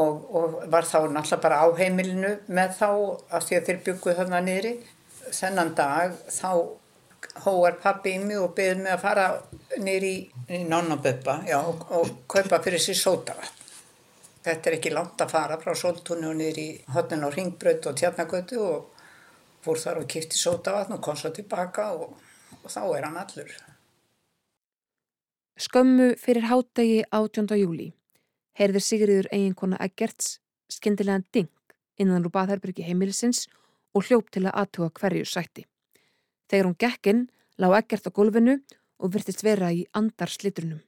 og, 0.00 0.24
og 0.32 0.56
var 0.72 0.88
þá 0.88 1.04
náttúrulega 1.12 1.42
bara 1.44 1.60
á 1.62 1.66
heimilinu 1.76 2.32
með 2.48 2.74
þá 2.80 2.88
af 3.36 3.46
því 3.46 3.58
að 3.58 3.66
þeir 3.68 3.80
bygguð 3.88 4.18
þarna 4.20 4.42
niðri. 4.42 4.74
Þennan 5.32 5.74
dag 5.76 6.14
þá 6.28 6.50
hóar 7.44 7.78
pappi 7.80 8.16
í 8.16 8.20
mig 8.22 8.38
og 8.40 8.52
beðið 8.56 8.82
mig 8.82 8.92
að 8.92 9.02
fara 9.02 9.26
niður 9.80 10.06
í, 10.08 10.14
nonnaböpa 10.68 11.38
og, 11.58 11.84
og 11.96 12.14
kaupa 12.30 12.60
fyrir 12.64 12.82
sér 12.82 12.98
sótavatn. 12.98 13.60
Þetta 14.42 14.68
er 14.68 14.76
ekki 14.76 14.90
langt 14.90 15.22
að 15.22 15.32
fara 15.36 15.58
frá 15.62 15.74
sóltúni 15.78 16.26
og 16.26 16.34
niður 16.36 16.58
í 16.58 16.68
hotnin 16.92 17.22
á 17.22 17.30
ringbröð 17.30 17.88
og 17.92 17.98
tjarnagötu 18.00 18.58
og 18.66 19.04
fór 19.62 19.78
þar 19.78 20.02
og 20.02 20.08
kipti 20.10 20.38
sótavatn 20.38 20.96
og 20.96 21.04
kom 21.04 21.18
svo 21.18 21.30
tilbaka 21.34 21.92
og, 21.94 22.16
og 22.58 22.68
þá 22.68 22.82
er 22.98 23.06
hann 23.06 23.20
allur. 23.22 23.52
Skömmu 25.62 26.12
fyrir 26.18 26.48
hátegi 26.50 27.02
18. 27.12 27.52
júli 27.60 27.92
heyrðir 28.58 28.84
Sigriður 28.84 29.28
eiginkona 29.32 29.78
Eggerts 29.84 30.38
skindilegan 30.72 31.24
ding 31.32 31.50
innan 32.00 32.24
úr 32.26 32.32
baðherbyrgi 32.34 32.84
heimilisins 32.88 33.46
og 33.46 33.61
hljópt 34.00 34.32
til 34.32 34.46
að 34.46 34.56
aðtuga 34.62 34.90
hverju 35.00 35.28
sætti. 35.28 35.66
Þegar 36.48 36.68
hún 36.68 36.78
gekkinn 36.80 37.22
lág 37.60 37.76
Eggert 37.82 38.08
á 38.08 38.10
gólfinu 38.16 38.56
og 39.02 39.12
virtist 39.12 39.44
vera 39.44 39.68
í 39.72 39.84
andar 39.92 40.32
slitrunum. 40.32 40.80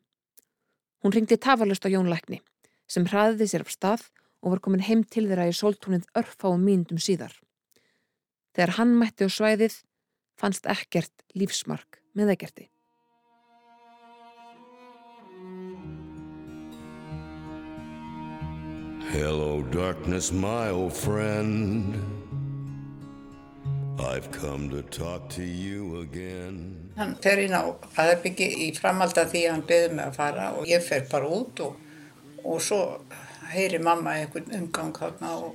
Hún 1.05 1.13
ringdi 1.13 1.37
tafalust 1.37 1.85
á 1.85 1.93
Jón 1.93 2.09
Lækni 2.09 2.41
sem 2.89 3.05
hraðiði 3.05 3.49
sér 3.51 3.65
af 3.65 3.73
stað 3.73 4.07
og 4.41 4.55
var 4.55 4.61
komin 4.65 4.85
heim 4.85 5.05
til 5.05 5.27
þeirra 5.29 5.49
í 5.49 5.57
sóltúnið 5.57 6.07
örfáum 6.17 6.65
mínundum 6.65 7.01
síðar. 7.01 7.33
Þegar 8.57 8.77
hann 8.79 8.95
mætti 8.97 9.27
á 9.27 9.29
svæðið 9.29 9.81
fannst 10.41 10.69
ekkert 10.71 11.13
lífsmark 11.37 12.01
með 12.15 12.37
ekkerti. 12.37 12.69
Hello 19.15 19.63
darkness 19.71 20.33
my 20.33 20.71
old 20.71 20.93
friend 20.93 22.24
I've 23.99 24.31
come 24.33 24.71
to 24.71 24.83
talk 24.83 25.29
to 25.31 25.43
you 25.43 26.01
again. 26.01 26.91
Hann 26.97 27.15
fer 27.23 27.39
inn 27.43 27.55
á 27.55 27.63
aðerbyggi 27.95 28.49
í 28.67 28.69
framhald 28.77 29.19
að 29.19 29.33
því 29.35 29.43
að 29.47 29.53
hann 29.53 29.67
beði 29.71 29.91
mig 29.95 30.05
að 30.09 30.17
fara 30.19 30.51
og 30.59 30.69
ég 30.71 30.83
fer 30.83 31.07
bara 31.11 31.31
út 31.31 31.63
og 31.65 31.81
og 32.45 32.63
svo 32.63 32.81
heyri 33.53 33.79
mamma 33.79 34.17
einhvern 34.19 34.53
umgang 34.59 34.93
þarna 34.97 35.31
og 35.47 35.55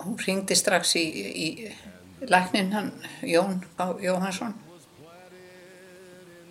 hún 0.00 0.18
ringdi 0.26 0.56
strax 0.56 0.96
í, 0.96 1.04
í 1.46 1.48
læknin 2.28 2.72
hann, 2.72 2.90
Jón 3.22 3.62
Jóhansson 4.04 4.54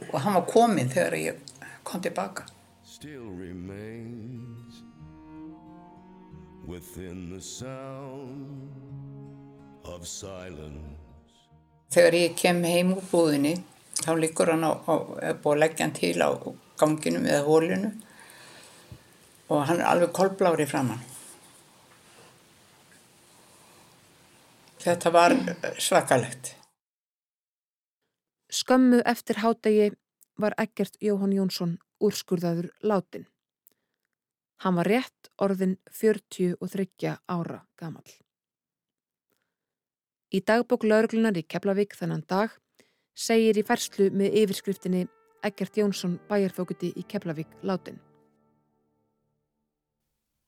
og 0.10 0.20
hann 0.24 0.38
var 0.40 0.48
komin 0.50 0.90
þegar 0.90 1.18
ég 1.20 1.36
kom 1.84 2.02
tilbaka. 2.02 2.46
Still 2.84 3.30
remains 3.38 4.84
within 6.66 7.30
the 7.30 7.42
sound 7.42 9.09
Þegar 11.90 12.18
ég 12.20 12.36
kem 12.38 12.64
heim 12.64 12.94
úr 12.98 13.06
búðinni 13.12 13.56
þá 14.00 14.12
líkur 14.20 14.54
hann 14.54 14.66
á, 14.68 14.72
á, 14.86 14.94
búið 15.42 15.56
að 15.56 15.62
leggja 15.64 15.86
hann 15.86 15.96
til 15.98 16.18
á 16.22 16.30
ganginum 16.80 17.26
eða 17.28 17.46
hólinu 17.48 17.92
og 19.50 19.66
hann 19.68 19.82
er 19.82 19.90
alveg 19.90 20.14
kolblári 20.16 20.68
framann. 20.70 21.02
Þetta 24.80 25.12
var 25.12 25.36
svakalegt. 25.82 26.54
Skömmu 28.50 29.02
eftir 29.06 29.42
hádegi 29.44 29.90
var 30.40 30.56
Eggert 30.58 30.96
Jóhann 31.04 31.36
Jónsson 31.36 31.76
úrskurðaður 32.00 32.72
látin. 32.82 33.28
Hann 34.64 34.80
var 34.80 34.88
rétt 34.88 35.30
orðin 35.38 35.78
43 35.92 37.18
ára 37.28 37.62
gamal. 37.80 38.08
Í 40.30 40.44
dagbók 40.46 40.84
lauruglunar 40.86 41.38
í 41.40 41.42
Keflavík 41.42 41.96
þennan 41.98 42.22
dag 42.30 42.52
segir 43.18 43.58
í 43.58 43.64
ferslu 43.66 44.12
með 44.14 44.36
yfirskriftinni 44.44 45.08
Eggert 45.42 45.80
Jónsson 45.80 46.20
bæjarfókuti 46.30 46.92
í 46.94 47.06
Keflavík 47.10 47.56
látin. 47.66 47.98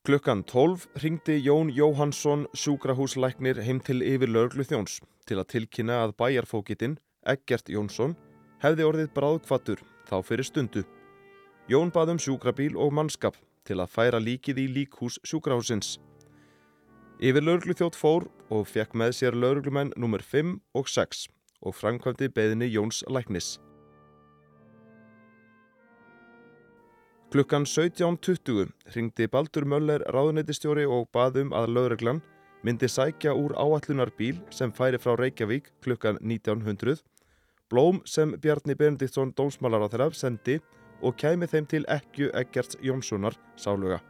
Klukkan 0.06 0.44
12 0.46 0.86
ringdi 1.02 1.40
Jón 1.42 1.72
Jóhansson 1.74 2.46
sjúkrahúslæknir 2.54 3.64
heim 3.66 3.82
til 3.82 4.04
yfir 4.06 4.30
lauruglu 4.30 4.68
þjóns 4.70 5.00
til 5.26 5.40
að 5.42 5.50
tilkynna 5.56 5.98
að 6.04 6.16
bæjarfókitin 6.22 7.00
Eggert 7.34 7.70
Jónsson 7.70 8.14
hefði 8.62 8.86
orðið 8.86 9.12
bráðkvattur 9.18 9.82
þá 10.06 10.16
fyrir 10.26 10.46
stundu. 10.46 10.86
Jón 11.70 11.90
baðum 11.90 12.22
sjúkrabíl 12.22 12.78
og 12.78 12.94
mannskap 12.94 13.38
til 13.66 13.82
að 13.82 13.94
færa 13.98 14.22
líkið 14.22 14.62
í 14.62 14.70
líkhús 14.78 15.18
sjúkrahúsins. 15.26 15.98
Yfir 17.22 17.44
lauruglu 17.46 17.76
þjótt 17.78 17.98
fór 18.00 18.24
og 18.50 18.64
fekk 18.66 18.96
með 18.98 19.12
sér 19.14 19.36
lauruglumenn 19.38 19.92
nr. 19.94 20.24
5 20.26 20.56
og 20.74 20.88
6 20.90 21.28
og 21.62 21.76
framkvæmdi 21.78 22.32
beðinni 22.34 22.66
Jóns 22.74 23.04
læknis. 23.06 23.60
Klukkan 27.32 27.70
17.20 27.70 28.74
ringdi 28.96 29.30
Baldur 29.30 29.70
Möller 29.70 30.02
ráðuneytistjóri 30.10 30.88
og 30.90 31.12
baðum 31.14 31.54
að 31.54 31.70
lögreglan 31.78 32.24
myndi 32.66 32.90
sækja 32.90 33.38
úr 33.38 33.54
áallunarbíl 33.54 34.42
sem 34.50 34.74
færi 34.74 34.98
frá 34.98 35.14
Reykjavík 35.14 35.70
klukkan 35.86 36.18
1900, 36.26 37.06
blóm 37.70 38.02
sem 38.04 38.34
Bjarni 38.34 38.74
Benediktsson 38.74 39.36
dómsmálar 39.38 39.86
á 39.86 39.94
þeirra 39.94 40.10
sendi 40.18 40.58
og 41.06 41.22
kæmi 41.22 41.46
þeim 41.46 41.70
til 41.70 41.86
ekku 41.86 42.34
Eggerts 42.34 42.82
Jónssonar 42.82 43.38
sáluga. 43.54 44.02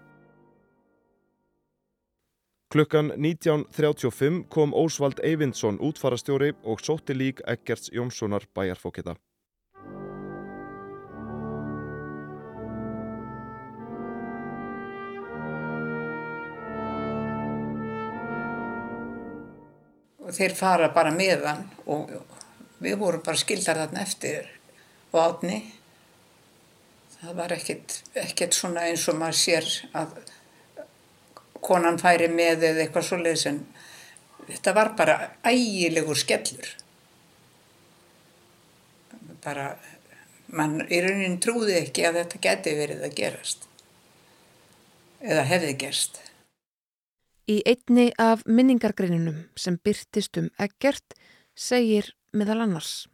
Klukkan 2.71 3.11
19.35 3.11 4.43
kom 4.49 4.73
Ósvald 4.73 5.19
Eyvindsson 5.23 5.75
útfarastjóri 5.83 6.53
og 6.63 6.79
sótti 6.79 7.11
lík 7.17 7.41
Eggerts 7.43 7.91
Jónssonar 7.91 8.47
bæjarfókita. 8.55 9.15
þeir 20.31 20.55
fara 20.55 20.87
bara 20.95 21.11
með 21.11 21.43
hann 21.43 21.67
og 21.91 22.07
við 22.79 22.95
vorum 23.03 23.23
bara 23.25 23.35
skildar 23.35 23.83
þarna 23.83 24.05
eftir 24.07 24.47
vatni 25.11 25.57
það 27.19 27.35
var 27.35 27.59
ekkert 27.59 28.55
svona 28.55 28.87
eins 28.87 29.09
og 29.11 29.19
maður 29.19 29.43
sér 29.43 29.73
að 29.91 30.21
konan 31.63 31.99
færi 32.01 32.29
með 32.31 32.67
eða 32.69 32.85
eitthvað 32.85 33.07
svoleiðis 33.09 33.47
en 33.51 33.61
þetta 34.47 34.75
var 34.77 34.93
bara 34.97 35.17
ægilegur 35.47 36.19
skellur 36.19 36.73
bara 39.41 39.71
mann 40.51 40.81
í 40.89 40.99
raunin 41.01 41.39
trúði 41.41 41.79
ekki 41.79 42.05
að 42.07 42.21
þetta 42.21 42.43
geti 42.47 42.75
verið 42.77 43.07
að 43.07 43.15
gerast 43.21 43.69
eða 45.21 45.47
hefði 45.53 45.77
gerst 45.85 46.21
Í 47.51 47.57
einni 47.67 48.11
af 48.21 48.43
minningargreinunum 48.45 49.47
sem 49.59 49.75
byrtist 49.83 50.37
um 50.39 50.47
ekkert 50.61 51.15
segir 51.57 52.11
meðal 52.37 52.61
annars. 52.63 53.09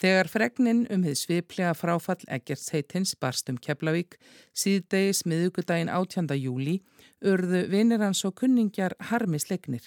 Þegar 0.00 0.30
fregnin 0.32 0.86
um 0.88 1.02
þið 1.04 1.16
sviplega 1.20 1.70
fráfall 1.76 2.22
Eggerts 2.32 2.70
heitins 2.72 3.10
barst 3.20 3.50
um 3.52 3.58
Keflavík 3.60 4.14
síðdegis 4.56 5.26
miðugudaginn 5.28 5.90
18. 5.92 6.30
júli 6.40 6.78
urðu 7.20 7.66
vinir 7.68 8.00
hans 8.00 8.24
og 8.24 8.32
kunningjar 8.40 8.94
harmisleiknir. 9.10 9.84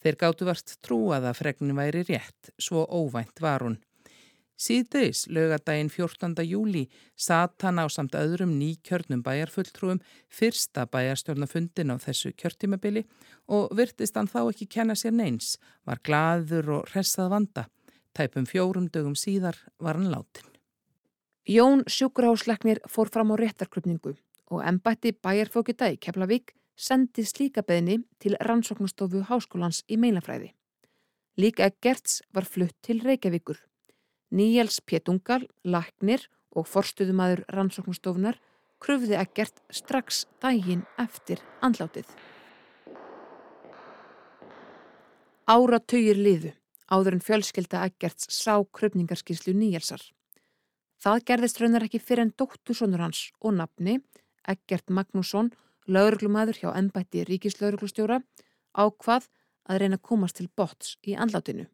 Þeir 0.00 0.16
gáttu 0.22 0.48
vart 0.48 0.72
trúað 0.80 1.28
að 1.28 1.42
fregnin 1.42 1.76
væri 1.76 2.00
rétt, 2.08 2.48
svo 2.56 2.86
óvænt 2.88 3.44
var 3.44 3.66
hún. 3.66 3.76
Síðdeis, 4.56 5.26
lögadaginn 5.28 5.92
14. 5.92 6.32
júli, 6.48 6.86
satt 7.12 7.60
hann 7.66 7.82
á 7.82 7.84
samt 7.92 8.16
öðrum 8.16 8.56
nýkjörnum 8.56 9.20
bæjarfulltrúum 9.26 10.00
fyrsta 10.32 10.86
bæjarstjórnafundin 10.88 11.92
á 11.92 12.00
þessu 12.00 12.32
kjörtímabili 12.40 13.04
og 13.52 13.68
virtist 13.76 14.16
hann 14.16 14.32
þá 14.32 14.46
ekki 14.46 14.70
kenna 14.78 14.96
sér 14.96 15.12
neins, 15.18 15.58
var 15.84 16.00
glaður 16.00 16.78
og 16.78 16.92
hressað 16.94 17.32
vanda. 17.36 17.68
Tæpum 18.12 18.44
fjórum 18.44 18.90
dögum 18.92 19.14
síðar 19.16 19.56
var 19.80 19.96
hann 19.96 20.10
látin. 20.12 20.48
Jón 21.48 21.80
sjúkurhásleknir 21.88 22.82
fór 22.86 23.08
fram 23.08 23.32
á 23.32 23.36
réttarkrupningu 23.40 24.12
og 24.52 24.60
ennbætti 24.60 25.14
bæjarfókita 25.16 25.88
í 25.94 25.96
Keflavík 25.96 26.52
sendið 26.76 27.26
slíka 27.30 27.64
beðni 27.64 28.02
til 28.20 28.36
rannsóknastofu 28.36 29.24
háskólans 29.30 29.82
í 29.88 29.96
meinafræði. 29.96 30.52
Líka 31.40 31.70
Gerts 31.80 32.20
var 32.32 32.44
flutt 32.44 32.76
til 32.84 33.00
Reykjavíkur. 33.00 33.56
Níjels 34.30 34.80
Pétungal, 34.84 35.48
Laknir 35.64 36.28
og 36.52 36.68
forstuðumadur 36.68 37.46
rannsóknstofunar 37.48 38.36
krufði 38.82 39.16
ekkert 39.16 39.62
strax 39.72 40.26
dægin 40.42 40.84
eftir 41.00 41.40
andlátið. 41.64 42.08
Áratugir 45.48 46.20
liðu 46.20 46.52
áður 46.92 47.16
en 47.16 47.24
fjölskylda 47.24 47.86
ekkerts 47.88 48.28
sá 48.28 48.60
kröpningarskíslu 48.76 49.54
nýjelsar. 49.56 50.02
Það 51.02 51.24
gerðist 51.30 51.60
raunar 51.60 51.86
ekki 51.86 51.98
fyrir 51.98 52.26
en 52.26 52.34
dóttursonur 52.38 53.02
hans 53.02 53.30
og 53.40 53.56
nafni, 53.58 53.98
Ekkert 54.42 54.90
Magnússon, 54.90 55.52
lauruglumæður 55.86 56.58
hjá 56.58 56.70
ennbætti 56.78 57.22
ríkislauruglustjóra, 57.28 58.20
ákvað 58.74 59.28
að 59.70 59.82
reyna 59.82 59.98
að 59.98 60.06
komast 60.08 60.38
til 60.38 60.48
bots 60.58 60.96
í 61.06 61.14
andlátinu. 61.14 61.68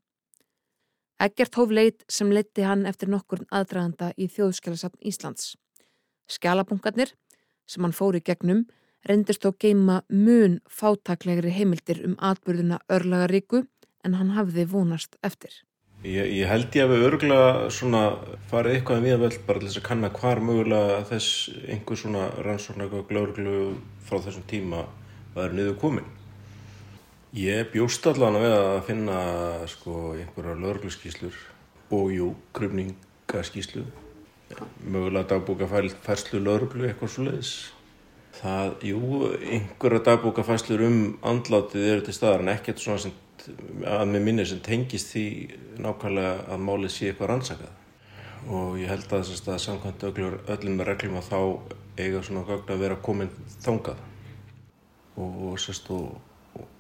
Ekkert 1.19 1.57
hóf 1.59 1.73
leit 1.75 2.05
sem 2.13 2.31
leitti 2.31 2.63
hann 2.63 2.87
eftir 2.87 3.11
nokkur 3.11 3.43
aðdraganda 3.51 4.13
í 4.17 4.29
þjóðskjálasafn 4.31 5.01
Íslands. 5.11 5.57
Skjálabunkarnir, 6.31 7.15
sem 7.67 7.83
hann 7.85 7.97
fóri 7.97 8.21
gegnum, 8.25 8.67
reyndist 9.09 9.43
þó 9.43 9.55
geima 9.59 10.03
mun 10.13 10.61
fátaklegri 10.71 11.51
heimildir 11.57 12.05
um 12.07 12.15
atbyrðuna 12.21 12.79
örlagaríku 12.93 13.65
en 14.09 14.19
hann 14.19 14.35
hafði 14.37 14.67
vonast 14.73 15.19
eftir. 15.23 15.53
Ég, 16.07 16.29
ég 16.31 16.47
held 16.47 16.77
ég 16.79 16.85
að 16.87 16.93
við 16.93 17.05
örgulega 17.09 17.71
svona 17.75 18.03
farið 18.53 18.77
eitthvað 18.77 19.01
um 19.01 19.07
viðvöld 19.09 19.41
bara 19.49 19.59
til 19.59 19.67
þess 19.67 19.81
að 19.81 19.89
kanna 19.89 20.11
hvar 20.15 20.41
mögulega 20.47 21.01
þess 21.09 21.49
einhver 21.67 21.99
svona 21.99 22.29
rannsókn 22.47 22.85
eitthvað 22.85 23.09
glörglu 23.09 23.55
frá 24.07 24.21
þessum 24.23 24.47
tíma 24.47 24.85
var 25.35 25.57
niður 25.57 25.75
komin. 25.83 26.07
Ég 27.35 27.67
bjóst 27.75 28.07
allan 28.07 28.39
að 28.39 28.47
við 28.47 28.55
að 28.61 28.79
finna 28.87 29.19
sko 29.75 29.97
einhverja 30.15 30.55
lögurskíslur 30.63 31.43
og 31.99 32.13
jú, 32.15 32.31
krupningaskíslu, 32.55 33.83
mögulega 34.87 35.35
dagbúkafærslu 35.35 36.41
lögurlu 36.41 36.87
eitthvað 36.89 37.13
svo 37.17 37.27
leiðis. 37.27 37.53
Það, 38.39 38.75
jú, 38.87 39.03
einhverja 39.35 40.07
dagbúkafærslur 40.13 40.87
um 40.87 41.01
andlátið 41.27 41.91
eru 41.91 42.07
til 42.07 42.15
staðar 42.15 42.47
en 42.47 42.55
ekkert 42.55 42.87
svona 42.87 43.03
sem 43.03 43.23
að 43.87 44.05
með 44.13 44.25
minni 44.25 44.47
sem 44.47 44.61
tengist 44.65 45.13
því 45.15 45.27
nákvæmlega 45.85 46.33
að 46.55 46.65
málið 46.65 46.95
sé 46.95 47.11
eitthvað 47.11 47.31
rannsakað 47.33 47.75
og 48.49 48.79
ég 48.81 48.91
held 48.91 49.13
að 49.13 49.33
að 49.35 49.61
samkvæmt 49.65 50.07
öllum 50.09 50.79
með 50.79 50.89
reglum 50.89 51.19
að 51.19 51.29
þá 51.29 51.41
eiga 51.99 52.23
svona 52.23 52.45
gögn 52.47 52.73
að 52.73 52.85
vera 52.85 52.99
komin 53.03 53.31
þangað 53.65 54.03
og, 55.19 55.33
og, 55.51 55.57
sérst, 55.61 55.91
og, 55.91 56.19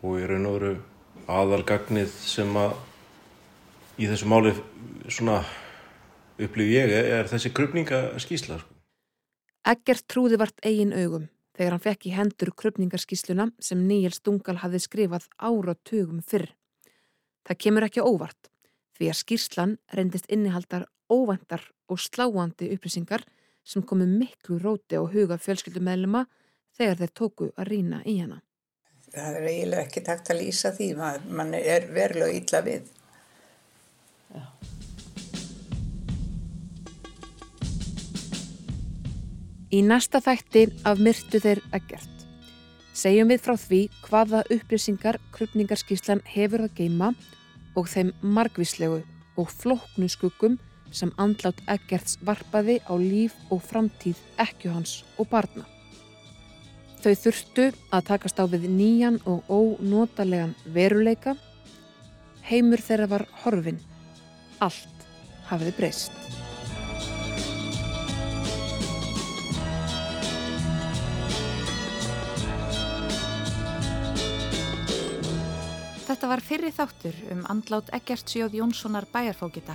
og 0.03 0.21
ég 0.21 0.29
raun 0.31 0.47
og 0.47 0.59
veru 0.59 0.75
aðalgagnið 1.29 2.13
sem 2.23 2.57
að 2.57 2.77
í 3.99 4.07
þessu 4.07 4.29
máli 4.31 4.55
svona 5.11 5.41
upplýf 6.39 6.71
ég 6.71 6.95
er 6.95 7.29
þessi 7.31 7.51
krupningaskísla 7.55 8.61
sko. 8.61 8.77
Ekkert 9.69 10.07
trúði 10.09 10.39
vart 10.41 10.63
eigin 10.65 10.95
augum 10.95 11.27
þegar 11.59 11.75
hann 11.75 11.83
fekk 11.83 12.07
í 12.07 12.15
hendur 12.15 12.53
krupningarskísluna 12.63 13.49
sem 13.61 13.83
Níels 13.89 14.23
Dungal 14.23 14.61
hafði 14.63 14.81
skrifað 14.85 15.27
áratugum 15.37 16.23
fyrr. 16.23 16.53
Það 17.49 17.61
kemur 17.65 17.85
ekki 17.87 18.03
óvart 18.05 18.51
því 18.99 19.07
að 19.09 19.19
skýrslan 19.23 19.71
reyndist 19.97 20.27
innihaldar 20.29 20.83
óvendar 21.09 21.63
og 21.89 22.01
sláandi 22.03 22.69
upplýsingar 22.75 23.23
sem 23.65 23.81
komu 23.81 24.05
miklu 24.05 24.59
róti 24.61 24.99
á 25.01 25.03
huga 25.09 25.39
fjölskyldumæðluma 25.41 26.27
þegar 26.77 27.01
þeir 27.01 27.15
tóku 27.17 27.49
að 27.57 27.71
rína 27.71 28.03
í 28.05 28.19
hana. 28.21 28.43
Það 29.09 29.39
er 29.39 29.47
eiginlega 29.49 29.85
ekki 29.87 30.03
takt 30.05 30.29
að 30.29 30.43
lýsa 30.43 30.75
því, 30.77 30.89
mann 31.33 31.55
er 31.57 31.89
verulega 31.89 32.37
illa 32.37 32.61
við. 32.67 32.91
Já. 34.35 34.45
Í 39.73 39.81
næsta 39.85 40.21
þætti 40.25 40.67
af 40.89 41.01
myrtu 41.01 41.41
þeir 41.41 41.65
ekkert. 41.77 42.13
Segjum 42.93 43.33
við 43.33 43.43
frá 43.45 43.57
því 43.57 43.83
hvaða 44.05 44.45
upplýsingar 44.53 45.21
krupningarskíslan 45.33 46.21
hefur 46.29 46.67
að 46.67 46.77
geima 46.83 47.13
og 47.77 47.89
þeim 47.91 48.13
margvíslegu 48.23 49.03
og 49.39 49.51
flóknu 49.53 50.09
skuggum 50.11 50.59
sem 50.95 51.13
andlátt 51.21 51.61
ekkerts 51.69 52.17
varpaði 52.25 52.79
á 52.89 52.95
líf 52.97 53.37
og 53.53 53.63
framtíð 53.65 54.21
ekkjuhans 54.41 55.03
og 55.19 55.29
barna. 55.33 55.67
Þau 56.99 57.15
þurftu 57.15 57.69
að 57.95 58.09
takast 58.09 58.41
á 58.43 58.45
við 58.51 58.67
nýjan 58.73 59.21
og 59.29 59.47
ónótalegan 59.47 60.57
veruleika. 60.75 61.37
Heimur 62.43 62.83
þeirra 62.83 63.07
var 63.13 63.29
horfin. 63.45 63.79
Allt 64.59 65.07
hafiði 65.47 65.77
breyst. 65.79 66.38
Þetta 76.09 76.29
var 76.31 76.41
fyrri 76.41 76.71
þáttur 76.73 77.17
um 77.35 77.43
andlát 77.53 77.91
Eggertsjóð 77.93 78.55
Jónssonar 78.57 79.05
bæjarfókita. 79.13 79.75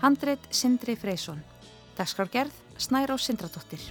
Handreit 0.00 0.46
Sindri 0.48 0.94
Freysson. 0.96 1.42
Dagskrárgerð 1.98 2.54
Snæró 2.80 3.18
Sindradóttir. 3.20 3.84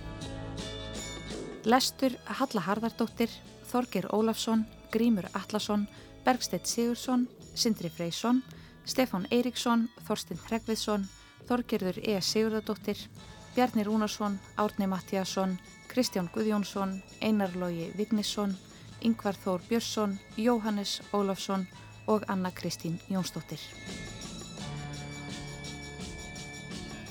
Lestur 1.70 2.18
Halla 2.40 2.66
Harðardóttir, 2.66 3.30
Þorgir 3.70 4.10
Ólafsson, 4.10 4.66
Grímur 4.90 5.30
Allarsson, 5.38 5.86
Bergsteit 6.26 6.66
Sigursson, 6.66 7.28
Sindri 7.54 7.94
Freysson, 7.94 8.42
Stefán 8.86 9.30
Eiríksson, 9.30 9.86
Þorstin 10.08 10.42
Hregviðsson, 10.50 11.06
Þorgerður 11.46 12.02
E. 12.02 12.18
Sigurðardóttir, 12.18 12.98
Bjarni 13.54 13.86
Rúnarsson, 13.86 14.40
Árni 14.58 14.90
Mattíasson, 14.90 15.60
Kristján 15.86 16.34
Guðjónsson, 16.34 17.04
Einar 17.22 17.54
Lógi 17.54 17.92
Vignisson, 17.94 18.58
Yngvar 19.06 19.38
Þór 19.38 19.62
Björnsson, 19.70 20.18
Jóhannes 20.38 20.98
Ólafsson 21.14 21.68
og 22.10 22.24
Anna 22.28 22.50
Kristín 22.50 22.98
Jónsdóttir. 23.10 23.62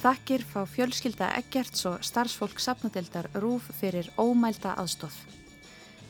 Þakkir 0.03 0.42
fá 0.45 0.64
fjölskylda 0.68 1.30
Eggerts 1.38 1.86
og 1.88 2.03
starfsfólk 2.05 2.59
sapnadeildar 2.61 3.30
Rúf 3.40 3.70
fyrir 3.78 4.11
ómælda 4.18 4.74
aðstóð. 4.82 5.14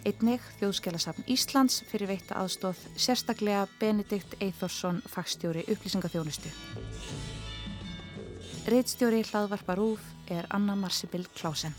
Einnig 0.05 0.43
Þjóðskjálasafn 0.59 1.29
Íslands 1.31 1.79
fyrir 1.89 2.11
veitta 2.11 2.41
aðstóð, 2.41 2.81
sérstaklega 2.97 3.69
Benedikt 3.79 4.35
Eithorsson, 4.41 4.99
fagstjóri 5.09 5.63
upplýsingaþjónustu. 5.69 6.51
Reitstjóri 8.73 9.23
hlaðvarpa 9.29 9.77
Rúf 9.79 10.05
er 10.33 10.49
Anna 10.51 10.75
Marsibil 10.77 11.29
Klásen. 11.37 11.77